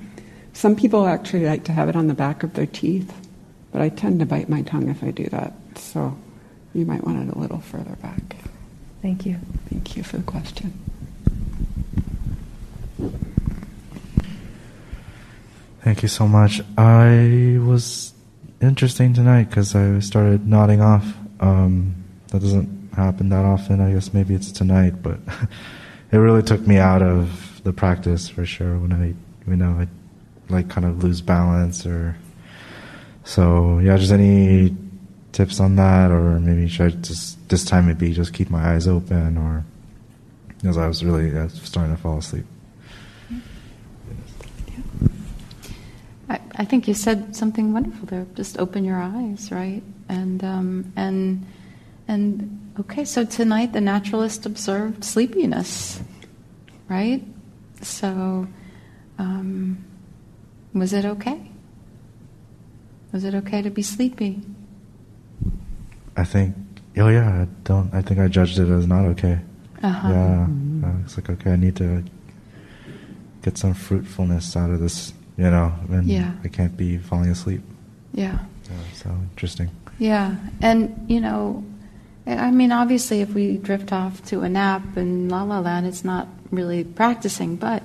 Some 0.54 0.76
people 0.76 1.06
actually 1.08 1.46
like 1.46 1.66
to 1.66 1.74
have 1.74 1.90
it 1.90 1.96
on 1.96 2.08
the 2.08 2.14
back 2.14 2.44
of 2.44 2.54
their 2.54 2.66
teeth, 2.66 3.14
but 3.72 3.82
I 3.82 3.90
tend 3.90 4.20
to 4.20 4.26
bite 4.26 4.50
my 4.50 4.62
tongue 4.62 4.90
if 4.90 5.04
I 5.04 5.12
do 5.12 5.26
that. 5.26 5.54
So 5.76 6.18
you 6.74 6.86
might 6.86 7.04
want 7.06 7.30
it 7.30 7.36
a 7.36 7.40
little 7.40 7.60
further 7.60 7.96
back. 8.02 8.38
Thank 9.02 9.26
you. 9.26 9.38
Thank 9.70 9.98
you 9.98 10.04
for 10.04 10.18
the 10.18 10.24
question. 10.24 10.74
Thank 15.82 16.04
you 16.04 16.08
so 16.08 16.28
much. 16.28 16.62
I 16.78 17.58
was 17.60 18.14
interesting 18.62 19.14
tonight 19.14 19.50
because 19.50 19.76
I 19.76 20.00
started 20.00 20.48
nodding 20.48 20.80
off. 20.80 21.14
Um, 21.40 21.96
that 22.28 22.40
doesn't 22.40 22.81
happen 22.94 23.30
that 23.30 23.46
often. 23.46 23.82
I 23.82 23.94
guess 23.94 24.14
maybe 24.14 24.34
it's 24.34 24.52
tonight, 24.52 25.02
but 25.02 25.20
it 26.12 26.18
really 26.18 26.44
took 26.44 26.66
me 26.68 26.78
out 26.78 27.02
of 27.02 27.62
the 27.64 27.74
practice 27.74 28.28
for 28.30 28.46
sure 28.46 28.78
when 28.78 28.92
I, 28.92 29.14
you 29.50 29.56
know, 29.56 29.72
I 29.72 29.88
like 30.52 30.70
kind 30.70 30.86
of 30.86 31.04
lose 31.04 31.22
balance 31.22 31.86
or 31.86 32.18
so. 33.24 33.80
Yeah, 33.80 33.98
just 33.98 34.12
any 34.12 34.76
tips 35.32 35.60
on 35.60 35.76
that, 35.78 36.12
or 36.12 36.40
maybe 36.40 36.68
should 36.68 36.94
I 36.94 36.96
just 36.98 37.50
this 37.50 37.64
time 37.64 37.88
maybe 37.88 38.14
just 38.14 38.34
keep 38.34 38.50
my 38.50 38.74
eyes 38.74 38.88
open, 38.88 39.38
or 39.38 39.64
because 40.58 40.78
I 40.78 40.88
was 40.88 41.04
really 41.04 41.36
uh, 41.38 41.48
starting 41.50 41.96
to 41.96 42.02
fall 42.02 42.18
asleep. 42.18 42.46
I, 46.30 46.40
I 46.56 46.66
think 46.66 46.88
you 46.88 46.94
said 46.94 47.36
something 47.36 47.74
wonderful 47.74 48.06
there. 48.06 48.26
Just 48.36 48.58
open 48.58 48.84
your 48.84 49.02
eyes, 49.02 49.52
right? 49.52 49.84
And 50.10 50.44
um, 50.44 50.94
and 50.96 51.46
and 52.12 52.74
okay. 52.80 53.06
So 53.06 53.24
tonight 53.24 53.72
the 53.72 53.80
naturalist 53.82 54.46
observed 54.46 55.04
sleepiness, 55.04 56.02
right? 56.90 57.24
So 57.82 58.48
um, 59.18 59.84
was 60.74 60.92
it 60.94 61.06
okay? 61.06 61.40
Was 63.14 63.24
it 63.24 63.34
okay 63.36 63.62
to 63.62 63.70
be 63.70 63.82
sleepy? 63.82 64.42
I 66.18 66.26
think. 66.26 66.56
Oh 66.98 67.08
yeah, 67.08 67.44
I 67.44 67.48
don't. 67.64 67.94
I 67.94 68.02
think 68.02 68.20
I 68.20 68.28
judged 68.28 68.60
it 68.60 68.70
as 68.70 68.86
not 68.86 69.06
okay. 69.16 69.40
Uh-huh. 69.82 70.10
Yeah, 70.10 70.48
uh, 70.86 70.94
it's 71.06 71.18
like 71.18 71.30
okay, 71.30 71.52
I 71.52 71.56
need 71.56 71.78
to 71.78 72.04
get 73.42 73.58
some 73.58 73.74
fruitfulness 73.74 74.56
out 74.56 74.70
of 74.70 74.80
this, 74.80 75.14
you 75.38 75.50
know, 75.50 75.74
and 75.90 76.06
Yeah. 76.06 76.34
I 76.44 76.50
can't 76.50 76.76
be 76.78 76.98
falling 76.98 77.32
asleep. 77.32 77.62
Yeah. 78.14 78.38
Yeah, 78.70 78.78
so 78.94 79.10
interesting. 79.32 79.70
Yeah, 79.98 80.36
and 80.62 80.94
you 81.08 81.22
know, 81.22 81.64
I 82.28 82.52
mean, 82.52 82.72
obviously, 82.72 83.22
if 83.22 83.34
we 83.34 83.58
drift 83.58 83.92
off 83.92 84.24
to 84.26 84.42
a 84.42 84.50
nap 84.50 84.96
and 84.96 85.32
La 85.32 85.44
La 85.44 85.60
Land, 85.60 85.88
it's 85.88 86.04
not 86.04 86.28
really 86.52 86.84
practicing, 86.84 87.56
but 87.56 87.84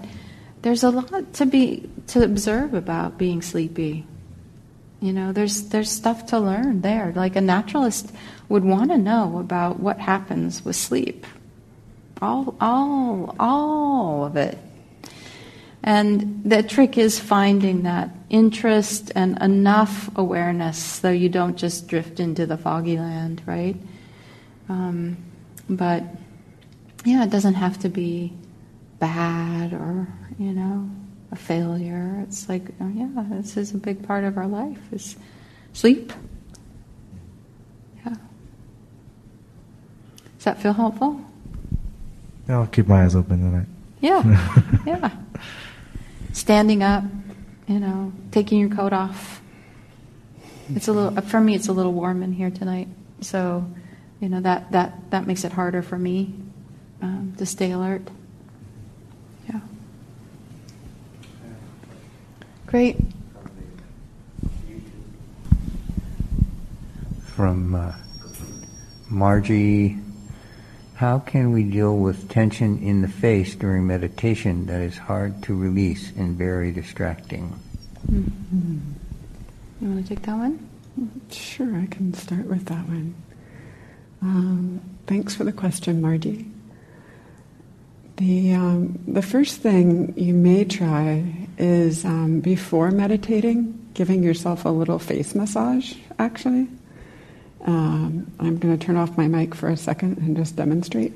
there's 0.62 0.82
a 0.82 0.90
lot 0.90 1.32
to 1.34 1.46
be 1.46 1.88
to 2.08 2.22
observe 2.22 2.74
about 2.74 3.18
being 3.18 3.40
sleepy. 3.40 4.04
You 5.00 5.12
know, 5.12 5.32
there's 5.32 5.68
there's 5.68 5.90
stuff 5.90 6.26
to 6.26 6.38
learn 6.38 6.82
there. 6.82 7.12
Like 7.14 7.36
a 7.36 7.40
naturalist 7.40 8.12
would 8.48 8.64
want 8.64 8.90
to 8.90 8.98
know 8.98 9.38
about 9.38 9.80
what 9.80 9.98
happens 9.98 10.64
with 10.64 10.76
sleep, 10.76 11.26
all 12.20 12.56
all 12.60 13.34
all 13.38 14.24
of 14.24 14.36
it. 14.36 14.58
And 15.82 16.42
the 16.44 16.64
trick 16.64 16.98
is 16.98 17.20
finding 17.20 17.84
that 17.84 18.10
interest 18.28 19.12
and 19.14 19.40
enough 19.40 20.10
awareness 20.16 20.82
so 20.82 21.10
you 21.10 21.28
don't 21.28 21.56
just 21.56 21.86
drift 21.86 22.18
into 22.18 22.44
the 22.44 22.56
foggy 22.56 22.98
land, 22.98 23.40
right? 23.46 23.76
Um, 24.68 25.16
but 25.68 26.02
yeah, 27.04 27.24
it 27.24 27.30
doesn't 27.30 27.54
have 27.54 27.78
to 27.80 27.88
be 27.88 28.32
bad 28.98 29.72
or, 29.72 30.08
you 30.38 30.52
know, 30.52 30.90
a 31.32 31.36
failure. 31.36 32.20
It's 32.22 32.48
like, 32.48 32.62
oh, 32.80 32.90
yeah, 32.94 33.08
this 33.30 33.56
is 33.56 33.72
a 33.74 33.78
big 33.78 34.06
part 34.06 34.24
of 34.24 34.36
our 34.36 34.46
life 34.46 34.80
is 34.92 35.16
sleep. 35.72 36.12
Yeah. 38.04 38.14
Does 40.36 40.44
that 40.44 40.60
feel 40.60 40.72
helpful? 40.72 41.20
Yeah, 42.48 42.60
I'll 42.60 42.66
keep 42.66 42.86
my 42.86 43.04
eyes 43.04 43.14
open 43.14 43.38
tonight. 43.38 43.66
Yeah, 44.00 44.22
yeah. 44.86 45.10
Standing 46.32 46.82
up, 46.82 47.04
you 47.66 47.80
know, 47.80 48.12
taking 48.30 48.60
your 48.60 48.68
coat 48.68 48.92
off. 48.92 49.40
It's 50.74 50.88
a 50.88 50.92
little 50.92 51.20
for 51.22 51.40
me. 51.40 51.54
It's 51.54 51.68
a 51.68 51.72
little 51.72 51.92
warm 51.92 52.22
in 52.22 52.32
here 52.32 52.50
tonight, 52.50 52.88
so 53.20 53.66
you 54.20 54.28
know 54.28 54.40
that 54.40 54.70
that 54.72 55.10
that 55.10 55.26
makes 55.26 55.44
it 55.44 55.52
harder 55.52 55.82
for 55.82 55.98
me 55.98 56.34
um, 57.02 57.34
to 57.38 57.46
stay 57.46 57.72
alert. 57.72 58.02
Yeah. 59.48 59.60
Great. 62.66 62.98
From 67.34 67.74
uh, 67.74 67.92
Margie, 69.10 69.98
how 70.94 71.18
can 71.18 71.52
we 71.52 71.62
deal 71.62 71.98
with 71.98 72.30
tension 72.30 72.78
in 72.78 73.02
the 73.02 73.08
face 73.08 73.54
during 73.54 73.86
meditation 73.86 74.64
that 74.66 74.80
is 74.80 74.96
hard 74.96 75.42
to 75.42 75.54
release 75.54 76.12
and 76.16 76.38
very 76.38 76.72
distracting? 76.72 77.60
Mm-hmm. 78.10 78.78
You 79.80 79.88
want 79.88 80.06
to 80.06 80.14
take 80.14 80.24
that 80.24 80.36
one? 80.36 80.66
Sure, 81.30 81.76
I 81.76 81.86
can 81.86 82.14
start 82.14 82.46
with 82.46 82.64
that 82.66 82.88
one. 82.88 83.14
Um, 84.22 84.80
thanks 85.06 85.34
for 85.34 85.44
the 85.44 85.52
question, 85.52 86.00
Margie. 86.00 86.46
The, 88.16 88.54
um, 88.54 88.98
the 89.06 89.22
first 89.22 89.60
thing 89.60 90.14
you 90.16 90.32
may 90.32 90.64
try 90.64 91.48
is 91.58 92.04
um, 92.04 92.40
before 92.40 92.90
meditating, 92.90 93.90
giving 93.92 94.22
yourself 94.22 94.64
a 94.64 94.70
little 94.70 94.98
face 94.98 95.34
massage, 95.34 95.94
actually. 96.18 96.68
Um, 97.66 98.32
I'm 98.38 98.58
going 98.58 98.78
to 98.78 98.84
turn 98.86 98.96
off 98.96 99.18
my 99.18 99.28
mic 99.28 99.54
for 99.54 99.68
a 99.68 99.76
second 99.76 100.18
and 100.18 100.36
just 100.36 100.56
demonstrate. 100.56 101.12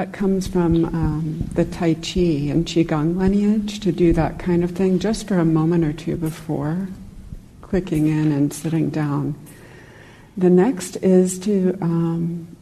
That 0.00 0.14
comes 0.14 0.46
from 0.46 0.86
um, 0.86 1.50
the 1.52 1.66
Tai 1.66 1.92
Chi 1.92 2.48
and 2.48 2.64
Qigong 2.64 3.18
lineage 3.18 3.80
to 3.80 3.92
do 3.92 4.14
that 4.14 4.38
kind 4.38 4.64
of 4.64 4.70
thing 4.70 4.98
just 4.98 5.28
for 5.28 5.38
a 5.38 5.44
moment 5.44 5.84
or 5.84 5.92
two 5.92 6.16
before 6.16 6.88
clicking 7.60 8.06
in 8.06 8.32
and 8.32 8.50
sitting 8.50 8.88
down. 8.88 9.34
The 10.38 10.48
next 10.48 10.96
is 11.02 11.38
to 11.40 11.76
um, 11.82 12.56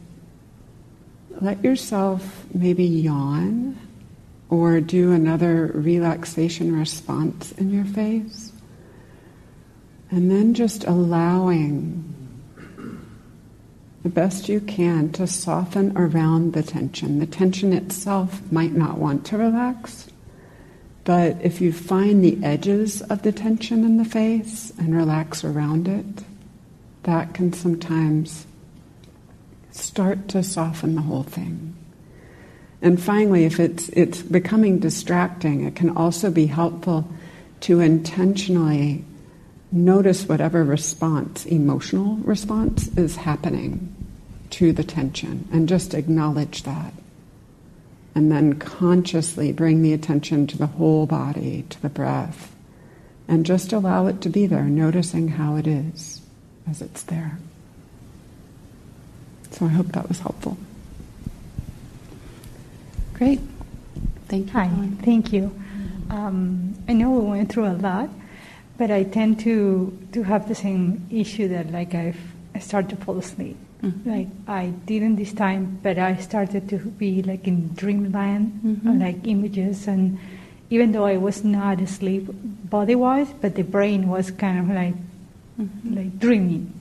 let 1.39 1.63
yourself 1.63 2.43
maybe 2.53 2.83
yawn 2.83 3.79
or 4.49 4.81
do 4.81 5.13
another 5.13 5.71
relaxation 5.73 6.77
response 6.77 7.53
in 7.53 7.69
your 7.69 7.85
face. 7.85 8.51
And 10.11 10.29
then 10.29 10.55
just 10.55 10.83
allowing 10.83 12.08
the 14.03 14.09
best 14.09 14.47
you 14.47 14.61
can 14.61 15.11
to 15.11 15.27
soften 15.27 15.95
around 15.97 16.53
the 16.53 16.63
tension. 16.63 17.19
The 17.19 17.25
tension 17.25 17.73
itself 17.73 18.41
might 18.51 18.73
not 18.73 18.97
want 18.97 19.25
to 19.27 19.37
relax, 19.37 20.07
but 21.03 21.37
if 21.41 21.59
you 21.59 21.73
find 21.73 22.23
the 22.23 22.43
edges 22.43 23.01
of 23.01 23.23
the 23.23 23.31
tension 23.31 23.83
in 23.83 23.97
the 23.97 24.05
face 24.05 24.71
and 24.77 24.95
relax 24.95 25.43
around 25.43 25.87
it, 25.87 26.23
that 27.03 27.33
can 27.33 27.51
sometimes 27.51 28.45
start 29.71 30.27
to 30.29 30.43
soften 30.43 30.95
the 30.95 31.01
whole 31.01 31.23
thing. 31.23 31.75
And 32.81 33.01
finally, 33.01 33.43
if 33.43 33.59
it's, 33.59 33.89
it's 33.89 34.21
becoming 34.21 34.79
distracting, 34.79 35.65
it 35.65 35.75
can 35.75 35.95
also 35.97 36.31
be 36.31 36.45
helpful 36.45 37.09
to 37.61 37.81
intentionally 37.81 39.03
notice 39.71 40.27
whatever 40.27 40.63
response, 40.63 41.45
emotional 41.45 42.15
response, 42.17 42.87
is 42.97 43.17
happening 43.17 43.95
to 44.51 44.73
the 44.73 44.83
tension 44.83 45.47
and 45.51 45.69
just 45.69 45.93
acknowledge 45.93 46.63
that. 46.63 46.93
And 48.15 48.31
then 48.31 48.59
consciously 48.59 49.51
bring 49.51 49.81
the 49.81 49.93
attention 49.93 50.47
to 50.47 50.57
the 50.57 50.67
whole 50.67 51.05
body, 51.05 51.65
to 51.69 51.81
the 51.81 51.89
breath, 51.89 52.55
and 53.27 53.45
just 53.45 53.71
allow 53.71 54.07
it 54.07 54.21
to 54.21 54.29
be 54.29 54.47
there, 54.47 54.63
noticing 54.63 55.27
how 55.29 55.55
it 55.55 55.67
is 55.67 56.21
as 56.67 56.81
it's 56.81 57.03
there. 57.03 57.37
So 59.51 59.65
I 59.65 59.69
hope 59.69 59.87
that 59.87 60.07
was 60.07 60.19
helpful. 60.19 60.57
Great. 63.13 63.39
Thank 64.27 64.47
you. 64.47 64.53
Hi, 64.53 64.69
thank 65.03 65.33
you. 65.33 65.51
Um, 66.09 66.75
I 66.87 66.93
know 66.93 67.11
we 67.11 67.29
went 67.29 67.51
through 67.51 67.67
a 67.67 67.73
lot, 67.73 68.09
but 68.79 68.89
I 68.89 69.03
tend 69.03 69.39
to 69.41 69.91
to 70.13 70.23
have 70.23 70.47
the 70.47 70.55
same 70.55 71.05
issue 71.11 71.47
that 71.49 71.69
like 71.71 71.93
I've, 71.93 72.17
I 72.55 72.59
start 72.59 72.87
to 72.89 72.95
fall 72.95 73.17
asleep. 73.19 73.57
Mhm. 73.83 74.05
Like 74.05 74.27
I 74.47 74.71
didn't 74.87 75.17
this 75.17 75.33
time, 75.33 75.77
but 75.83 75.97
I 75.99 76.15
started 76.17 76.67
to 76.69 76.77
be 77.03 77.21
like 77.21 77.45
in 77.47 77.57
dreamland, 77.75 78.45
Mhm. 78.65 78.99
like 78.99 79.19
images, 79.27 79.87
and 79.87 80.17
even 80.69 80.91
though 80.93 81.05
I 81.05 81.17
was 81.17 81.43
not 81.43 81.81
asleep 81.81 82.29
body 82.69 82.95
wise, 82.95 83.29
but 83.41 83.55
the 83.55 83.63
brain 83.63 84.07
was 84.07 84.31
kind 84.31 84.57
of 84.63 84.67
like 84.81 84.95
Mhm. 85.59 85.95
like 85.95 86.11
dreaming. 86.19 86.71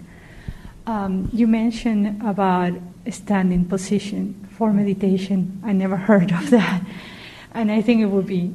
Um, 0.86 1.28
you 1.32 1.46
mentioned 1.46 2.22
about 2.22 2.72
standing 3.10 3.64
position 3.64 4.34
for 4.56 4.72
meditation. 4.72 5.58
I 5.62 5.72
never 5.72 5.96
heard 6.08 6.30
of 6.32 6.50
that, 6.50 6.80
and 7.54 7.70
I 7.70 7.82
think 7.82 8.00
it 8.00 8.10
would 8.14 8.26
be 8.26 8.50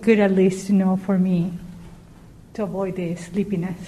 good 0.00 0.18
at 0.18 0.32
least 0.32 0.66
to 0.68 0.72
know 0.72 0.96
for 0.96 1.18
me 1.18 1.52
to 2.58 2.64
avoid 2.64 2.96
the 2.96 3.14
sleepiness. 3.14 3.78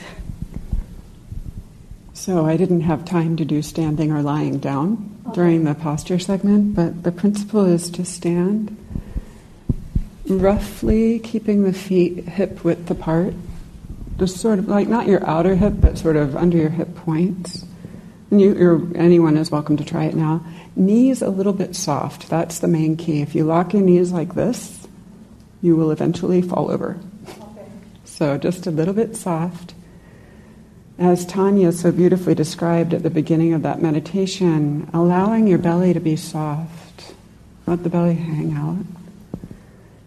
So 2.13 2.47
I 2.47 2.57
didn't 2.57 2.83
have 2.83 3.05
time 3.05 3.35
to 3.39 3.45
do 3.45 3.63
standing 3.63 4.13
or 4.13 4.23
lying 4.23 4.61
down 4.61 5.19
during 5.35 5.65
the 5.65 5.75
posture 5.75 6.21
segment, 6.21 6.77
but 6.77 7.03
the 7.03 7.11
principle 7.11 7.65
is 7.65 7.91
to 7.91 8.05
stand 8.05 8.77
roughly 10.29 11.19
keeping 11.19 11.65
the 11.65 11.73
feet 11.73 12.29
hip 12.29 12.63
width 12.63 12.89
apart. 12.89 13.35
Just 14.19 14.37
sort 14.37 14.61
of 14.61 14.69
like 14.69 14.87
not 14.87 15.09
your 15.09 15.29
outer 15.29 15.57
hip, 15.57 15.73
but 15.81 15.99
sort 15.99 16.15
of 16.15 16.37
under 16.37 16.57
your 16.57 16.71
hip 16.71 16.95
points. 16.95 17.65
And 18.31 18.41
you, 18.41 18.93
anyone 18.95 19.37
is 19.37 19.51
welcome 19.51 19.79
to 19.79 19.85
try 19.85 20.05
it 20.05 20.15
now. 20.15 20.45
Knees 20.77 21.23
a 21.23 21.29
little 21.29 21.55
bit 21.55 21.75
soft. 21.75 22.29
That's 22.29 22.61
the 22.61 22.69
main 22.69 22.97
key. 22.97 23.21
If 23.21 23.35
you 23.35 23.43
lock 23.43 23.73
your 23.73 23.83
knees 23.83 24.13
like 24.13 24.37
this, 24.37 24.87
you 25.61 25.75
will 25.75 25.91
eventually 25.91 26.41
fall 26.41 26.71
over. 26.71 27.01
So 28.21 28.37
just 28.37 28.67
a 28.67 28.71
little 28.71 28.93
bit 28.93 29.17
soft. 29.17 29.73
As 30.99 31.25
Tanya 31.25 31.73
so 31.73 31.91
beautifully 31.91 32.35
described 32.35 32.93
at 32.93 33.03
the 33.03 33.09
beginning 33.09 33.55
of 33.55 33.63
that 33.63 33.81
meditation, 33.81 34.91
allowing 34.93 35.47
your 35.47 35.57
belly 35.57 35.95
to 35.95 36.01
be 36.01 36.17
soft. 36.17 37.15
Let 37.67 37.83
the 37.83 37.89
belly 37.89 38.17
hang 38.17 38.53
out. 38.53 38.85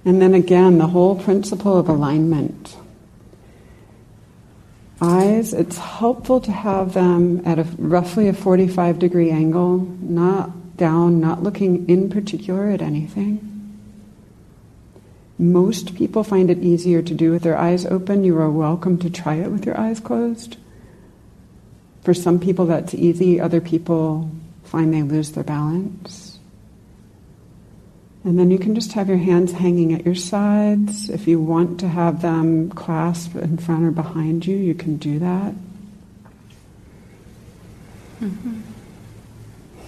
And 0.06 0.22
then 0.22 0.36
again, 0.36 0.78
the 0.78 0.86
whole 0.86 1.20
principle 1.20 1.76
of 1.76 1.90
alignment. 1.90 2.78
Eyes, 5.02 5.52
it's 5.52 5.80
helpful 5.80 6.40
to 6.42 6.52
have 6.52 6.94
them 6.94 7.42
at 7.48 7.58
a 7.58 7.64
roughly 7.80 8.28
a 8.28 8.34
45 8.34 9.00
degree 9.00 9.32
angle, 9.32 9.80
not 10.02 10.78
down, 10.78 11.20
not 11.20 11.42
looking 11.42 11.90
in 11.90 12.12
particular 12.12 12.70
at 12.70 12.84
anything. 12.84 13.53
Most 15.38 15.96
people 15.96 16.24
find 16.24 16.50
it 16.50 16.60
easier 16.60 17.02
to 17.02 17.14
do 17.14 17.32
with 17.32 17.44
their 17.44 17.58
eyes 17.58 17.86
open. 17.86 18.24
You 18.24 18.38
are 18.38 18.52
welcome 18.52 18.98
to 19.00 19.10
try 19.10 19.36
it 19.36 19.52
with 19.52 19.66
your 19.66 19.80
eyes 19.80 20.00
closed. 20.00 20.58
For 22.04 22.14
some 22.14 22.40
people, 22.40 22.66
that's 22.66 22.94
easy. 22.94 23.40
Other 23.40 23.62
people 23.62 24.30
find 24.64 24.94
they 24.94 25.02
lose 25.02 25.32
their 25.32 25.44
balance. 25.44 26.40
And 28.24 28.40
then 28.40 28.52
you 28.52 28.58
can 28.58 28.74
just 28.76 28.94
have 28.94 29.10
your 29.10 29.18
hands 29.18 29.52
hanging 29.52 29.94
at 29.94 30.06
your 30.06 30.16
sides. 30.16 31.10
If 31.10 31.28
you 31.28 31.42
want 31.42 31.80
to 31.82 31.90
have 31.90 32.22
them 32.22 32.70
clasped 32.70 33.36
in 33.36 33.58
front 33.58 33.84
or 33.84 33.92
behind 33.92 34.46
you, 34.46 34.56
you 34.56 34.74
can 34.74 34.98
do 34.98 35.20
that. 35.20 35.54
Mm-hmm. 38.22 38.62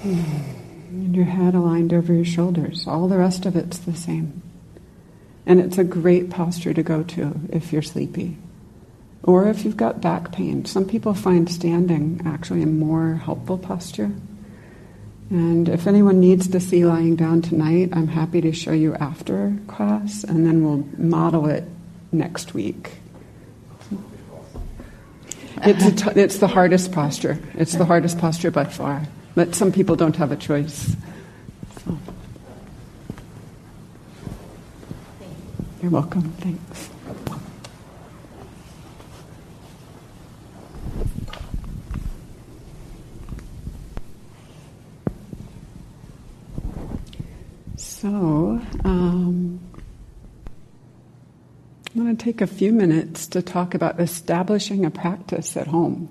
And 0.03 1.15
your 1.15 1.25
head 1.25 1.55
aligned 1.55 1.93
over 1.93 2.13
your 2.13 2.25
shoulders. 2.25 2.85
All 2.87 3.07
the 3.07 3.17
rest 3.17 3.45
of 3.45 3.55
it's 3.55 3.77
the 3.77 3.95
same. 3.95 4.41
And 5.45 5.59
it's 5.59 5.77
a 5.77 5.83
great 5.83 6.29
posture 6.29 6.73
to 6.73 6.83
go 6.83 7.03
to 7.03 7.39
if 7.49 7.71
you're 7.71 7.81
sleepy. 7.81 8.37
Or 9.23 9.47
if 9.47 9.65
you've 9.65 9.77
got 9.77 10.01
back 10.01 10.31
pain. 10.31 10.65
Some 10.65 10.85
people 10.85 11.13
find 11.13 11.49
standing 11.49 12.21
actually 12.25 12.63
a 12.63 12.67
more 12.67 13.15
helpful 13.15 13.57
posture. 13.57 14.11
And 15.29 15.67
if 15.67 15.87
anyone 15.87 16.19
needs 16.19 16.47
to 16.49 16.59
see 16.59 16.85
lying 16.85 17.15
down 17.15 17.41
tonight, 17.41 17.89
I'm 17.93 18.07
happy 18.07 18.41
to 18.41 18.51
show 18.51 18.73
you 18.73 18.93
after 18.95 19.57
class, 19.67 20.23
and 20.23 20.45
then 20.45 20.63
we'll 20.63 20.85
model 20.97 21.47
it 21.47 21.63
next 22.11 22.53
week. 22.53 22.91
It's, 25.63 26.05
it's 26.15 26.37
the 26.37 26.47
hardest 26.47 26.91
posture. 26.91 27.39
It's 27.55 27.73
the 27.73 27.85
hardest 27.85 28.19
posture 28.19 28.51
by 28.51 28.65
far. 28.65 29.07
But 29.33 29.55
some 29.55 29.71
people 29.71 29.95
don't 29.95 30.15
have 30.17 30.31
a 30.31 30.35
choice. 30.35 30.95
So. 31.83 31.97
You're 35.85 35.91
welcome. 35.91 36.31
Thanks. 36.39 36.89
So, 47.77 48.09
um, 48.83 49.59
I'm 51.93 51.93
going 51.93 52.17
to 52.17 52.23
take 52.23 52.41
a 52.41 52.47
few 52.47 52.73
minutes 52.73 53.27
to 53.27 53.43
talk 53.43 53.75
about 53.75 53.99
establishing 53.99 54.85
a 54.85 54.89
practice 54.89 55.55
at 55.55 55.67
home. 55.67 56.09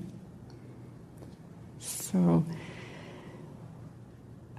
So, 1.81 2.45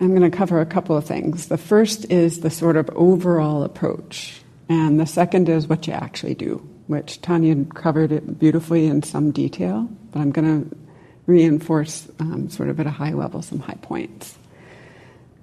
I'm 0.02 0.10
going 0.10 0.30
to 0.30 0.38
cover 0.38 0.60
a 0.60 0.66
couple 0.66 0.98
of 0.98 1.06
things. 1.06 1.48
The 1.48 1.58
first 1.58 2.12
is 2.12 2.42
the 2.42 2.50
sort 2.50 2.76
of 2.76 2.90
overall 2.90 3.64
approach, 3.64 4.42
and 4.70 5.00
the 5.00 5.06
second 5.06 5.50
is 5.50 5.68
what 5.68 5.88
you 5.88 5.94
actually 5.94 6.36
do, 6.36 6.58
which 6.88 7.22
Tanya 7.22 7.64
covered 7.66 8.12
it 8.12 8.40
beautifully 8.40 8.88
in 8.88 9.04
some 9.04 9.32
detail, 9.32 9.90
but 10.12 10.20
I'm 10.20 10.32
going 10.32 10.70
to 10.70 10.78
reinforce 11.26 12.08
um, 12.20 12.50
sort 12.50 12.70
of 12.70 12.80
at 12.80 12.88
a 12.88 12.92
high 12.92 13.14
level 13.14 13.42
some 13.42 13.60
high 13.60 13.78
points. 13.82 14.38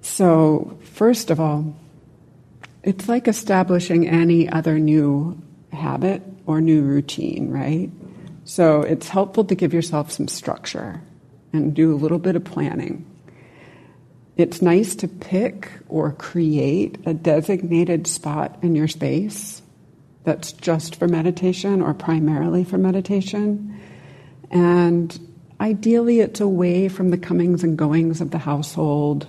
So, 0.01 0.77
first 0.83 1.31
of 1.31 1.39
all, 1.39 1.75
it's 2.83 3.07
like 3.07 3.27
establishing 3.27 4.07
any 4.07 4.49
other 4.49 4.77
new 4.77 5.41
habit 5.71 6.21
or 6.45 6.59
new 6.59 6.81
routine, 6.81 7.49
right? 7.49 7.89
So 8.45 8.81
it's 8.81 9.07
helpful 9.07 9.45
to 9.45 9.55
give 9.55 9.73
yourself 9.73 10.11
some 10.11 10.27
structure 10.27 11.01
and 11.53 11.73
do 11.73 11.93
a 11.93 11.95
little 11.95 12.19
bit 12.19 12.35
of 12.35 12.43
planning. 12.43 13.05
It's 14.35 14.61
nice 14.61 14.95
to 14.95 15.07
pick 15.07 15.69
or 15.87 16.11
create 16.11 16.97
a 17.05 17.13
designated 17.13 18.07
spot 18.07 18.57
in 18.61 18.75
your 18.75 18.87
space 18.87 19.61
that's 20.23 20.53
just 20.53 20.95
for 20.95 21.07
meditation 21.07 21.81
or 21.81 21.93
primarily 21.93 22.63
for 22.63 22.77
meditation. 22.77 23.79
And 24.49 25.19
ideally, 25.59 26.19
it's 26.19 26.39
away 26.39 26.87
from 26.87 27.09
the 27.09 27.17
comings 27.17 27.63
and 27.63 27.77
goings 27.77 28.21
of 28.21 28.31
the 28.31 28.39
household 28.39 29.27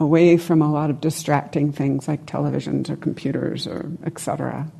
away 0.00 0.36
from 0.36 0.62
a 0.62 0.72
lot 0.72 0.90
of 0.90 1.00
distracting 1.00 1.72
things 1.72 2.08
like 2.08 2.26
televisions 2.26 2.90
or 2.90 2.96
computers 2.96 3.66
or 3.66 3.90
etc. 4.04 4.70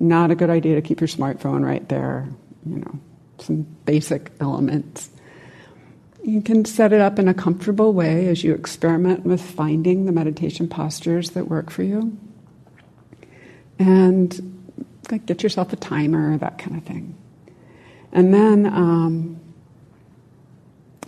Not 0.00 0.30
a 0.30 0.34
good 0.34 0.50
idea 0.50 0.74
to 0.74 0.82
keep 0.82 1.00
your 1.00 1.08
smartphone 1.08 1.64
right 1.64 1.88
there, 1.88 2.28
you 2.66 2.78
know, 2.78 2.98
some 3.38 3.62
basic 3.84 4.32
elements. 4.40 5.10
You 6.24 6.40
can 6.40 6.64
set 6.64 6.94
it 6.94 7.02
up 7.02 7.18
in 7.18 7.28
a 7.28 7.34
comfortable 7.34 7.92
way 7.92 8.28
as 8.28 8.42
you 8.42 8.54
experiment 8.54 9.26
with 9.26 9.42
finding 9.42 10.06
the 10.06 10.12
meditation 10.12 10.68
postures 10.68 11.30
that 11.32 11.48
work 11.48 11.68
for 11.68 11.82
you. 11.82 12.16
And 13.78 14.72
like, 15.10 15.26
get 15.26 15.42
yourself 15.42 15.74
a 15.74 15.76
timer, 15.76 16.38
that 16.38 16.56
kind 16.56 16.78
of 16.78 16.84
thing. 16.84 17.14
And 18.10 18.32
then 18.32 18.64
um, 18.64 19.38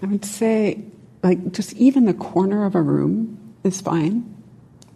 I 0.02 0.06
would 0.06 0.26
say, 0.26 0.84
like, 1.22 1.50
just 1.50 1.72
even 1.74 2.04
the 2.04 2.12
corner 2.12 2.66
of 2.66 2.74
a 2.74 2.82
room 2.82 3.54
is 3.64 3.80
fine. 3.80 4.34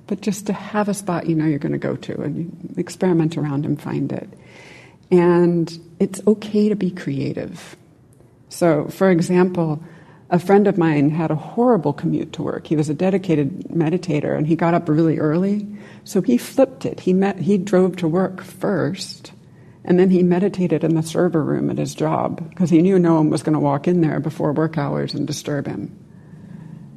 But 0.06 0.20
just 0.20 0.46
to 0.48 0.52
have 0.52 0.90
a 0.90 0.94
spot 0.94 1.30
you 1.30 1.34
know 1.34 1.46
you're 1.46 1.58
going 1.58 1.72
to 1.72 1.78
go 1.78 1.96
to 1.96 2.20
and 2.20 2.74
experiment 2.76 3.38
around 3.38 3.64
and 3.64 3.80
find 3.80 4.12
it. 4.12 4.28
And 5.10 5.80
it's 5.98 6.20
okay 6.26 6.68
to 6.68 6.74
be 6.74 6.90
creative. 6.90 7.74
So, 8.50 8.88
for 8.88 9.10
example, 9.10 9.82
a 10.30 10.38
friend 10.38 10.66
of 10.68 10.78
mine 10.78 11.10
had 11.10 11.30
a 11.30 11.36
horrible 11.36 11.92
commute 11.92 12.32
to 12.34 12.42
work. 12.42 12.66
He 12.66 12.76
was 12.76 12.88
a 12.88 12.94
dedicated 12.94 13.64
meditator 13.70 14.36
and 14.36 14.46
he 14.46 14.54
got 14.56 14.74
up 14.74 14.88
really 14.88 15.18
early. 15.18 15.66
So 16.04 16.22
he 16.22 16.38
flipped 16.38 16.86
it. 16.86 17.00
He, 17.00 17.12
met, 17.12 17.38
he 17.38 17.58
drove 17.58 17.96
to 17.96 18.08
work 18.08 18.40
first 18.40 19.32
and 19.84 19.98
then 19.98 20.10
he 20.10 20.22
meditated 20.22 20.84
in 20.84 20.94
the 20.94 21.02
server 21.02 21.42
room 21.42 21.70
at 21.70 21.78
his 21.78 21.94
job 21.94 22.48
because 22.50 22.70
he 22.70 22.82
knew 22.82 22.98
no 22.98 23.14
one 23.14 23.30
was 23.30 23.42
going 23.42 23.54
to 23.54 23.60
walk 23.60 23.88
in 23.88 24.02
there 24.02 24.20
before 24.20 24.52
work 24.52 24.78
hours 24.78 25.14
and 25.14 25.26
disturb 25.26 25.66
him. 25.66 25.96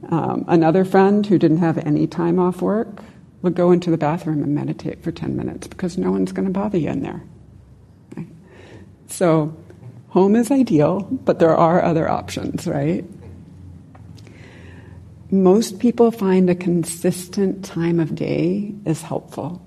Um, 0.09 0.45
another 0.47 0.85
friend 0.85 1.25
who 1.25 1.39
didn't 1.39 1.57
have 1.57 1.77
any 1.79 2.07
time 2.07 2.39
off 2.39 2.61
work 2.61 3.01
would 3.41 3.55
go 3.55 3.71
into 3.71 3.89
the 3.89 3.97
bathroom 3.97 4.43
and 4.43 4.53
meditate 4.53 5.01
for 5.01 5.11
10 5.11 5.35
minutes 5.35 5.67
because 5.67 5.97
no 5.97 6.11
one's 6.11 6.31
going 6.31 6.45
to 6.45 6.51
bother 6.51 6.77
you 6.77 6.89
in 6.89 7.01
there. 7.01 7.23
Right? 8.15 8.27
So, 9.07 9.55
home 10.09 10.35
is 10.35 10.51
ideal, 10.51 11.01
but 11.01 11.39
there 11.39 11.55
are 11.55 11.81
other 11.81 12.07
options, 12.07 12.67
right? 12.67 13.05
Most 15.33 15.79
people 15.79 16.11
find 16.11 16.47
a 16.47 16.53
consistent 16.53 17.65
time 17.65 17.99
of 17.99 18.13
day 18.13 18.71
is 18.85 19.01
helpful. 19.01 19.65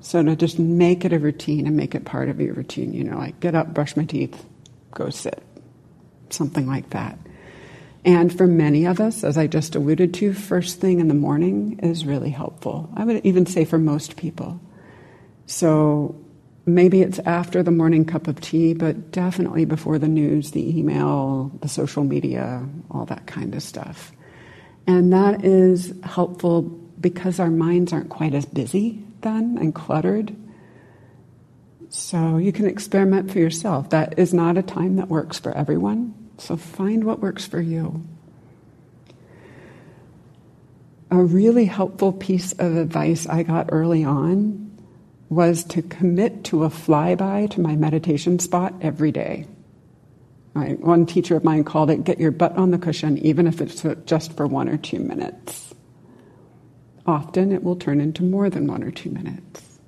So, 0.00 0.22
to 0.22 0.36
just 0.36 0.60
make 0.60 1.04
it 1.04 1.12
a 1.12 1.18
routine 1.18 1.66
and 1.66 1.76
make 1.76 1.96
it 1.96 2.04
part 2.04 2.28
of 2.28 2.40
your 2.40 2.54
routine, 2.54 2.92
you 2.92 3.02
know, 3.02 3.18
like 3.18 3.40
get 3.40 3.56
up, 3.56 3.74
brush 3.74 3.96
my 3.96 4.04
teeth, 4.04 4.46
go 4.94 5.10
sit, 5.10 5.42
something 6.28 6.64
like 6.64 6.90
that. 6.90 7.18
And 8.04 8.32
for 8.32 8.46
many 8.46 8.86
of 8.86 9.00
us, 9.00 9.24
as 9.24 9.36
I 9.36 9.48
just 9.48 9.74
alluded 9.74 10.14
to, 10.14 10.32
first 10.32 10.80
thing 10.80 11.00
in 11.00 11.08
the 11.08 11.14
morning 11.14 11.80
is 11.82 12.06
really 12.06 12.30
helpful. 12.30 12.88
I 12.94 13.04
would 13.04 13.26
even 13.26 13.46
say 13.46 13.64
for 13.64 13.78
most 13.78 14.16
people. 14.16 14.60
So 15.46 16.24
maybe 16.66 17.02
it's 17.02 17.18
after 17.18 17.64
the 17.64 17.72
morning 17.72 18.04
cup 18.04 18.28
of 18.28 18.40
tea, 18.40 18.74
but 18.74 19.10
definitely 19.10 19.64
before 19.64 19.98
the 19.98 20.06
news, 20.06 20.52
the 20.52 20.78
email, 20.78 21.50
the 21.62 21.68
social 21.68 22.04
media, 22.04 22.64
all 22.92 23.06
that 23.06 23.26
kind 23.26 23.56
of 23.56 23.62
stuff. 23.64 24.12
And 24.90 25.12
that 25.12 25.44
is 25.44 25.94
helpful 26.02 26.62
because 26.62 27.38
our 27.38 27.48
minds 27.48 27.92
aren't 27.92 28.08
quite 28.08 28.34
as 28.34 28.44
busy 28.44 29.04
then 29.20 29.56
and 29.56 29.72
cluttered. 29.72 30.34
So 31.90 32.38
you 32.38 32.50
can 32.50 32.66
experiment 32.66 33.30
for 33.30 33.38
yourself. 33.38 33.90
That 33.90 34.18
is 34.18 34.34
not 34.34 34.58
a 34.58 34.62
time 34.62 34.96
that 34.96 35.06
works 35.06 35.38
for 35.38 35.56
everyone. 35.56 36.12
So 36.38 36.56
find 36.56 37.04
what 37.04 37.20
works 37.20 37.46
for 37.46 37.60
you. 37.60 38.04
A 41.12 41.22
really 41.22 41.66
helpful 41.66 42.12
piece 42.12 42.50
of 42.54 42.76
advice 42.76 43.28
I 43.28 43.44
got 43.44 43.68
early 43.70 44.02
on 44.02 44.76
was 45.28 45.62
to 45.66 45.82
commit 45.82 46.42
to 46.46 46.64
a 46.64 46.68
flyby 46.68 47.48
to 47.52 47.60
my 47.60 47.76
meditation 47.76 48.40
spot 48.40 48.74
every 48.80 49.12
day. 49.12 49.46
One 50.52 51.06
teacher 51.06 51.36
of 51.36 51.44
mine 51.44 51.64
called 51.64 51.90
it 51.90 52.04
get 52.04 52.18
your 52.18 52.32
butt 52.32 52.56
on 52.56 52.72
the 52.72 52.78
cushion, 52.78 53.18
even 53.18 53.46
if 53.46 53.60
it's 53.60 53.84
just 54.04 54.36
for 54.36 54.46
one 54.46 54.68
or 54.68 54.76
two 54.76 54.98
minutes. 54.98 55.72
Often 57.06 57.52
it 57.52 57.62
will 57.62 57.76
turn 57.76 58.00
into 58.00 58.24
more 58.24 58.50
than 58.50 58.66
one 58.66 58.82
or 58.82 58.90
two 58.90 59.10
minutes. 59.10 59.78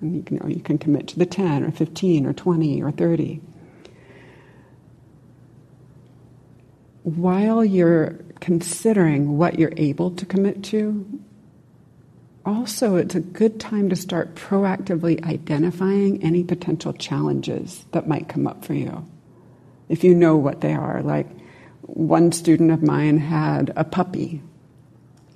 And 0.00 0.16
you, 0.16 0.22
can, 0.22 0.36
you, 0.36 0.42
know, 0.42 0.48
you 0.48 0.60
can 0.60 0.78
commit 0.78 1.08
to 1.08 1.18
the 1.18 1.26
10 1.26 1.64
or 1.64 1.70
15 1.70 2.26
or 2.26 2.32
20 2.32 2.82
or 2.82 2.90
30. 2.92 3.40
While 7.02 7.64
you're 7.64 8.18
considering 8.40 9.38
what 9.38 9.58
you're 9.58 9.74
able 9.76 10.12
to 10.12 10.24
commit 10.24 10.62
to, 10.64 11.20
also 12.46 12.96
it's 12.96 13.14
a 13.14 13.20
good 13.20 13.60
time 13.60 13.88
to 13.88 13.96
start 13.96 14.34
proactively 14.36 15.24
identifying 15.24 16.22
any 16.22 16.44
potential 16.44 16.92
challenges 16.92 17.84
that 17.90 18.08
might 18.08 18.28
come 18.28 18.46
up 18.46 18.64
for 18.64 18.74
you 18.74 19.06
if 19.92 20.02
you 20.02 20.14
know 20.14 20.36
what 20.36 20.62
they 20.62 20.72
are. 20.72 21.02
Like 21.02 21.28
one 21.82 22.32
student 22.32 22.70
of 22.72 22.82
mine 22.82 23.18
had 23.18 23.70
a 23.76 23.84
puppy. 23.84 24.42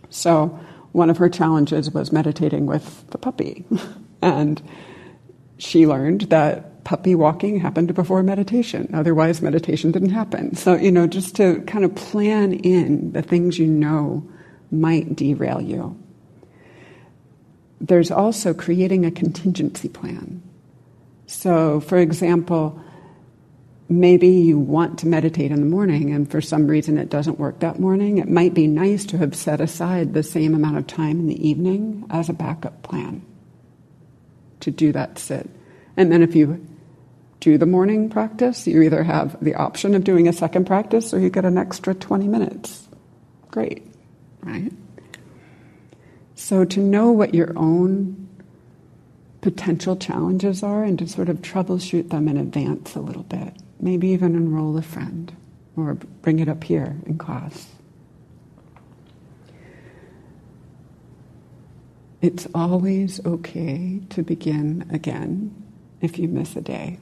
So 0.09 0.59
one 0.93 1.11
of 1.11 1.19
her 1.19 1.29
challenges 1.29 1.91
was 1.91 2.11
meditating 2.11 2.65
with 2.65 3.09
the 3.11 3.19
puppy. 3.19 3.67
and 4.23 4.63
she 5.59 5.87
learned 5.87 6.23
that 6.23 6.85
puppy 6.85 7.15
walking 7.15 7.61
happened 7.61 7.95
before 7.95 8.23
meditation. 8.23 8.89
Otherwise, 8.95 9.43
meditation 9.43 9.93
didn't 9.93 10.11
happen. 10.11 10.57
So, 10.57 10.75
you 10.75 10.91
know, 10.91 11.07
just 11.07 11.37
to 11.37 11.61
kind 11.67 11.85
of 11.85 11.95
plan 11.95 12.55
in 12.55 13.13
the 13.13 13.23
things 13.23 13.59
you 13.59 13.67
know 13.67 14.27
might 14.71 15.15
derail 15.15 15.61
you. 15.61 16.03
There's 17.79 18.11
also 18.11 18.55
creating 18.55 19.05
a 19.05 19.11
contingency 19.11 19.91
plan. 19.91 20.43
So, 21.27 21.81
for 21.81 21.99
example, 21.99 22.81
maybe 23.89 24.29
you 24.29 24.59
want 24.59 24.99
to 24.99 25.07
meditate 25.07 25.53
in 25.53 25.61
the 25.61 25.67
morning 25.67 26.13
and 26.13 26.31
for 26.31 26.41
some 26.41 26.67
reason 26.67 26.99
it 26.99 27.09
doesn't 27.09 27.39
work 27.39 27.61
that 27.61 27.79
morning, 27.79 28.19
it 28.19 28.29
might 28.29 28.55
be 28.55 28.67
nice 28.67 29.05
to 29.07 29.19
have 29.19 29.35
set 29.35 29.61
aside 29.61 30.13
the 30.13 30.23
same 30.23 30.55
amount 30.55 30.77
of 30.77 30.87
time 30.87 31.21
in 31.21 31.27
the 31.27 31.49
evening 31.49 32.05
as 32.11 32.29
a 32.29 32.33
backup 32.33 32.83
plan 32.83 33.23
to 34.61 34.71
do 34.71 34.93
that 34.93 35.19
sit. 35.19 35.49
And 35.97 36.11
then 36.11 36.23
if 36.23 36.35
you 36.35 36.67
do 37.39 37.59
the 37.59 37.67
morning 37.67 38.11
practice, 38.11 38.67
you 38.67 38.83
either 38.83 39.05
have 39.05 39.43
the 39.43 39.55
option 39.55 39.95
of 39.95 40.03
doing 40.03 40.27
a 40.27 40.33
second 40.33 40.67
practice 40.67 41.15
or 41.15 41.21
you 41.21 41.31
get 41.31 41.45
an 41.45 41.57
extra 41.57 41.95
20 41.95 42.27
minutes. 42.27 42.89
Great, 43.53 43.87
right? 44.43 44.73
So 46.35 46.65
to 46.65 46.81
know 46.81 47.13
what 47.13 47.35
your 47.35 47.57
own 47.57 48.29
potential 49.43 49.97
challenges 49.97 50.65
are 50.65 50.83
and 50.83 50.99
to 50.99 51.07
sort 51.07 51.29
of 51.29 51.41
troubleshoot 51.41 52.11
them 52.11 52.27
in 52.27 52.37
advance 52.37 52.97
a 52.97 53.01
little 53.01 53.23
bit 53.23 53.55
maybe 53.81 54.09
even 54.09 54.35
enroll 54.35 54.77
a 54.77 54.83
friend 54.83 55.35
or 55.77 55.95
bring 55.95 56.39
it 56.39 56.49
up 56.49 56.65
here 56.65 56.97
in 57.07 57.19
class. 57.19 57.69
It's 62.23 62.49
always 62.55 63.25
okay 63.25 64.01
to 64.11 64.23
begin 64.23 64.89
again 64.91 65.63
if 66.01 66.19
you 66.19 66.29
miss 66.29 66.57
a 66.57 66.61
day. 66.61 66.99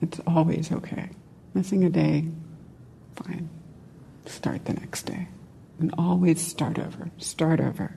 It's 0.00 0.20
always 0.26 0.70
okay. 0.70 1.10
Missing 1.52 1.84
a 1.84 1.90
day, 1.90 2.28
fine. 3.16 3.48
Start 4.26 4.64
the 4.64 4.74
next 4.74 5.02
day. 5.04 5.28
And 5.78 5.92
always 5.98 6.40
start 6.40 6.78
over. 6.78 7.10
Start 7.18 7.60
over. 7.60 7.96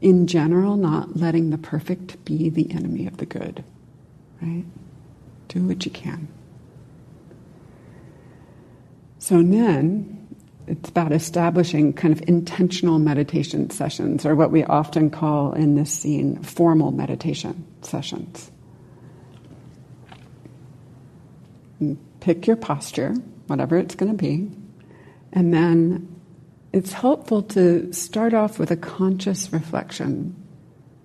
In 0.00 0.26
general, 0.26 0.76
not 0.76 1.16
letting 1.16 1.50
the 1.50 1.58
perfect 1.58 2.24
be 2.24 2.50
the 2.50 2.70
enemy 2.72 3.06
of 3.06 3.16
the 3.16 3.26
good, 3.26 3.64
right? 4.42 4.64
Do 5.54 5.62
what 5.68 5.84
you 5.84 5.92
can. 5.92 6.26
So 9.20 9.36
then, 9.36 10.26
it's 10.66 10.88
about 10.88 11.12
establishing 11.12 11.92
kind 11.92 12.12
of 12.12 12.28
intentional 12.28 12.98
meditation 12.98 13.70
sessions, 13.70 14.26
or 14.26 14.34
what 14.34 14.50
we 14.50 14.64
often 14.64 15.10
call 15.10 15.52
in 15.52 15.76
this 15.76 15.92
scene 15.92 16.42
formal 16.42 16.90
meditation 16.90 17.64
sessions. 17.82 18.50
Pick 22.18 22.48
your 22.48 22.56
posture, 22.56 23.14
whatever 23.46 23.78
it's 23.78 23.94
going 23.94 24.10
to 24.10 24.18
be, 24.18 24.50
and 25.32 25.54
then 25.54 26.20
it's 26.72 26.92
helpful 26.92 27.42
to 27.42 27.92
start 27.92 28.34
off 28.34 28.58
with 28.58 28.72
a 28.72 28.76
conscious 28.76 29.52
reflection. 29.52 30.34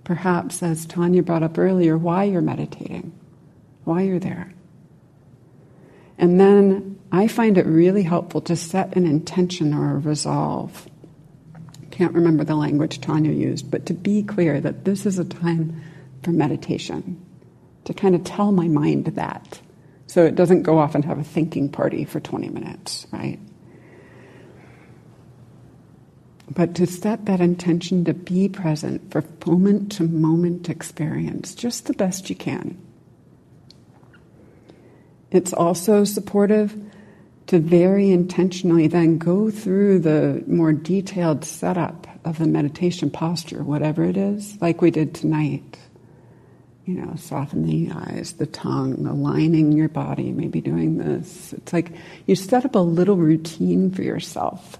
Perhaps, 0.05 0.63
as 0.63 0.87
Tanya 0.87 1.21
brought 1.21 1.43
up 1.43 1.59
earlier, 1.59 1.99
why 1.99 2.23
you're 2.23 2.41
meditating 2.41 3.13
why 3.89 4.03
you're 4.03 4.19
there. 4.19 4.53
And 6.19 6.39
then 6.39 6.99
I 7.11 7.27
find 7.27 7.57
it 7.57 7.65
really 7.65 8.03
helpful 8.03 8.39
to 8.41 8.55
set 8.55 8.95
an 8.95 9.07
intention 9.07 9.73
or 9.73 9.95
a 9.95 9.97
resolve. 9.97 10.87
Can't 11.89 12.13
remember 12.13 12.43
the 12.43 12.55
language 12.55 13.01
Tanya 13.01 13.31
used, 13.31 13.71
but 13.71 13.87
to 13.87 13.95
be 13.95 14.21
clear 14.21 14.61
that 14.61 14.85
this 14.85 15.07
is 15.07 15.17
a 15.17 15.25
time 15.25 15.81
for 16.21 16.29
meditation, 16.29 17.19
to 17.85 17.93
kind 17.93 18.13
of 18.13 18.23
tell 18.23 18.51
my 18.51 18.67
mind 18.67 19.05
that. 19.05 19.59
So 20.05 20.23
it 20.23 20.35
doesn't 20.35 20.63
go 20.63 20.77
off 20.77 20.93
and 20.93 21.03
have 21.05 21.17
a 21.17 21.23
thinking 21.23 21.69
party 21.69 22.05
for 22.05 22.19
20 22.19 22.49
minutes, 22.49 23.07
right? 23.11 23.39
But 26.51 26.75
to 26.75 26.85
set 26.85 27.25
that 27.25 27.41
intention 27.41 28.05
to 28.05 28.13
be 28.13 28.49
present 28.49 29.11
for 29.11 29.23
moment 29.47 29.91
to 29.93 30.03
moment 30.03 30.69
experience, 30.69 31.55
just 31.55 31.85
the 31.85 31.93
best 31.93 32.29
you 32.29 32.35
can. 32.35 32.77
It's 35.31 35.53
also 35.53 36.03
supportive 36.03 36.75
to 37.47 37.59
very 37.59 38.11
intentionally 38.11 38.87
then 38.87 39.17
go 39.17 39.49
through 39.49 39.99
the 39.99 40.43
more 40.47 40.71
detailed 40.71 41.43
setup 41.43 42.07
of 42.23 42.37
the 42.37 42.47
meditation 42.47 43.09
posture, 43.09 43.63
whatever 43.63 44.03
it 44.03 44.17
is, 44.17 44.59
like 44.61 44.81
we 44.81 44.91
did 44.91 45.15
tonight. 45.15 45.77
You 46.85 46.95
know, 46.95 47.15
soften 47.15 47.65
the 47.65 47.91
eyes, 47.91 48.33
the 48.33 48.47
tongue, 48.47 49.05
aligning 49.05 49.71
your 49.71 49.89
body, 49.89 50.31
maybe 50.31 50.59
doing 50.61 50.97
this. 50.97 51.53
It's 51.53 51.71
like 51.71 51.91
you 52.25 52.35
set 52.35 52.65
up 52.65 52.75
a 52.75 52.79
little 52.79 53.15
routine 53.15 53.91
for 53.91 54.01
yourself. 54.01 54.77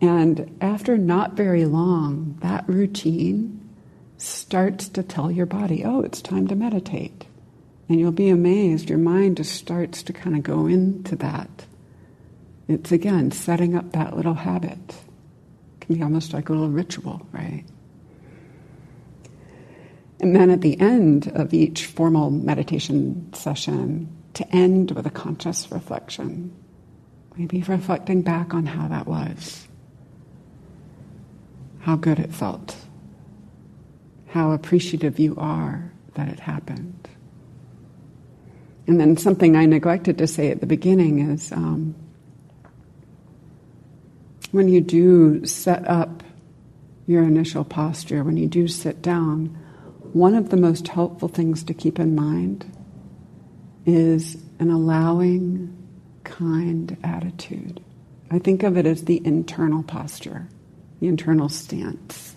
And 0.00 0.56
after 0.60 0.96
not 0.96 1.34
very 1.34 1.64
long, 1.64 2.38
that 2.40 2.68
routine 2.68 3.60
starts 4.16 4.88
to 4.90 5.02
tell 5.02 5.30
your 5.30 5.46
body, 5.46 5.84
oh, 5.84 6.02
it's 6.02 6.22
time 6.22 6.46
to 6.48 6.54
meditate. 6.54 7.26
And 7.90 7.98
you'll 7.98 8.12
be 8.12 8.28
amazed, 8.28 8.88
your 8.88 9.00
mind 9.00 9.38
just 9.38 9.52
starts 9.52 10.04
to 10.04 10.12
kind 10.12 10.36
of 10.36 10.44
go 10.44 10.68
into 10.68 11.16
that. 11.16 11.66
It's 12.68 12.92
again 12.92 13.32
setting 13.32 13.74
up 13.74 13.90
that 13.90 14.16
little 14.16 14.34
habit. 14.34 14.78
It 14.78 15.80
can 15.80 15.96
be 15.96 16.02
almost 16.04 16.32
like 16.32 16.48
a 16.48 16.52
little 16.52 16.68
ritual, 16.68 17.26
right? 17.32 17.64
And 20.20 20.36
then 20.36 20.50
at 20.50 20.60
the 20.60 20.80
end 20.80 21.32
of 21.34 21.52
each 21.52 21.86
formal 21.86 22.30
meditation 22.30 23.32
session, 23.32 24.08
to 24.34 24.48
end 24.54 24.92
with 24.92 25.06
a 25.06 25.10
conscious 25.10 25.68
reflection. 25.72 26.54
Maybe 27.36 27.60
reflecting 27.62 28.22
back 28.22 28.54
on 28.54 28.66
how 28.66 28.86
that 28.86 29.08
was, 29.08 29.66
how 31.80 31.96
good 31.96 32.20
it 32.20 32.32
felt, 32.32 32.76
how 34.28 34.52
appreciative 34.52 35.18
you 35.18 35.34
are 35.38 35.90
that 36.14 36.28
it 36.28 36.38
happened. 36.38 37.08
And 38.90 38.98
then 38.98 39.16
something 39.16 39.54
I 39.54 39.66
neglected 39.66 40.18
to 40.18 40.26
say 40.26 40.50
at 40.50 40.58
the 40.58 40.66
beginning 40.66 41.30
is 41.30 41.52
um, 41.52 41.94
when 44.50 44.66
you 44.66 44.80
do 44.80 45.46
set 45.46 45.86
up 45.86 46.24
your 47.06 47.22
initial 47.22 47.62
posture, 47.62 48.24
when 48.24 48.36
you 48.36 48.48
do 48.48 48.66
sit 48.66 49.00
down, 49.00 49.56
one 50.12 50.34
of 50.34 50.50
the 50.50 50.56
most 50.56 50.88
helpful 50.88 51.28
things 51.28 51.62
to 51.62 51.72
keep 51.72 52.00
in 52.00 52.16
mind 52.16 52.68
is 53.86 54.36
an 54.58 54.72
allowing, 54.72 55.72
kind 56.24 56.96
attitude. 57.04 57.80
I 58.28 58.40
think 58.40 58.64
of 58.64 58.76
it 58.76 58.86
as 58.86 59.04
the 59.04 59.24
internal 59.24 59.84
posture, 59.84 60.48
the 60.98 61.06
internal 61.06 61.48
stance. 61.48 62.34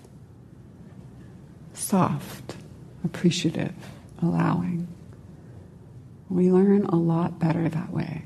Soft, 1.74 2.58
appreciative, 3.04 3.74
allowing. 4.22 4.93
We 6.34 6.52
learn 6.52 6.86
a 6.86 6.96
lot 6.96 7.38
better 7.38 7.70
that 7.70 7.92
way. 7.92 8.24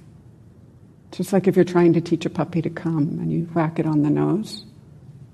Just 1.12 1.34
like 1.34 1.46
if 1.46 1.58
you're 1.58 1.66
trying 1.66 1.92
to 1.92 2.00
teach 2.00 2.26
a 2.26 2.30
puppy 2.30 2.62
to 2.62 2.70
come 2.70 3.20
and 3.20 3.30
you 3.30 3.50
whack 3.54 3.80
it 3.80 3.86
on 3.86 4.04
the 4.04 4.10
nose, 4.10 4.64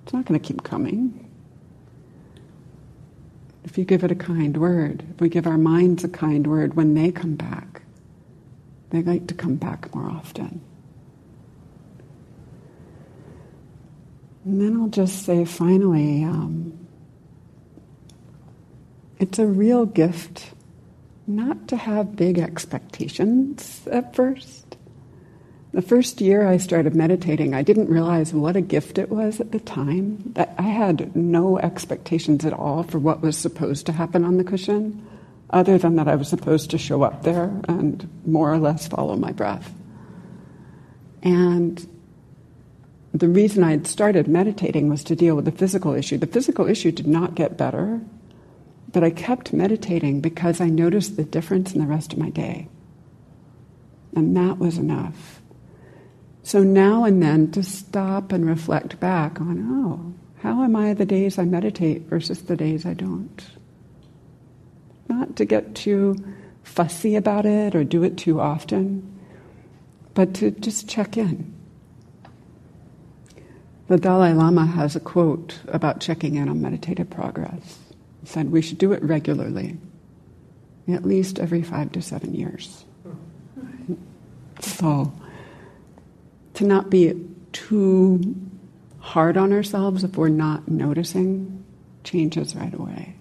it's 0.04 0.12
not 0.12 0.26
going 0.26 0.40
to 0.40 0.46
keep 0.46 0.64
coming. 0.64 1.30
If 3.64 3.78
you 3.78 3.86
give 3.86 4.04
it 4.04 4.10
a 4.10 4.16
kind 4.16 4.58
word, 4.58 5.06
if 5.14 5.22
we 5.22 5.30
give 5.30 5.46
our 5.46 5.58
minds 5.60 6.04
a 6.04 6.10
kind 6.10 6.48
word 6.48 6.74
when 6.74 6.96
they 6.96 7.12
come 7.12 7.36
back, 7.36 7.84
they 8.90 9.04
like 9.04 9.28
to 9.28 9.36
come 9.36 9.56
back 9.56 9.94
more 9.94 10.10
often. 10.10 10.60
And 14.46 14.60
then 14.60 14.82
I'll 14.82 14.88
just 14.88 15.28
say 15.28 15.46
finally, 15.46 16.24
um, 16.24 16.88
it's 19.20 19.38
a 19.38 19.46
real 19.46 19.86
gift 19.86 20.54
not 21.28 21.68
to 21.70 21.78
have 21.78 22.16
big 22.16 22.40
expectations 22.40 23.88
at 23.92 24.16
first. 24.16 24.78
The 25.74 25.82
first 25.82 26.22
year 26.22 26.46
I 26.46 26.58
started 26.58 26.96
meditating, 26.96 27.56
I 27.56 27.64
didn't 27.64 27.90
realize 27.90 28.32
what 28.32 28.56
a 28.56 28.62
gift 28.62 29.00
it 29.00 29.10
was 29.10 29.40
at 29.40 29.52
the 29.52 29.60
time. 29.60 30.22
That 30.34 30.54
I 30.60 30.64
had 30.64 31.16
no 31.16 31.58
expectations 31.58 32.46
at 32.46 32.54
all 32.54 32.84
for 32.84 33.00
what 33.00 33.22
was 33.22 33.38
supposed 33.38 33.88
to 33.88 33.92
happen 33.92 34.24
on 34.24 34.38
the 34.38 34.44
cushion, 34.44 35.04
other 35.50 35.80
than 35.80 35.96
that 35.96 36.08
I 36.08 36.16
was 36.16 36.28
supposed 36.28 36.70
to 36.72 36.78
show 36.78 37.02
up 37.02 37.24
there 37.24 37.52
and 37.68 38.08
more 38.26 38.54
or 38.54 38.60
less 38.60 38.88
follow 38.88 39.16
my 39.16 39.32
breath. 39.32 39.74
And 41.24 41.88
the 43.14 43.30
reason 43.30 43.64
I 43.64 43.72
had 43.72 43.88
started 43.88 44.28
meditating 44.28 44.90
was 44.90 45.04
to 45.06 45.16
deal 45.16 45.36
with 45.36 45.46
the 45.46 45.52
physical 45.52 45.94
issue. 45.94 46.18
The 46.18 46.28
physical 46.28 46.68
issue 46.68 46.92
did 46.92 47.08
not 47.08 47.34
get 47.34 47.58
better, 47.58 48.02
but 48.94 49.04
I 49.04 49.10
kept 49.10 49.52
meditating 49.52 50.22
because 50.22 50.62
I 50.62 50.70
noticed 50.70 51.18
the 51.18 51.24
difference 51.24 51.74
in 51.74 51.82
the 51.82 51.88
rest 51.88 52.14
of 52.14 52.20
my 52.20 52.30
day. 52.30 52.70
And 54.16 54.38
that 54.38 54.60
was 54.60 54.78
enough. 54.78 55.42
So 56.44 56.62
now 56.62 57.04
and 57.04 57.22
then 57.22 57.52
to 57.52 57.64
stop 57.64 58.32
and 58.32 58.46
reflect 58.46 59.00
back 59.00 59.42
on, 59.42 59.68
oh, 59.72 60.14
how 60.42 60.64
am 60.64 60.76
I 60.76 60.94
the 60.94 61.06
days 61.06 61.40
I 61.40 61.46
meditate 61.46 62.04
versus 62.04 62.44
the 62.44 62.56
days 62.56 62.86
I 62.86 62.94
don't? 62.94 63.44
Not 65.10 65.36
to 65.38 65.46
get 65.46 65.74
too 65.74 66.16
fussy 66.62 67.16
about 67.16 67.46
it 67.46 67.76
or 67.76 67.84
do 67.84 68.04
it 68.04 68.18
too 68.18 68.40
often, 68.40 69.20
but 70.14 70.36
to 70.36 70.52
just 70.52 70.88
check 70.88 71.18
in. 71.18 71.52
The 73.88 73.98
Dalai 73.98 74.34
Lama 74.34 74.66
has 74.66 74.96
a 74.96 75.00
quote 75.00 75.60
about 75.68 76.00
checking 76.00 76.36
in 76.36 76.48
on 76.48 76.62
meditative 76.62 77.10
progress. 77.10 77.83
Said 78.26 78.52
we 78.52 78.62
should 78.62 78.78
do 78.78 78.94
it 78.94 79.04
regularly, 79.04 79.78
at 80.88 81.06
least 81.06 81.40
every 81.40 81.62
five 81.62 81.92
to 81.94 82.02
seven 82.02 82.34
years. 82.34 82.86
So, 84.62 85.12
to 86.56 86.64
not 86.64 86.90
be 86.90 87.14
too 87.52 88.36
hard 89.00 89.36
on 89.38 89.52
ourselves 89.52 90.04
if 90.04 90.16
we're 90.16 90.30
not 90.30 90.68
noticing 90.68 91.66
changes 92.04 92.56
right 92.56 92.74
away. 92.74 93.16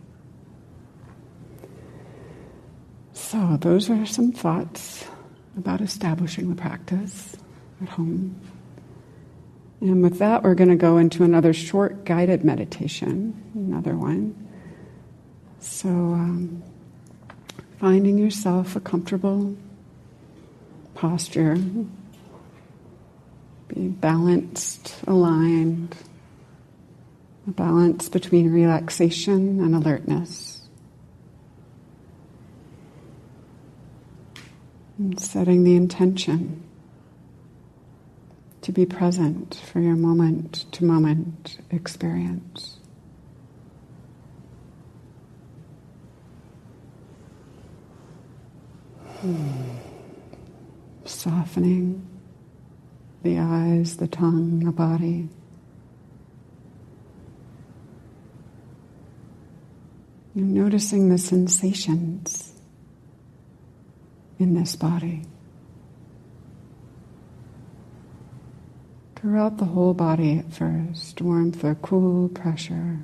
So, 3.13 3.57
those 3.61 3.91
are 3.91 4.07
some 4.07 4.33
thoughts 4.33 5.05
about 5.57 5.81
establishing 5.81 6.49
the 6.49 6.55
practice 6.55 7.37
at 7.83 7.89
home. 7.89 8.41
And 9.81 10.03
with 10.03 10.19
that, 10.19 10.45
we're 10.45 10.55
going 10.55 10.71
to 10.71 10.77
go 10.77 10.99
into 10.99 11.25
another 11.25 11.53
short 11.53 12.05
guided 12.05 12.45
meditation, 12.45 13.51
another 13.55 13.97
one. 13.97 14.49
So, 15.63 15.89
um, 15.89 16.61
finding 17.79 18.19
yourself 18.19 18.75
a 18.75 18.81
comfortable 18.81 19.57
posture, 20.97 21.55
be 23.69 23.87
balanced, 23.89 24.97
aligned, 25.07 25.97
a 27.47 27.53
balance 27.53 28.09
between 28.09 28.53
relaxation 28.53 29.61
and 29.61 29.77
alertness. 29.77 30.63
And 34.99 35.19
setting 35.21 35.63
the 35.63 35.77
intention 35.77 36.65
to 38.63 38.73
be 38.73 38.85
present 38.85 39.63
for 39.73 39.79
your 39.79 39.95
moment 39.95 40.65
to 40.73 40.85
moment 40.85 41.59
experience. 41.71 42.81
Softening 51.05 52.07
the 53.23 53.39
eyes, 53.39 53.97
the 53.99 54.09
tongue, 54.09 54.61
the 54.61 54.73
body. 54.73 55.29
You're 60.35 60.47
noticing 60.47 61.09
the 61.09 61.19
sensations 61.19 62.53
in 64.39 64.55
this 64.55 64.75
body. 64.75 65.25
throughout 69.23 69.59
the 69.59 69.65
whole 69.67 69.95
body 69.95 70.37
at 70.37 70.53
first 70.53 71.23
warmth 71.23 71.63
or 71.63 71.77
cool 71.77 72.29
pressure, 72.29 72.99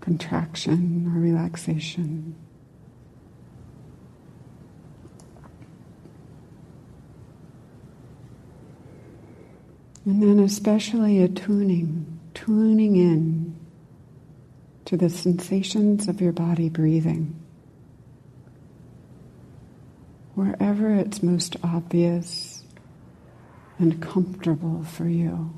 contraction 0.00 1.12
or 1.12 1.18
relaxation. 1.18 2.36
And 10.04 10.22
then, 10.22 10.40
especially 10.40 11.22
a 11.22 11.28
tuning, 11.28 12.18
tuning 12.34 12.96
in 12.96 13.56
to 14.86 14.96
the 14.96 15.08
sensations 15.08 16.08
of 16.08 16.20
your 16.20 16.32
body 16.32 16.68
breathing. 16.68 17.38
Wherever 20.34 20.94
it's 20.94 21.22
most 21.22 21.56
obvious 21.62 22.64
and 23.78 24.02
comfortable 24.02 24.82
for 24.82 25.08
you. 25.08 25.52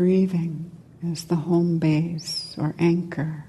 Breathing 0.00 0.70
is 1.02 1.24
the 1.24 1.36
home 1.36 1.78
base 1.78 2.54
or 2.56 2.74
anchor, 2.78 3.44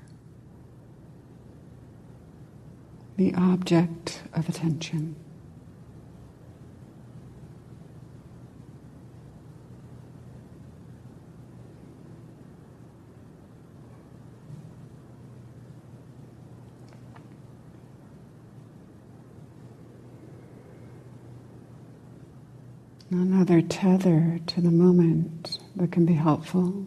the 3.16 3.34
object 3.36 4.22
of 4.34 4.50
attention. 4.50 5.16
Another 23.10 23.62
tether 23.62 24.42
to 24.48 24.60
the 24.60 24.70
moment 24.70 25.61
that 25.76 25.92
can 25.92 26.06
be 26.06 26.14
helpful. 26.14 26.86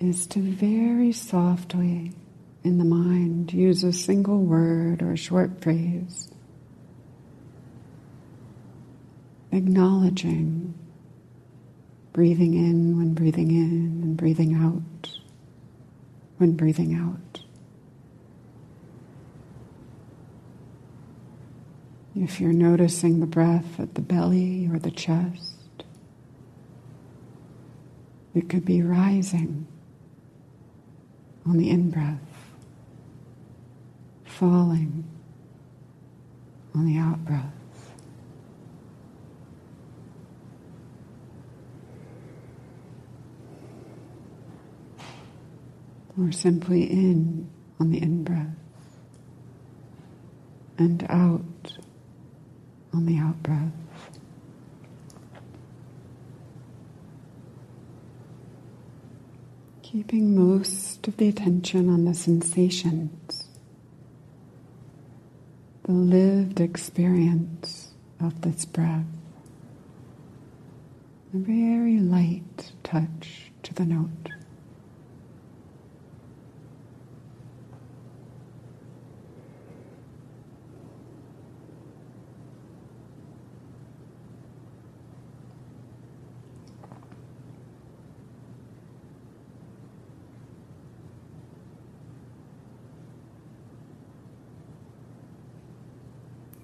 Is 0.00 0.26
to 0.28 0.40
very 0.40 1.12
softly 1.12 2.12
in 2.64 2.78
the 2.78 2.84
mind 2.84 3.52
use 3.52 3.84
a 3.84 3.92
single 3.92 4.38
word 4.38 5.02
or 5.02 5.12
a 5.12 5.16
short 5.16 5.62
phrase, 5.62 6.30
acknowledging. 9.52 10.74
Breathing 12.12 12.52
in 12.52 12.98
when 12.98 13.14
breathing 13.14 13.50
in 13.50 14.02
and 14.02 14.16
breathing 14.18 14.54
out 14.54 15.18
when 16.36 16.52
breathing 16.52 16.94
out. 16.94 17.41
If 22.14 22.40
you're 22.40 22.52
noticing 22.52 23.20
the 23.20 23.26
breath 23.26 23.80
at 23.80 23.94
the 23.94 24.02
belly 24.02 24.68
or 24.70 24.78
the 24.78 24.90
chest, 24.90 25.84
it 28.34 28.50
could 28.50 28.64
be 28.64 28.82
rising 28.82 29.66
on 31.46 31.56
the 31.56 31.70
in 31.70 31.90
breath, 31.90 32.18
falling 34.24 35.04
on 36.74 36.84
the 36.84 36.98
out 36.98 37.24
breath. 37.24 37.52
Or 46.20 46.30
simply 46.30 46.84
in 46.84 47.48
on 47.80 47.90
the 47.90 48.02
in 48.02 48.22
breath 48.22 48.48
and 50.76 51.06
out 51.08 51.78
on 52.92 53.06
the 53.06 53.18
out 53.18 53.42
breath. 53.42 53.72
Keeping 59.82 60.34
most 60.34 61.06
of 61.06 61.16
the 61.18 61.28
attention 61.28 61.90
on 61.90 62.04
the 62.06 62.14
sensations, 62.14 63.48
the 65.84 65.92
lived 65.92 66.60
experience 66.60 67.92
of 68.20 68.40
this 68.40 68.64
breath. 68.64 69.04
A 71.34 71.38
very 71.38 71.98
light 71.98 72.72
touch 72.82 73.52
to 73.64 73.74
the 73.74 73.84
note. 73.84 74.31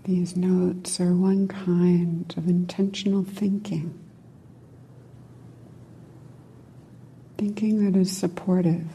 These 0.09 0.39
notes 0.39 1.01
are 1.01 1.13
one 1.13 1.49
kind 1.49 2.33
of 2.39 2.49
intentional 2.49 3.25
thinking. 3.25 3.93
Thinking 7.37 7.85
that 7.85 7.95
is 7.95 8.11
supportive 8.17 8.87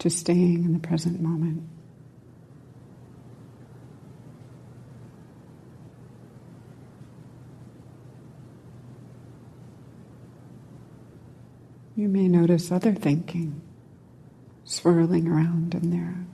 to 0.00 0.10
staying 0.10 0.64
in 0.64 0.72
the 0.72 0.80
present 0.80 1.20
moment. 1.20 1.62
You 11.94 12.08
may 12.08 12.26
notice 12.26 12.72
other 12.72 12.92
thinking 12.92 13.62
swirling 14.64 15.28
around 15.28 15.76
in 15.76 15.90
there. 15.90 16.26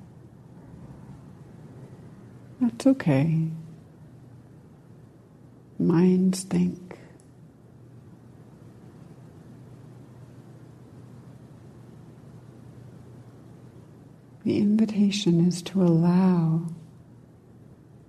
That's 2.62 2.86
okay. 2.86 3.48
Minds 5.80 6.44
think. 6.44 6.96
The 14.44 14.58
invitation 14.58 15.44
is 15.44 15.60
to 15.62 15.82
allow 15.82 16.68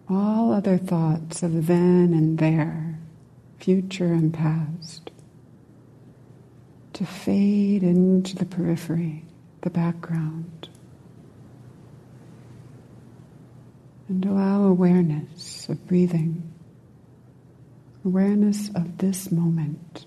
all 0.08 0.54
other 0.54 0.78
thoughts 0.78 1.42
of 1.42 1.66
then 1.66 2.14
and 2.14 2.38
there, 2.38 3.00
future 3.58 4.14
and 4.14 4.32
past, 4.32 5.10
to 6.94 7.08
fade 7.08 7.82
into 7.82 8.36
the 8.36 8.46
periphery, 8.46 9.26
the 9.62 9.72
background. 9.72 10.70
And 14.10 14.26
allow 14.26 14.64
awareness 14.66 15.70
of 15.70 15.88
breathing, 15.88 16.54
awareness 18.06 18.70
of 18.76 18.98
this 18.98 19.32
moment 19.32 20.06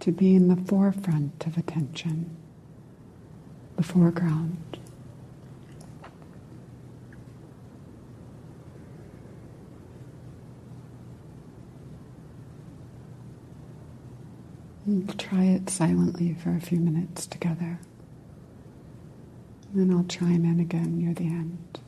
to 0.00 0.12
be 0.12 0.36
in 0.36 0.46
the 0.46 0.56
forefront 0.56 1.46
of 1.46 1.58
attention, 1.58 2.36
the 3.76 3.82
foreground. 3.82 4.78
We'll 14.86 15.08
try 15.16 15.46
it 15.46 15.68
silently 15.68 16.34
for 16.34 16.54
a 16.54 16.60
few 16.60 16.78
minutes 16.78 17.26
together. 17.26 17.80
And 19.76 19.90
then 19.90 19.98
I'll 19.98 20.04
chime 20.04 20.46
in 20.46 20.58
again 20.58 20.96
near 20.96 21.12
the 21.12 21.24
end. 21.24 21.80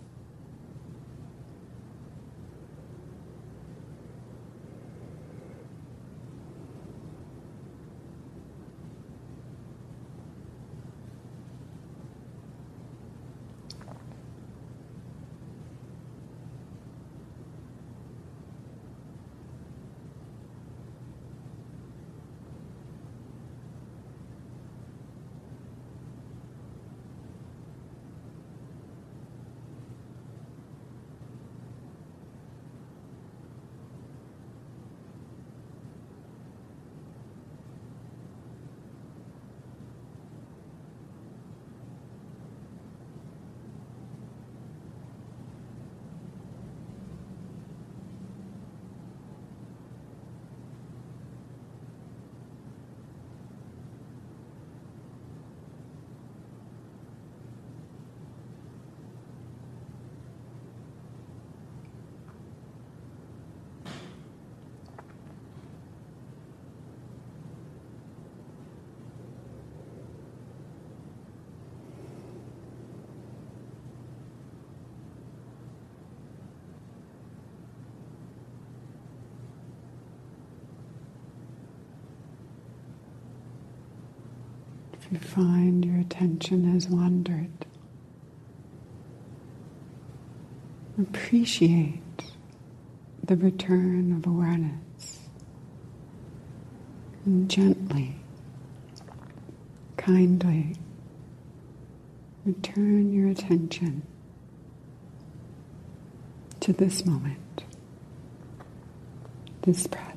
If 84.90 84.96
you 85.10 85.18
find 85.18 85.84
your 85.84 85.98
attention 86.00 86.72
has 86.72 86.88
wandered, 86.88 87.50
appreciate 91.00 92.00
the 93.24 93.36
return 93.36 94.12
of 94.16 94.26
awareness 94.26 95.28
and 97.24 97.50
gently, 97.50 98.16
kindly 99.96 100.74
return 102.44 103.12
your 103.12 103.28
attention 103.28 104.02
to 106.60 106.72
this 106.72 107.04
moment, 107.04 107.64
this 109.62 109.86
breath. 109.86 110.07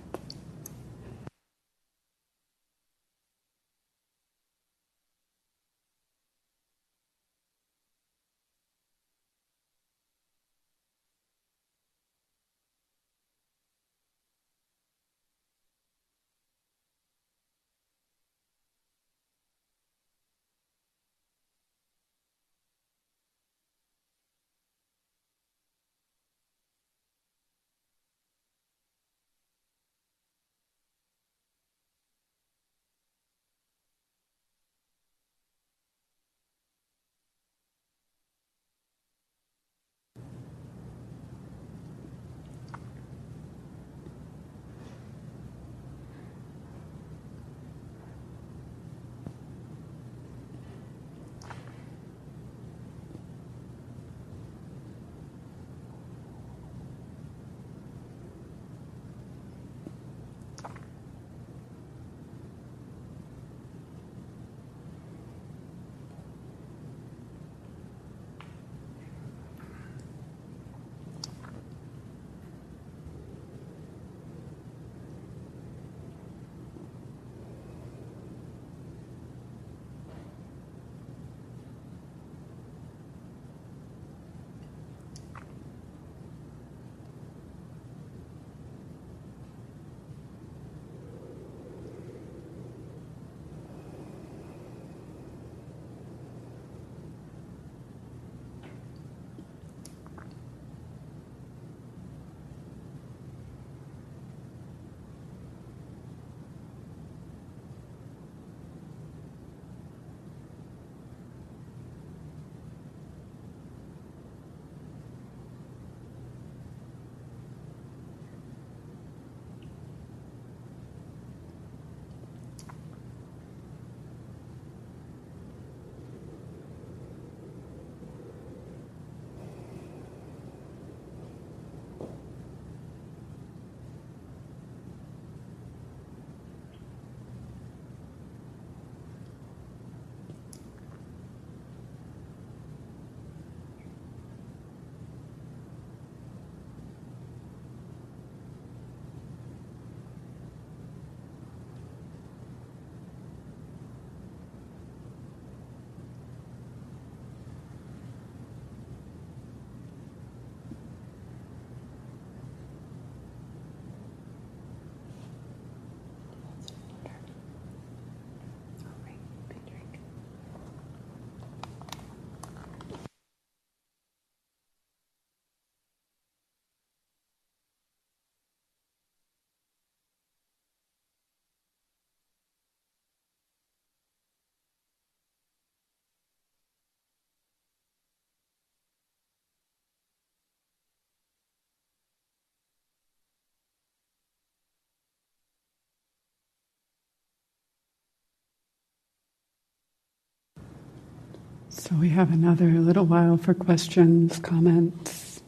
So 201.81 201.95
we 201.95 202.09
have 202.09 202.31
another 202.31 202.69
little 202.73 203.07
while 203.07 203.37
for 203.37 203.55
questions, 203.55 204.37
comments. 204.37 205.41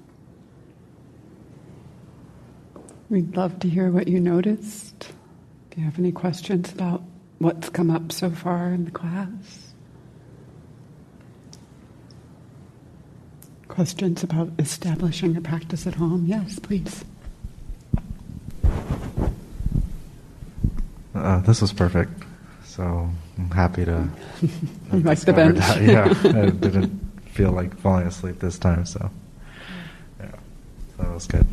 We'd 3.07 3.38
love 3.38 3.60
to 3.60 3.69
hear 3.69 3.91
what 3.91 4.07
you 4.07 4.19
noticed. 4.19 5.14
Do 5.69 5.80
you 5.80 5.85
have 5.85 5.99
any 5.99 6.11
questions 6.11 6.72
about 6.72 7.03
what's 7.38 7.69
come 7.69 7.91
up 7.91 8.11
so 8.11 8.31
far 8.31 8.69
in 8.69 8.85
the 8.85 8.89
class? 8.91 9.76
Questions 13.68 14.23
about 14.23 14.49
establishing 14.57 15.38
a 15.38 15.41
practice 15.41 15.85
at 15.85 15.93
home? 15.93 16.26
Yes, 16.26 16.57
please. 16.57 17.05
Uh, 21.14 21.41
this 21.41 21.61
was 21.61 21.72
perfect. 21.72 22.23
So 22.75 23.07
I'm 23.37 23.51
happy 23.51 23.85
to. 23.85 24.09
like 24.91 25.19
the 25.19 25.31
bench. 25.31 25.59
yeah, 25.79 26.09
I 26.09 26.49
didn't 26.65 26.89
feel 27.29 27.51
like 27.51 27.77
falling 27.77 28.07
asleep 28.07 28.39
this 28.39 28.57
time, 28.57 28.83
so 28.87 29.11
yeah, 30.19 30.31
that 30.97 31.13
was 31.13 31.27
good. 31.27 31.45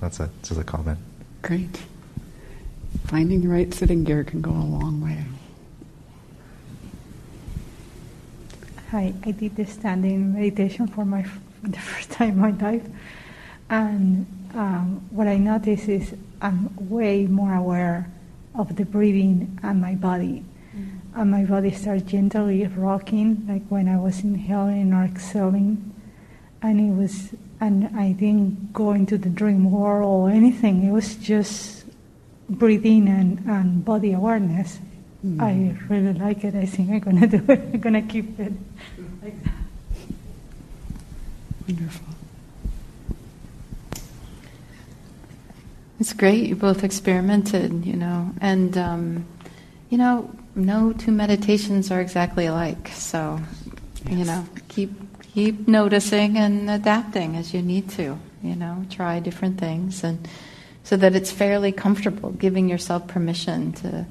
That's 0.00 0.20
it. 0.20 0.28
Just 0.42 0.60
a 0.60 0.64
comment. 0.64 0.98
Great. 1.40 1.80
Finding 3.06 3.40
the 3.40 3.48
right 3.48 3.72
sitting 3.72 4.04
gear 4.04 4.22
can 4.22 4.42
go 4.42 4.50
a 4.50 4.68
long 4.68 5.00
way. 5.00 5.24
Hi, 8.90 9.14
I 9.24 9.30
did 9.30 9.56
the 9.56 9.64
standing 9.64 10.34
meditation 10.34 10.88
for 10.88 11.06
my 11.06 11.22
for 11.22 11.68
the 11.68 11.78
first 11.88 12.10
time 12.10 12.32
in 12.32 12.38
my 12.38 12.50
life, 12.50 12.84
and 13.70 14.26
um, 14.54 15.00
what 15.08 15.26
I 15.26 15.38
notice 15.38 15.88
is 15.88 16.14
I'm 16.42 16.68
way 16.90 17.24
more 17.24 17.54
aware 17.54 18.12
of 18.54 18.76
the 18.76 18.84
breathing 18.84 19.58
and 19.62 19.80
my 19.80 19.94
body. 19.94 20.44
And 21.16 21.30
my 21.30 21.44
body 21.46 21.70
started 21.70 22.06
gently 22.06 22.66
rocking, 22.66 23.46
like 23.48 23.66
when 23.68 23.88
I 23.88 23.96
was 23.96 24.22
inhaling 24.22 24.92
or 24.92 25.02
exhaling. 25.02 25.94
And 26.60 26.78
it 26.78 26.94
was, 26.94 27.34
and 27.58 27.88
I 27.96 28.12
didn't 28.12 28.74
go 28.74 28.92
into 28.92 29.16
the 29.16 29.30
dream 29.30 29.70
world 29.70 30.28
or 30.28 30.30
anything. 30.30 30.84
It 30.84 30.92
was 30.92 31.14
just 31.16 31.86
breathing 32.50 33.08
and, 33.08 33.38
and 33.46 33.82
body 33.82 34.12
awareness. 34.12 34.78
Mm-hmm. 35.24 35.40
I 35.40 35.78
really 35.88 36.12
like 36.12 36.44
it. 36.44 36.54
I 36.54 36.66
think 36.66 36.90
I'm 36.90 36.98
gonna 36.98 37.26
do 37.38 37.42
it. 37.48 37.60
I'm 37.60 37.80
gonna 37.80 38.02
keep 38.02 38.38
it 38.38 38.52
like. 39.22 39.34
Wonderful. 41.66 42.06
It's 45.98 46.12
great. 46.12 46.46
You 46.46 46.56
both 46.56 46.84
experimented, 46.84 47.86
you 47.86 47.96
know, 47.96 48.32
and 48.42 48.76
um, 48.76 49.26
you 49.88 49.96
know, 49.96 50.30
no 50.56 50.92
two 50.92 51.12
meditations 51.12 51.90
are 51.90 52.00
exactly 52.00 52.46
alike. 52.46 52.88
So, 52.88 53.40
yes. 54.04 54.18
you 54.18 54.24
know, 54.24 54.46
keep 54.68 54.90
keep 55.34 55.68
noticing 55.68 56.36
and 56.36 56.70
adapting 56.70 57.36
as 57.36 57.54
you 57.54 57.62
need 57.62 57.90
to. 57.90 58.18
You 58.42 58.56
know, 58.56 58.84
try 58.90 59.20
different 59.20 59.58
things, 59.58 60.02
and 60.04 60.28
so 60.82 60.96
that 60.96 61.14
it's 61.14 61.30
fairly 61.30 61.72
comfortable. 61.72 62.30
Giving 62.30 62.68
yourself 62.68 63.06
permission 63.06 63.72
to 63.74 64.06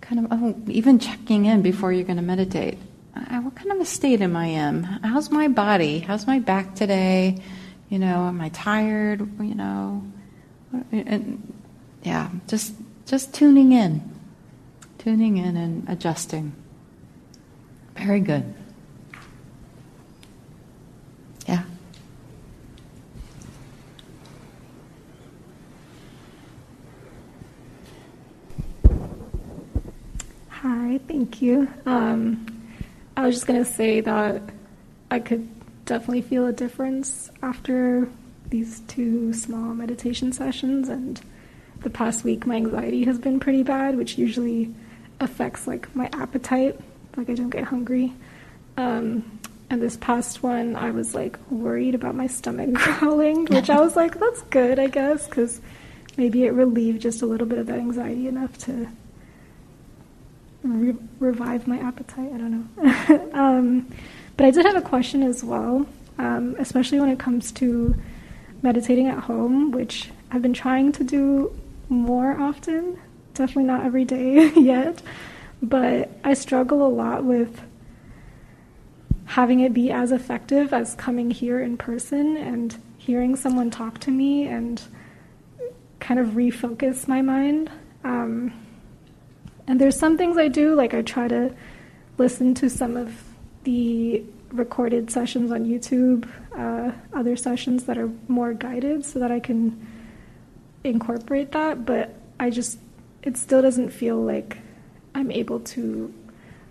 kind 0.00 0.24
of 0.24 0.32
oh, 0.32 0.54
even 0.66 0.98
checking 0.98 1.46
in 1.46 1.62
before 1.62 1.92
you're 1.92 2.04
going 2.04 2.16
to 2.16 2.22
meditate. 2.22 2.78
Uh, 3.14 3.40
what 3.40 3.56
kind 3.56 3.72
of 3.72 3.80
a 3.80 3.84
state 3.84 4.20
am 4.20 4.36
I 4.36 4.46
in? 4.46 4.82
How's 4.84 5.30
my 5.30 5.48
body? 5.48 6.00
How's 6.00 6.26
my 6.26 6.38
back 6.38 6.74
today? 6.74 7.42
You 7.88 7.98
know, 7.98 8.26
am 8.26 8.40
I 8.40 8.50
tired? 8.50 9.20
You 9.40 9.54
know 9.54 10.02
and 10.92 11.54
yeah, 12.02 12.30
just 12.46 12.74
just 13.06 13.34
tuning 13.34 13.72
in, 13.72 14.02
tuning 15.08 15.38
in 15.38 15.56
and 15.56 15.88
adjusting. 15.88 16.52
Very 17.96 18.20
good. 18.20 18.44
Yeah. 21.46 21.62
Hi, 30.50 31.00
thank 31.08 31.40
you. 31.40 31.66
Um, 31.86 32.44
I 33.16 33.24
was 33.24 33.36
just 33.36 33.46
going 33.46 33.64
to 33.64 33.70
say 33.70 34.02
that 34.02 34.42
I 35.10 35.20
could 35.20 35.48
definitely 35.86 36.20
feel 36.20 36.46
a 36.46 36.52
difference 36.52 37.30
after 37.42 38.10
these 38.50 38.80
two 38.80 39.32
small 39.32 39.72
meditation 39.72 40.34
sessions 40.34 40.90
and 40.90 41.18
the 41.80 41.88
past 41.88 42.24
week 42.24 42.44
my 42.46 42.56
anxiety 42.56 43.04
has 43.04 43.18
been 43.18 43.40
pretty 43.40 43.62
bad 43.62 43.96
which 43.96 44.18
usually 44.18 44.74
affects 45.20 45.66
like 45.66 45.94
my 45.94 46.08
appetite. 46.12 46.78
Like 47.16 47.28
i 47.30 47.34
don't 47.34 47.50
get 47.50 47.64
hungry. 47.64 48.12
Um, 48.76 49.40
and 49.70 49.82
this 49.82 49.98
past 49.98 50.42
one 50.42 50.76
i 50.76 50.90
was 50.90 51.14
like 51.14 51.36
worried 51.50 51.94
about 51.94 52.14
my 52.14 52.26
stomach 52.26 52.72
growling 52.72 53.44
which 53.46 53.68
i 53.68 53.78
was 53.78 53.96
like 53.96 54.18
that's 54.18 54.40
good 54.44 54.78
i 54.78 54.86
guess 54.86 55.26
because 55.26 55.60
maybe 56.16 56.44
it 56.44 56.52
relieved 56.52 57.02
just 57.02 57.20
a 57.20 57.26
little 57.26 57.46
bit 57.46 57.58
of 57.58 57.66
that 57.66 57.78
anxiety 57.78 58.28
enough 58.28 58.56
to 58.56 58.88
re- 60.62 60.96
revive 61.20 61.66
my 61.66 61.78
appetite. 61.80 62.30
I 62.32 62.38
don't 62.38 62.52
know. 62.52 63.30
Um, 63.38 63.90
but 64.38 64.46
i 64.46 64.50
did 64.50 64.64
have 64.64 64.76
a 64.76 64.80
question 64.80 65.22
as 65.22 65.44
well 65.44 65.86
um, 66.18 66.56
especially 66.58 67.00
when 67.00 67.08
it 67.08 67.18
comes 67.18 67.52
to 67.52 67.94
meditating 68.62 69.06
at 69.06 69.18
home, 69.18 69.70
which 69.70 70.10
I've 70.30 70.42
been 70.42 70.52
trying 70.52 70.92
to 70.92 71.04
do 71.04 71.58
more 71.88 72.38
often. 72.38 72.98
Definitely 73.38 73.64
not 73.64 73.84
every 73.84 74.04
day 74.04 74.52
yet, 74.56 75.00
but 75.62 76.10
I 76.24 76.34
struggle 76.34 76.84
a 76.84 76.90
lot 76.90 77.22
with 77.22 77.62
having 79.26 79.60
it 79.60 79.72
be 79.72 79.92
as 79.92 80.10
effective 80.10 80.72
as 80.72 80.96
coming 80.96 81.30
here 81.30 81.60
in 81.62 81.76
person 81.76 82.36
and 82.36 82.76
hearing 82.96 83.36
someone 83.36 83.70
talk 83.70 84.00
to 84.00 84.10
me 84.10 84.48
and 84.48 84.82
kind 86.00 86.18
of 86.18 86.30
refocus 86.30 87.06
my 87.06 87.22
mind. 87.22 87.70
Um, 88.02 88.52
and 89.68 89.80
there's 89.80 89.96
some 89.96 90.18
things 90.18 90.36
I 90.36 90.48
do, 90.48 90.74
like 90.74 90.92
I 90.92 91.02
try 91.02 91.28
to 91.28 91.54
listen 92.16 92.54
to 92.54 92.68
some 92.68 92.96
of 92.96 93.22
the 93.62 94.24
recorded 94.50 95.12
sessions 95.12 95.52
on 95.52 95.64
YouTube, 95.64 96.28
uh, 96.56 96.90
other 97.16 97.36
sessions 97.36 97.84
that 97.84 97.98
are 97.98 98.10
more 98.26 98.52
guided 98.52 99.04
so 99.04 99.20
that 99.20 99.30
I 99.30 99.38
can 99.38 99.86
incorporate 100.82 101.52
that. 101.52 101.86
But 101.86 102.16
I 102.40 102.50
just, 102.50 102.80
it 103.28 103.36
still 103.36 103.60
doesn't 103.60 103.90
feel 103.90 104.16
like 104.16 104.56
I'm 105.14 105.30
able 105.30 105.60
to 105.60 106.14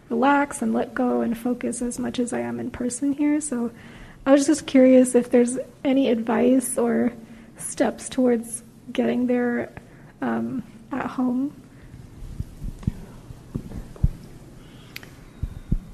relax 0.10 0.64
and 0.64 0.74
let 0.74 0.96
go 0.96 1.22
and 1.22 1.38
focus 1.38 1.84
as 1.84 2.00
much 2.00 2.18
as 2.18 2.34
I 2.34 2.40
am 2.40 2.60
in 2.60 2.72
person 2.72 3.14
here. 3.14 3.40
So 3.40 3.70
I 4.26 4.32
was 4.32 4.48
just 4.48 4.66
curious 4.66 5.14
if 5.14 5.30
there's 5.30 5.60
any 5.86 6.10
advice 6.10 6.76
or 6.76 7.14
steps 7.58 8.10
towards 8.10 8.64
getting 8.92 9.28
there 9.28 9.72
um, 10.20 10.64
at 10.92 11.06
home. 11.06 11.54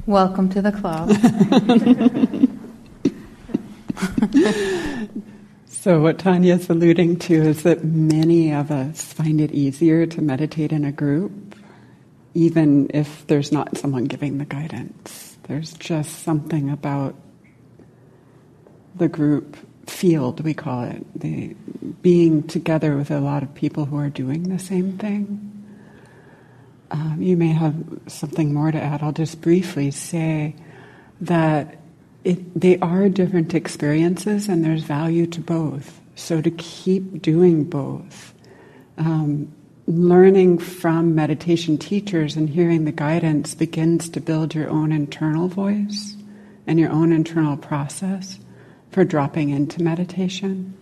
Welcome 0.05 0.47
to 0.47 0.61
the 0.61 0.71
club. 0.71 1.09
so, 5.83 5.99
what 6.01 6.19
Tanya 6.19 6.55
is 6.55 6.69
alluding 6.69 7.19
to 7.19 7.33
is 7.33 7.63
that 7.63 7.83
many 7.83 8.53
of 8.53 8.71
us 8.71 9.01
find 9.13 9.41
it 9.41 9.51
easier 9.51 10.05
to 10.05 10.21
meditate 10.21 10.71
in 10.71 10.85
a 10.85 10.91
group, 10.91 11.55
even 12.33 12.89
if 12.93 13.27
there's 13.27 13.51
not 13.51 13.77
someone 13.77 14.05
giving 14.05 14.37
the 14.37 14.45
guidance. 14.45 15.37
There's 15.43 15.73
just 15.73 16.23
something 16.23 16.69
about 16.69 17.15
the 18.95 19.09
group 19.09 19.57
field, 19.87 20.41
we 20.43 20.53
call 20.53 20.83
it, 20.83 21.05
the 21.19 21.55
being 22.01 22.43
together 22.43 22.95
with 22.95 23.11
a 23.11 23.19
lot 23.19 23.43
of 23.43 23.53
people 23.53 23.85
who 23.85 23.97
are 23.97 24.09
doing 24.09 24.43
the 24.43 24.59
same 24.59 24.97
thing 24.97 25.49
um, 26.91 27.17
you 27.21 27.35
may 27.35 27.47
have 27.49 27.75
something 28.07 28.53
more 28.53 28.71
to 28.71 28.81
add. 28.81 29.01
I'll 29.01 29.11
just 29.11 29.41
briefly 29.41 29.89
say 29.91 30.55
that 31.21 31.77
it, 32.23 32.59
they 32.59 32.79
are 32.79 33.09
different 33.09 33.53
experiences 33.53 34.47
and 34.47 34.63
there's 34.63 34.83
value 34.83 35.27
to 35.27 35.41
both. 35.41 35.99
So 36.15 36.41
to 36.41 36.51
keep 36.51 37.21
doing 37.21 37.63
both, 37.63 38.33
um, 38.97 39.51
learning 39.87 40.59
from 40.59 41.15
meditation 41.15 41.77
teachers 41.77 42.35
and 42.35 42.49
hearing 42.49 42.85
the 42.85 42.91
guidance 42.91 43.55
begins 43.55 44.09
to 44.09 44.21
build 44.21 44.55
your 44.55 44.69
own 44.69 44.91
internal 44.91 45.47
voice 45.47 46.15
and 46.65 46.79
your 46.79 46.91
own 46.91 47.11
internal 47.11 47.57
process 47.57 48.39
for 48.91 49.03
dropping 49.03 49.49
into 49.49 49.83
meditation. 49.83 50.77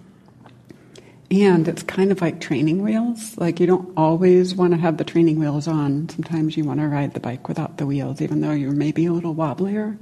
And 1.32 1.68
it's 1.68 1.82
kind 1.82 2.12
of 2.12 2.22
like 2.22 2.42
training 2.42 2.84
wheels. 2.84 3.38
Like 3.38 3.60
you 3.60 3.66
don't 3.66 3.94
always 3.96 4.54
want 4.54 4.74
to 4.74 4.78
have 4.78 4.98
the 4.98 5.06
training 5.06 5.40
wheels 5.40 5.68
on. 5.68 6.10
Sometimes 6.10 6.58
you 6.58 6.66
want 6.66 6.82
to 6.82 6.88
ride 6.88 7.14
the 7.14 7.22
bike 7.22 7.48
without 7.48 7.78
the 7.78 7.86
wheels, 7.86 8.22
even 8.22 8.42
though 8.42 8.52
you're 8.52 8.74
maybe 8.74 9.06
a 9.06 9.14
little 9.14 9.34
wobblier, 9.34 9.98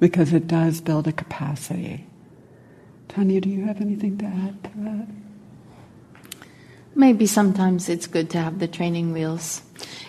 because 0.00 0.32
it 0.32 0.48
does 0.48 0.80
build 0.80 1.06
a 1.06 1.12
capacity. 1.12 2.06
Tanya, 3.08 3.40
do 3.40 3.48
you 3.48 3.64
have 3.66 3.80
anything 3.80 4.18
to 4.18 4.24
add 4.24 4.64
to 4.64 4.70
that? 4.78 5.06
maybe 6.94 7.26
sometimes 7.26 7.88
it's 7.88 8.06
good 8.06 8.30
to 8.30 8.38
have 8.38 8.58
the 8.58 8.68
training 8.68 9.12
wheels. 9.12 9.62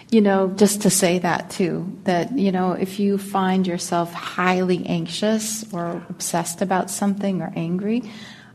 You 0.10 0.22
know, 0.22 0.50
just 0.58 0.82
to 0.82 0.90
say 0.90 1.20
that 1.20 1.50
too, 1.50 1.98
that, 2.04 2.38
you 2.38 2.52
know, 2.52 2.74
if 2.74 3.00
you 3.00 3.18
find 3.18 3.66
yourself 3.66 4.14
highly 4.14 4.86
anxious 4.86 5.66
or 5.74 6.04
obsessed 6.10 6.62
about 6.62 6.92
something 6.92 7.42
or 7.42 7.54
angry, 7.56 8.04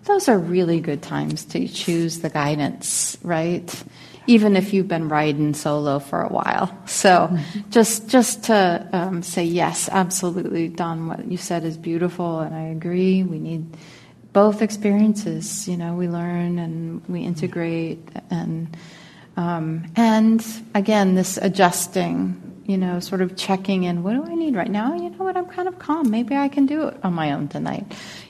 those 0.05 0.29
are 0.29 0.39
really 0.39 0.81
good 0.81 1.03
times 1.03 1.45
to 1.47 1.67
choose 1.67 2.21
the 2.21 2.29
guidance, 2.29 3.17
right? 3.23 3.83
Even 4.27 4.57
if 4.57 4.75
you've 4.75 4.89
been 4.89 5.09
riding 5.09 5.55
solo 5.55 5.99
for 5.99 6.23
a 6.23 6.29
while. 6.29 6.77
So 6.87 7.29
mm-hmm. 7.31 7.71
just, 7.71 8.09
just 8.09 8.45
to 8.45 8.89
um, 8.93 9.23
say 9.23 9.45
yes, 9.45 9.89
absolutely, 9.91 10.69
Dawn, 10.69 11.07
what 11.07 11.31
you 11.31 11.37
said 11.37 11.65
is 11.65 11.77
beautiful 11.77 12.41
and 12.41 12.55
I 12.55 12.63
agree. 12.63 13.23
We 13.23 13.39
need, 13.39 13.77
both 14.37 14.61
experiences. 14.61 15.67
You 15.67 15.79
know, 15.79 15.95
we 15.95 16.09
learn 16.09 16.59
and 16.59 17.03
we 17.09 17.23
integrate, 17.23 18.07
and 18.29 18.77
um, 19.39 19.91
and 19.97 20.45
again, 20.75 21.15
this 21.15 21.39
adjusting. 21.39 22.43
You 22.67 22.77
know, 22.77 23.01
sort 23.01 23.23
of 23.23 23.37
checking 23.37 23.85
in. 23.85 24.03
What 24.03 24.13
do 24.13 24.25
I 24.31 24.35
need 24.35 24.55
right 24.55 24.71
now? 24.71 24.95
You 24.95 25.09
know 25.09 25.25
what? 25.25 25.39
I'm 25.39 25.47
kind 25.47 25.69
of 25.69 25.79
calm. 25.79 26.11
Maybe 26.11 26.37
I 26.37 26.49
can 26.49 26.67
do 26.67 26.89
it 26.89 26.99
on 27.03 27.15
my 27.15 27.33
own 27.33 27.49
tonight. 27.49 27.87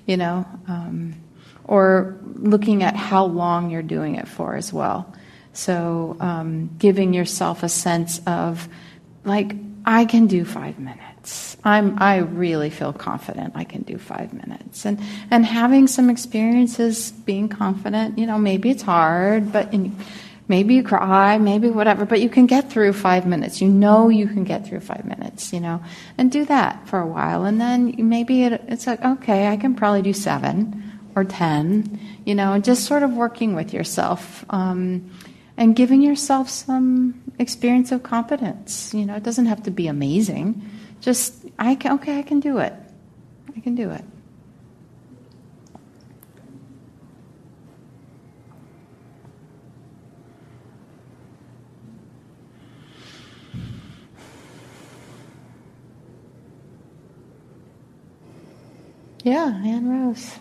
You 0.07 0.17
know, 0.17 0.47
um, 0.69 1.17
or 1.65 2.21
looking 2.35 2.85
at 2.85 2.95
how 2.95 3.25
long 3.25 3.71
you're 3.71 3.83
doing 3.83 4.15
it 4.15 4.29
for 4.29 4.55
as 4.55 4.73
well. 4.73 5.13
So, 5.57 6.17
um, 6.21 6.71
giving 6.79 7.15
yourself 7.15 7.63
a 7.63 7.69
sense 7.69 8.21
of, 8.27 8.69
like, 9.25 9.57
I 9.87 10.05
can 10.05 10.27
do 10.27 10.45
five 10.45 10.79
minutes. 10.79 11.57
I'm, 11.65 12.01
I 12.01 12.19
really 12.19 12.71
feel 12.71 12.93
confident 12.93 13.53
I 13.57 13.65
can 13.65 13.83
do 13.83 13.99
five 13.99 14.33
minutes. 14.33 14.85
And, 14.85 15.01
and 15.31 15.47
having 15.47 15.87
some 15.87 16.11
experiences 16.11 17.11
being 17.11 17.49
confident, 17.49 18.19
you 18.19 18.27
know, 18.27 18.39
maybe 18.39 18.71
it's 18.71 18.83
hard, 18.83 19.53
but 19.53 19.73
maybe 20.47 20.75
you 20.75 20.83
cry, 20.83 21.39
maybe 21.39 21.71
whatever, 21.71 22.05
but 22.05 22.21
you 22.21 22.29
can 22.29 22.47
get 22.47 22.71
through 22.71 22.93
five 22.93 23.27
minutes. 23.27 23.61
You 23.61 23.69
know 23.69 24.09
you 24.09 24.27
can 24.27 24.45
get 24.45 24.67
through 24.67 24.81
five 24.81 25.05
minutes, 25.05 25.53
you 25.53 25.61
know, 25.61 25.83
and 26.19 26.31
do 26.31 26.45
that 26.45 26.87
for 26.87 26.99
a 26.99 27.07
while. 27.07 27.45
And 27.45 27.61
then 27.61 27.95
maybe 27.97 28.45
it, 28.45 28.63
it's 28.69 28.87
like, 28.87 29.05
okay, 29.05 29.49
I 29.49 29.57
can 29.57 29.75
probably 29.75 30.03
do 30.03 30.13
seven 30.13 31.01
or 31.17 31.25
ten, 31.25 31.99
you 32.25 32.35
know, 32.35 32.59
just 32.59 32.85
sort 32.85 33.03
of 33.03 33.13
working 33.13 33.55
with 33.55 33.73
yourself. 33.73 34.45
Um, 34.51 35.11
and 35.57 35.75
giving 35.75 36.03
yourself 36.03 36.49
some 36.49 37.23
experience 37.39 37.93
of 37.93 38.03
competence. 38.03 38.93
You 38.95 39.07
know, 39.07 39.15
it 39.15 39.23
doesn't 39.23 39.47
have 39.47 39.63
to 39.65 39.71
be 39.71 39.87
amazing. 39.87 40.63
Just, 41.01 41.47
I 41.59 41.75
can, 41.75 41.93
okay, 41.95 42.19
I 42.19 42.23
can 42.23 42.41
do 42.41 42.59
it. 42.59 42.75
I 43.57 43.61
can 43.61 43.75
do 43.75 43.91
it. 43.91 44.05
Yeah, 59.27 59.61
Anne 59.65 59.89
Rose. 59.89 60.39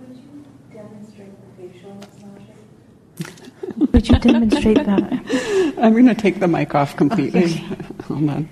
Would 0.00 0.16
you 0.16 0.44
demonstrate 0.74 1.30
the 1.40 1.70
facial 1.70 1.94
massaging? 1.94 3.52
Would 3.76 4.08
you 4.08 4.18
demonstrate 4.18 4.76
that? 4.76 5.74
I'm 5.78 5.92
going 5.92 6.06
to 6.06 6.14
take 6.14 6.40
the 6.40 6.48
mic 6.48 6.74
off 6.74 6.96
completely. 6.96 7.44
Okay. 7.44 7.76
Hold 8.04 8.30
on. 8.30 8.48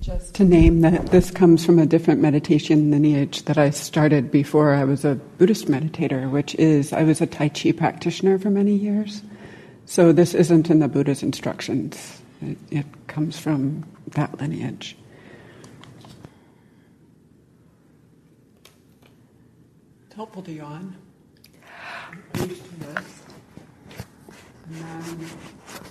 Just 0.00 0.34
to 0.36 0.44
name 0.44 0.80
that 0.82 1.08
this 1.08 1.30
comes 1.30 1.66
from 1.66 1.78
a 1.78 1.86
different 1.86 2.20
meditation 2.20 2.90
lineage 2.90 3.42
that 3.44 3.58
I 3.58 3.70
started 3.70 4.30
before 4.30 4.74
I 4.74 4.84
was 4.84 5.04
a 5.04 5.16
Buddhist 5.16 5.66
meditator, 5.66 6.30
which 6.30 6.54
is 6.54 6.92
I 6.92 7.02
was 7.02 7.20
a 7.20 7.26
Tai 7.26 7.48
Chi 7.48 7.72
practitioner 7.72 8.38
for 8.38 8.50
many 8.50 8.74
years. 8.74 9.22
So 9.86 10.12
this 10.12 10.34
isn't 10.34 10.70
in 10.70 10.78
the 10.78 10.88
Buddha's 10.88 11.22
instructions. 11.22 12.22
It, 12.40 12.58
it 12.70 12.86
comes 13.08 13.38
from 13.38 13.84
that 14.08 14.40
lineage. 14.40 14.96
It's 20.06 20.14
helpful 20.14 20.42
to 20.42 20.52
yawn 20.52 20.96
used 22.34 22.64
to 22.64 22.74
this. 22.80 23.22
And 24.70 25.87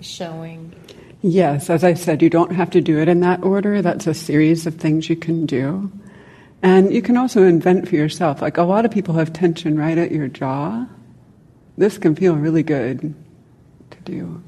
showing? 0.00 0.74
Yes, 1.22 1.68
as 1.68 1.84
I 1.84 1.94
said, 1.94 2.22
you 2.22 2.30
don't 2.30 2.52
have 2.52 2.70
to 2.70 2.80
do 2.80 2.98
it 2.98 3.08
in 3.08 3.20
that 3.20 3.42
order. 3.42 3.82
That's 3.82 4.06
a 4.06 4.14
series 4.14 4.66
of 4.66 4.76
things 4.76 5.10
you 5.10 5.16
can 5.16 5.44
do. 5.44 5.92
And 6.62 6.92
you 6.92 7.02
can 7.02 7.16
also 7.16 7.44
invent 7.44 7.88
for 7.88 7.96
yourself. 7.96 8.40
Like 8.40 8.56
a 8.56 8.62
lot 8.62 8.84
of 8.84 8.90
people 8.90 9.14
have 9.14 9.32
tension 9.32 9.78
right 9.78 9.98
at 9.98 10.12
your 10.12 10.28
jaw. 10.28 10.86
This 11.76 11.98
can 11.98 12.14
feel 12.14 12.36
really 12.36 12.62
good 12.62 13.14
to 13.90 13.98
do. 14.04 14.42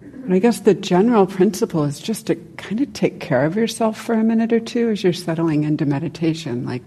But 0.00 0.32
I 0.32 0.38
guess 0.38 0.60
the 0.60 0.74
general 0.74 1.26
principle 1.26 1.84
is 1.84 1.98
just 1.98 2.26
to 2.26 2.36
kind 2.56 2.80
of 2.80 2.92
take 2.92 3.20
care 3.20 3.44
of 3.44 3.56
yourself 3.56 4.00
for 4.00 4.14
a 4.14 4.22
minute 4.22 4.52
or 4.52 4.60
two 4.60 4.90
as 4.90 5.02
you're 5.02 5.12
settling 5.12 5.64
into 5.64 5.86
meditation. 5.86 6.64
Like, 6.64 6.82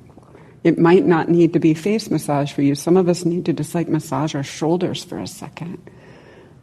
it 0.63 0.77
might 0.77 1.05
not 1.05 1.29
need 1.29 1.51
to 1.53 1.59
be 1.59 1.73
face 1.73 2.09
massage 2.09 2.53
for 2.53 2.61
you. 2.61 2.75
Some 2.75 2.95
of 2.95 3.09
us 3.09 3.25
need 3.25 3.45
to 3.45 3.53
just 3.53 3.75
like 3.75 3.89
massage 3.89 4.35
our 4.35 4.43
shoulders 4.43 5.03
for 5.03 5.17
a 5.17 5.27
second 5.27 5.89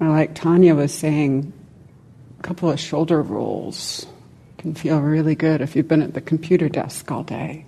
like 0.09 0.35
Tanya 0.35 0.74
was 0.74 0.94
saying, 0.94 1.52
a 2.39 2.43
couple 2.43 2.70
of 2.70 2.81
shoulder 2.81 3.20
rolls 3.20 4.06
can 4.59 4.74
feel 4.74 5.01
really 5.01 5.35
good 5.35 5.60
if 5.60 5.77
you've 5.77 5.89
been 5.89 6.02
at 6.02 6.14
the 6.14 6.20
computer 6.20 6.68
desk 6.68 7.10
all 7.10 7.22
day. 7.22 7.66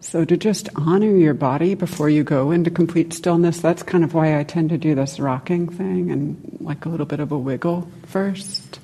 So 0.00 0.24
to 0.26 0.36
just 0.36 0.68
honor 0.76 1.16
your 1.16 1.32
body 1.32 1.74
before 1.74 2.10
you 2.10 2.24
go 2.24 2.50
into 2.50 2.70
complete 2.70 3.14
stillness, 3.14 3.60
that's 3.60 3.82
kind 3.82 4.04
of 4.04 4.12
why 4.12 4.38
I 4.38 4.44
tend 4.44 4.68
to 4.68 4.78
do 4.78 4.94
this 4.94 5.18
rocking 5.18 5.66
thing 5.66 6.10
and 6.10 6.58
like 6.60 6.84
a 6.84 6.90
little 6.90 7.06
bit 7.06 7.20
of 7.20 7.32
a 7.32 7.38
wiggle 7.38 7.88
first. 8.06 8.80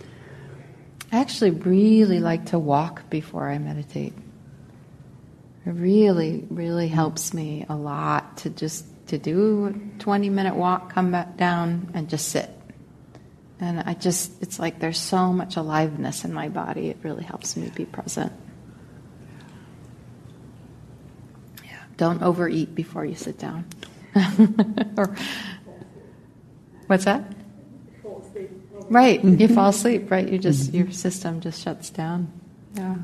I 1.13 1.21
actually 1.21 1.51
really 1.51 2.21
like 2.21 2.47
to 2.47 2.59
walk 2.59 3.11
before 3.11 3.51
I 3.51 3.59
meditate. 3.59 4.15
It 5.67 5.71
really, 5.71 6.47
really 6.49 6.89
helps 6.89 7.35
me 7.35 7.67
a 7.69 7.77
lot 7.77 8.39
to 8.39 8.51
just 8.51 8.87
to 9.11 9.19
do 9.19 9.67
a 9.67 10.01
20 10.01 10.31
minute 10.31 10.55
walk, 10.55 10.93
come 10.93 11.11
back 11.13 11.37
down, 11.37 11.91
and 11.95 12.09
just 12.09 12.29
sit. 12.29 12.49
And 13.61 13.81
I 13.81 13.95
just, 13.95 14.41
it's 14.43 14.59
like 14.59 14.81
there's 14.81 14.99
so 14.99 15.33
much 15.33 15.57
aliveness 15.57 16.25
in 16.25 16.33
my 16.33 16.49
body, 16.49 16.89
it 16.89 16.99
really 17.03 17.25
helps 17.25 17.57
me 17.57 17.71
be 17.75 17.85
present. 17.85 18.33
Yeah, 21.65 21.83
don't 21.97 22.23
overeat 22.23 22.75
before 22.75 23.05
you 23.05 23.17
sit 23.17 23.39
down. 23.39 23.67
or, 24.97 25.15
what's 26.87 27.05
that? 27.05 27.25
Right, 28.89 29.23
you 29.23 29.47
fall 29.49 29.69
asleep, 29.69 30.11
right? 30.11 30.29
You 30.29 30.39
just, 30.39 30.73
your 30.73 30.91
system 30.91 31.41
just 31.41 31.63
shuts 31.63 31.91
down. 31.91 32.33
Yeah. 32.75 32.97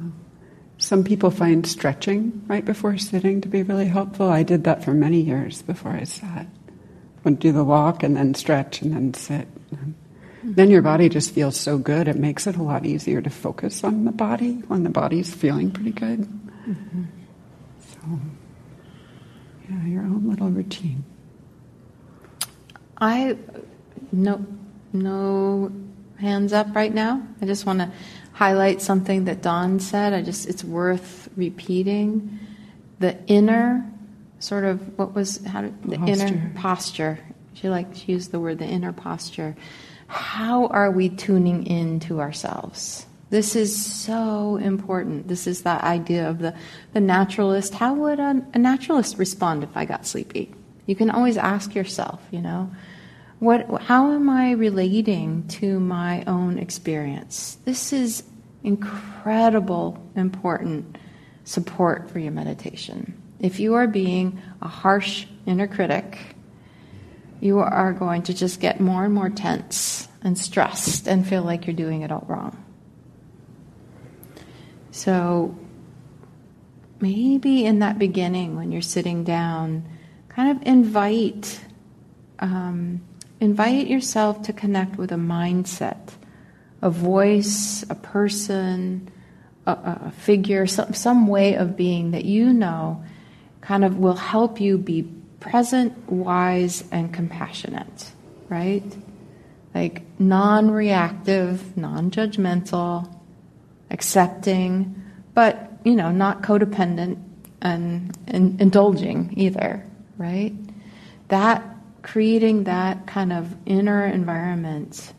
Some 0.78 1.05
people 1.05 1.31
find 1.31 1.66
stretching 1.66 2.43
right 2.47 2.65
before 2.65 2.98
sitting 2.98 3.40
to 3.40 3.48
be 3.48 3.62
really 3.62 3.86
helpful. 3.86 4.28
I 4.28 4.43
did 4.43 4.65
that 4.65 4.85
for 4.85 4.93
many 4.93 5.20
years 5.20 5.62
before 5.62 5.93
I 5.93 6.05
sat. 6.05 6.47
Would 7.24 7.39
do 7.39 7.51
the 7.51 7.65
walk 7.65 8.03
and 8.03 8.16
then 8.16 8.35
stretch 8.35 8.82
and 8.82 8.94
then 8.94 9.15
sit. 9.15 9.48
Then 10.44 10.70
your 10.70 10.82
body 10.82 11.09
just 11.09 11.32
feels 11.32 11.57
so 11.57 11.77
good. 11.77 12.07
It 12.07 12.16
makes 12.16 12.47
it 12.47 12.57
a 12.57 12.62
lot 12.62 12.86
easier 12.86 13.20
to 13.20 13.31
focus 13.31 13.82
on 13.82 14.05
the 14.05 14.12
body 14.12 14.62
when 14.69 14.85
the 14.85 14.90
body's 14.90 15.35
feeling 15.35 15.73
pretty 15.73 15.90
good. 15.90 16.20
Mm-hmm. 16.20 17.05
So, 17.81 18.20
yeah, 19.69 19.86
your 19.86 20.03
own 20.03 20.28
little 20.28 20.51
routine. 20.51 21.05
I 22.98 23.36
no 24.12 24.47
no 24.93 25.73
hands 26.20 26.52
up 26.52 26.74
right 26.74 26.93
now. 26.93 27.22
I 27.40 27.47
just 27.47 27.66
want 27.66 27.80
to 27.80 27.90
highlight 28.32 28.82
something 28.82 29.24
that 29.24 29.43
Dawn 29.43 29.80
said. 29.80 30.12
I 30.12 30.22
just 30.22 30.48
it's 30.48 30.64
worth 30.64 31.28
repeating. 31.36 32.38
The 32.98 33.18
inner 33.26 33.90
sort 34.38 34.64
of 34.64 34.98
what 34.98 35.14
was 35.14 35.44
how 35.44 35.62
did, 35.62 35.82
the 35.82 35.97
Posture. 35.97 36.12
inner 36.12 36.52
posture. 36.55 37.18
She 37.55 37.68
like 37.68 37.94
she 37.94 38.12
used 38.12 38.32
the 38.32 38.40
word 38.40 38.59
the 38.59 38.66
inner 38.66 38.93
posture. 38.93 39.56
How 40.09 40.66
are 40.68 40.90
we 40.90 41.09
tuning 41.09 41.66
in 41.66 42.01
to 42.01 42.20
ourselves? 42.20 43.06
This 43.30 43.56
is 43.56 43.84
so 43.84 44.56
important. 44.56 45.26
This 45.26 45.48
is 45.48 45.62
that 45.62 45.82
idea 45.82 46.30
of 46.30 46.38
the, 46.38 46.55
the 46.93 47.01
naturalist. 47.01 47.74
How 47.74 47.93
would 47.94 48.20
a, 48.20 48.47
a 48.55 48.59
naturalist 48.59 49.18
respond 49.18 49.64
if 49.64 49.76
I 49.76 49.84
got 49.84 50.06
sleepy? 50.06 50.55
You 50.86 50.94
can 50.94 51.10
always 51.10 51.36
ask 51.36 51.74
yourself, 51.74 52.22
you 52.30 52.40
know, 52.40 52.70
what, 53.38 53.82
how 53.82 54.12
am 54.12 54.30
I 54.30 54.52
relating 54.52 55.46
to 55.48 55.78
my 55.78 56.24
own 56.26 56.58
experience? 56.58 57.58
This 57.64 57.92
is 57.92 58.22
incredible, 58.62 60.02
important 60.16 60.98
support 61.44 62.10
for 62.10 62.18
your 62.18 62.32
meditation. 62.32 63.20
If 63.38 63.60
you 63.60 63.74
are 63.74 63.86
being 63.86 64.40
a 64.62 64.68
harsh 64.68 65.26
inner 65.44 65.66
critic, 65.66 66.18
you 67.40 67.58
are 67.58 67.92
going 67.92 68.22
to 68.22 68.34
just 68.34 68.60
get 68.60 68.80
more 68.80 69.04
and 69.04 69.12
more 69.12 69.28
tense 69.28 70.08
and 70.22 70.38
stressed 70.38 71.06
and 71.06 71.26
feel 71.26 71.42
like 71.42 71.66
you're 71.66 71.76
doing 71.76 72.02
it 72.02 72.10
all 72.10 72.24
wrong. 72.26 72.64
So 74.90 75.56
maybe 77.00 77.66
in 77.66 77.80
that 77.80 77.98
beginning, 77.98 78.56
when 78.56 78.72
you're 78.72 78.80
sitting 78.80 79.24
down, 79.24 79.86
kind 80.30 80.56
of 80.56 80.66
invite 80.66 81.60
um, 82.38 83.02
invite 83.40 83.86
yourself 83.86 84.42
to 84.42 84.52
connect 84.52 84.96
with 84.96 85.12
a 85.12 85.16
mindset, 85.16 86.14
a 86.82 86.90
voice, 86.90 87.84
a 87.90 87.94
person, 87.94 89.10
a, 89.66 89.72
a 90.06 90.12
figure, 90.12 90.66
some, 90.66 90.94
some 90.94 91.26
way 91.26 91.54
of 91.54 91.76
being 91.76 92.12
that 92.12 92.24
you 92.24 92.52
know 92.52 93.04
kind 93.60 93.84
of 93.84 93.98
will 93.98 94.14
help 94.14 94.60
you 94.60 94.78
be 94.78 95.02
present, 95.40 96.10
wise, 96.10 96.84
and 96.90 97.12
compassionate, 97.12 98.10
right? 98.48 98.96
Like 99.74 100.02
non 100.18 100.70
reactive, 100.70 101.76
non 101.76 102.10
judgmental, 102.10 103.12
accepting, 103.90 105.02
but, 105.34 105.70
you 105.84 105.94
know, 105.94 106.10
not 106.10 106.42
codependent 106.42 107.22
and, 107.60 108.16
and 108.26 108.60
indulging 108.60 109.34
either, 109.36 109.84
right? 110.16 110.54
That 111.28 111.76
creating 112.06 112.64
that 112.64 113.04
kind 113.08 113.32
of 113.32 113.52
inner 113.66 114.06
environment 114.06 115.12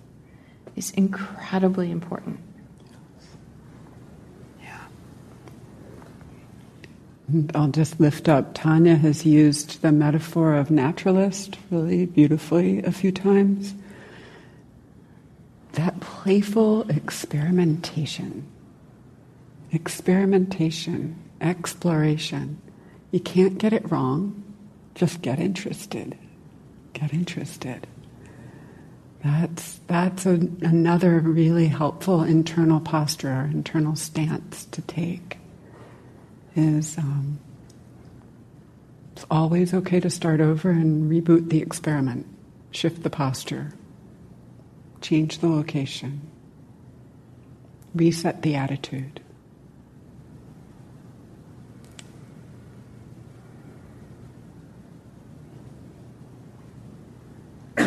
is 0.77 0.91
incredibly 0.91 1.91
important. 1.91 2.39
I'll 7.53 7.67
just 7.67 7.99
lift 7.99 8.29
up. 8.29 8.53
Tanya 8.53 8.95
has 8.95 9.25
used 9.25 9.81
the 9.81 9.91
metaphor 9.91 10.55
of 10.55 10.71
naturalist 10.71 11.57
really 11.69 12.05
beautifully 12.05 12.81
a 12.83 12.91
few 12.93 13.11
times. 13.11 13.73
That 15.73 15.99
playful 15.99 16.89
experimentation, 16.89 18.47
experimentation, 19.73 21.21
exploration. 21.41 22.61
You 23.11 23.19
can't 23.19 23.57
get 23.57 23.73
it 23.73 23.91
wrong, 23.91 24.41
just 24.95 25.21
get 25.21 25.37
interested. 25.37 26.17
Get 26.99 27.13
interested. 27.13 27.85
That's, 29.23 29.79
that's 29.85 30.25
a, 30.25 30.39
another 30.61 31.19
really 31.19 31.67
helpful 31.67 32.23
internal 32.23 32.79
posture 32.79 33.29
or 33.29 33.43
internal 33.43 33.95
stance 33.95 34.65
to 34.65 34.81
take 34.81 35.37
is 36.55 36.97
um, 36.97 37.37
it's 39.11 39.27
always 39.29 39.75
okay 39.75 39.99
to 39.99 40.09
start 40.09 40.41
over 40.41 40.71
and 40.71 41.11
reboot 41.11 41.49
the 41.49 41.61
experiment, 41.61 42.25
shift 42.71 43.03
the 43.03 43.11
posture, 43.11 43.73
change 45.01 45.37
the 45.37 45.49
location, 45.49 46.21
reset 47.93 48.41
the 48.41 48.55
attitude. 48.55 49.19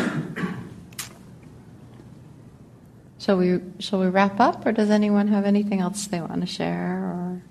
Shall 3.18 3.36
we 3.36 3.60
shall 3.78 4.00
we 4.00 4.06
wrap 4.06 4.40
up 4.40 4.64
or 4.64 4.72
does 4.72 4.88
anyone 4.90 5.28
have 5.28 5.44
anything 5.44 5.80
else 5.80 6.06
they 6.06 6.20
want 6.20 6.40
to 6.40 6.46
share 6.46 6.96
or 7.04 7.42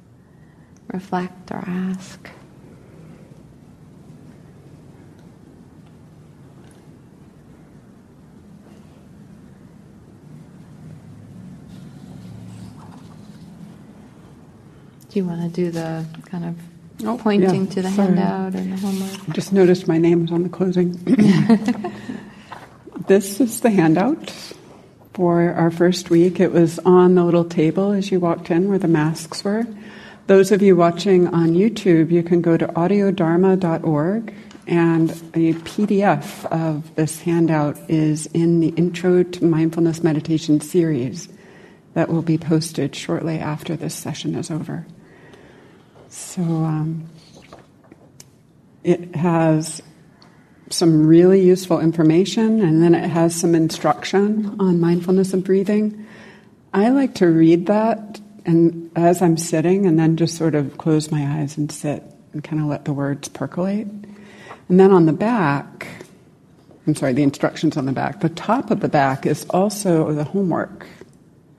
reflect 0.91 1.51
or 1.51 1.63
ask? 1.67 2.27
Do 15.09 15.17
you 15.19 15.25
want 15.25 15.41
to 15.41 15.49
do 15.49 15.71
the 15.71 16.05
kind 16.25 16.45
of 16.45 16.55
Oh, 17.01 17.17
pointing 17.17 17.63
yeah, 17.65 17.71
to 17.71 17.81
the 17.81 17.89
sorry. 17.91 18.07
handout 18.09 18.55
and 18.55 18.73
the 18.73 18.77
homework? 18.77 19.29
I 19.29 19.31
just 19.31 19.53
noticed 19.53 19.87
my 19.87 19.97
name 19.97 20.21
was 20.23 20.31
on 20.31 20.43
the 20.43 20.49
closing. 20.49 20.93
this 23.09 23.41
is 23.41 23.61
the 23.61 23.71
handout 23.71 24.31
for 25.15 25.51
our 25.53 25.71
first 25.71 26.11
week. 26.11 26.39
It 26.39 26.51
was 26.51 26.77
on 26.85 27.15
the 27.15 27.23
little 27.23 27.43
table 27.43 27.91
as 27.91 28.11
you 28.11 28.19
walked 28.19 28.51
in 28.51 28.69
where 28.69 28.77
the 28.77 28.87
masks 28.87 29.43
were. 29.43 29.65
Those 30.27 30.51
of 30.51 30.61
you 30.61 30.75
watching 30.75 31.25
on 31.27 31.55
YouTube, 31.55 32.11
you 32.11 32.21
can 32.21 32.39
go 32.39 32.55
to 32.55 32.67
audiodharma.org 32.67 34.31
and 34.67 35.09
a 35.09 35.53
PDF 35.53 36.45
of 36.51 36.93
this 36.93 37.19
handout 37.21 37.79
is 37.89 38.27
in 38.27 38.59
the 38.59 38.69
Intro 38.69 39.23
to 39.23 39.43
Mindfulness 39.43 40.03
Meditation 40.03 40.61
series 40.61 41.29
that 41.95 42.09
will 42.09 42.21
be 42.21 42.37
posted 42.37 42.95
shortly 42.95 43.39
after 43.39 43.75
this 43.75 43.95
session 43.95 44.35
is 44.35 44.51
over. 44.51 44.85
So 46.09 46.43
um, 46.43 47.09
it 48.83 49.15
has 49.15 49.81
some 50.69 51.05
really 51.05 51.41
useful 51.41 51.79
information 51.79 52.61
and 52.61 52.81
then 52.81 52.93
it 52.95 53.09
has 53.09 53.35
some 53.35 53.55
instruction 53.55 54.55
on 54.59 54.79
mindfulness 54.79 55.33
and 55.33 55.43
breathing. 55.43 56.05
I 56.73 56.89
like 56.89 57.15
to 57.15 57.27
read 57.27 57.65
that 57.67 58.19
and 58.45 58.91
as 58.95 59.21
I'm 59.21 59.37
sitting 59.37 59.85
and 59.85 59.97
then 59.97 60.17
just 60.17 60.37
sort 60.37 60.55
of 60.55 60.77
close 60.77 61.11
my 61.11 61.39
eyes 61.39 61.57
and 61.57 61.71
sit 61.71 62.03
and 62.33 62.43
kind 62.43 62.61
of 62.61 62.67
let 62.67 62.85
the 62.85 62.93
words 62.93 63.27
percolate. 63.27 63.87
And 63.87 64.79
then 64.79 64.91
on 64.91 65.05
the 65.05 65.13
back, 65.13 65.87
I'm 66.85 66.95
sorry, 66.95 67.13
the 67.13 67.23
instructions 67.23 67.77
on 67.77 67.85
the 67.85 67.91
back. 67.91 68.21
The 68.21 68.29
top 68.29 68.71
of 68.71 68.79
the 68.79 68.89
back 68.89 69.25
is 69.25 69.45
also 69.49 70.13
the 70.13 70.23
homework. 70.23 70.87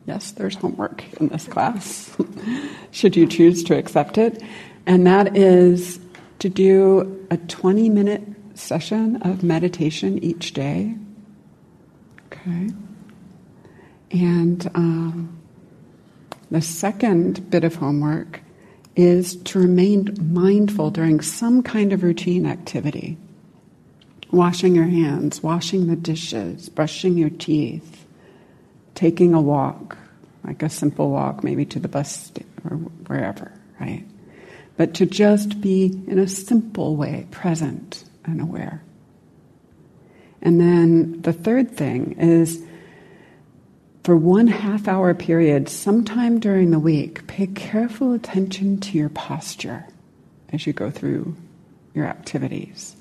Yes, 0.06 0.32
there's 0.32 0.56
homework 0.56 1.04
in 1.20 1.28
this 1.28 1.46
class, 1.46 2.16
should 2.90 3.16
you 3.16 3.26
choose 3.26 3.62
to 3.64 3.76
accept 3.76 4.18
it. 4.18 4.42
And 4.86 5.06
that 5.06 5.36
is 5.36 6.00
to 6.40 6.48
do 6.48 7.26
a 7.30 7.36
20 7.36 7.88
minute 7.90 8.22
session 8.60 9.22
of 9.22 9.42
meditation 9.42 10.22
each 10.22 10.52
day. 10.52 10.94
Okay. 12.26 12.70
And 14.12 14.70
um, 14.74 15.40
the 16.50 16.60
second 16.60 17.50
bit 17.50 17.64
of 17.64 17.76
homework 17.76 18.40
is 18.96 19.36
to 19.36 19.58
remain 19.58 20.14
mindful 20.20 20.90
during 20.90 21.20
some 21.20 21.62
kind 21.62 21.92
of 21.92 22.02
routine 22.02 22.46
activity. 22.46 23.16
Washing 24.30 24.74
your 24.74 24.86
hands, 24.86 25.42
washing 25.42 25.86
the 25.86 25.96
dishes, 25.96 26.68
brushing 26.68 27.16
your 27.16 27.30
teeth, 27.30 28.06
taking 28.94 29.34
a 29.34 29.40
walk, 29.40 29.96
like 30.44 30.62
a 30.62 30.68
simple 30.68 31.10
walk, 31.10 31.42
maybe 31.42 31.64
to 31.64 31.78
the 31.80 31.88
bus 31.88 32.32
or 32.68 32.76
wherever, 32.76 33.52
right? 33.80 34.04
But 34.76 34.94
to 34.94 35.06
just 35.06 35.60
be 35.60 35.86
in 36.06 36.18
a 36.18 36.28
simple 36.28 36.96
way 36.96 37.26
present 37.30 38.04
and 38.24 38.40
aware. 38.40 38.82
And 40.42 40.60
then 40.60 41.20
the 41.22 41.32
third 41.32 41.70
thing 41.76 42.12
is 42.18 42.64
for 44.04 44.16
one 44.16 44.46
half 44.46 44.88
hour 44.88 45.12
period, 45.14 45.68
sometime 45.68 46.40
during 46.40 46.70
the 46.70 46.78
week, 46.78 47.26
pay 47.26 47.46
careful 47.46 48.12
attention 48.14 48.80
to 48.80 48.96
your 48.96 49.10
posture 49.10 49.86
as 50.52 50.66
you 50.66 50.72
go 50.72 50.90
through 50.90 51.36
your 51.94 52.06
activities. 52.06 52.96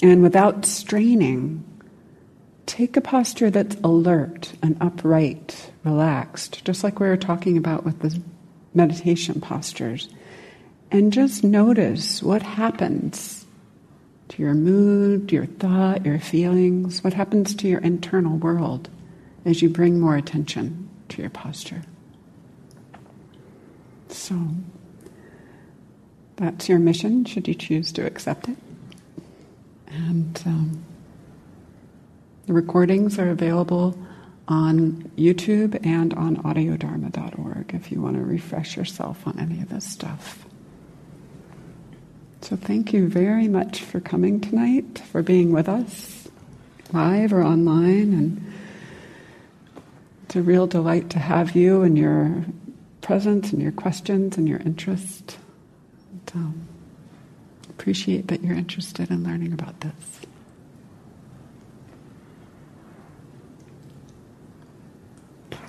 And 0.00 0.22
without 0.22 0.64
straining, 0.64 1.64
take 2.66 2.96
a 2.96 3.00
posture 3.00 3.50
that's 3.50 3.76
alert 3.82 4.52
and 4.62 4.76
upright, 4.80 5.72
relaxed, 5.84 6.64
just 6.64 6.84
like 6.84 7.00
we 7.00 7.08
were 7.08 7.16
talking 7.16 7.56
about 7.56 7.84
with 7.84 8.00
the 8.00 8.20
meditation 8.74 9.40
postures. 9.40 10.08
And 10.90 11.12
just 11.12 11.42
notice 11.42 12.22
what 12.22 12.42
happens 12.42 13.41
to 14.32 14.42
your 14.42 14.54
mood, 14.54 15.30
your 15.30 15.44
thought, 15.44 16.06
your 16.06 16.18
feelings, 16.18 17.04
what 17.04 17.12
happens 17.12 17.54
to 17.54 17.68
your 17.68 17.80
internal 17.80 18.38
world 18.38 18.88
as 19.44 19.60
you 19.60 19.68
bring 19.68 20.00
more 20.00 20.16
attention 20.16 20.88
to 21.10 21.20
your 21.20 21.30
posture. 21.30 21.82
So, 24.08 24.38
that's 26.36 26.66
your 26.66 26.78
mission, 26.78 27.26
should 27.26 27.46
you 27.46 27.54
choose 27.54 27.92
to 27.92 28.06
accept 28.06 28.48
it. 28.48 28.56
And 29.88 30.42
um, 30.46 30.84
the 32.46 32.54
recordings 32.54 33.18
are 33.18 33.28
available 33.28 33.98
on 34.48 35.10
YouTube 35.16 35.84
and 35.84 36.14
on 36.14 36.36
audiodharma.org 36.38 37.74
if 37.74 37.92
you 37.92 38.00
want 38.00 38.16
to 38.16 38.22
refresh 38.22 38.78
yourself 38.78 39.26
on 39.26 39.38
any 39.38 39.60
of 39.60 39.68
this 39.68 39.86
stuff. 39.86 40.46
So, 42.42 42.56
thank 42.56 42.92
you 42.92 43.08
very 43.08 43.46
much 43.46 43.82
for 43.82 44.00
coming 44.00 44.40
tonight, 44.40 44.98
for 44.98 45.22
being 45.22 45.52
with 45.52 45.68
us, 45.68 46.28
live 46.92 47.32
or 47.32 47.40
online. 47.40 48.12
And 48.12 48.52
it's 50.24 50.34
a 50.34 50.42
real 50.42 50.66
delight 50.66 51.08
to 51.10 51.20
have 51.20 51.54
you 51.54 51.82
and 51.82 51.96
your 51.96 52.44
presence 53.00 53.52
and 53.52 53.62
your 53.62 53.70
questions 53.70 54.36
and 54.36 54.48
your 54.48 54.58
interest. 54.58 55.38
And, 56.10 56.32
um, 56.34 56.68
appreciate 57.70 58.26
that 58.26 58.42
you're 58.42 58.56
interested 58.56 59.12
in 59.12 59.22
learning 59.22 59.52
about 59.52 59.80
this. 59.80 60.22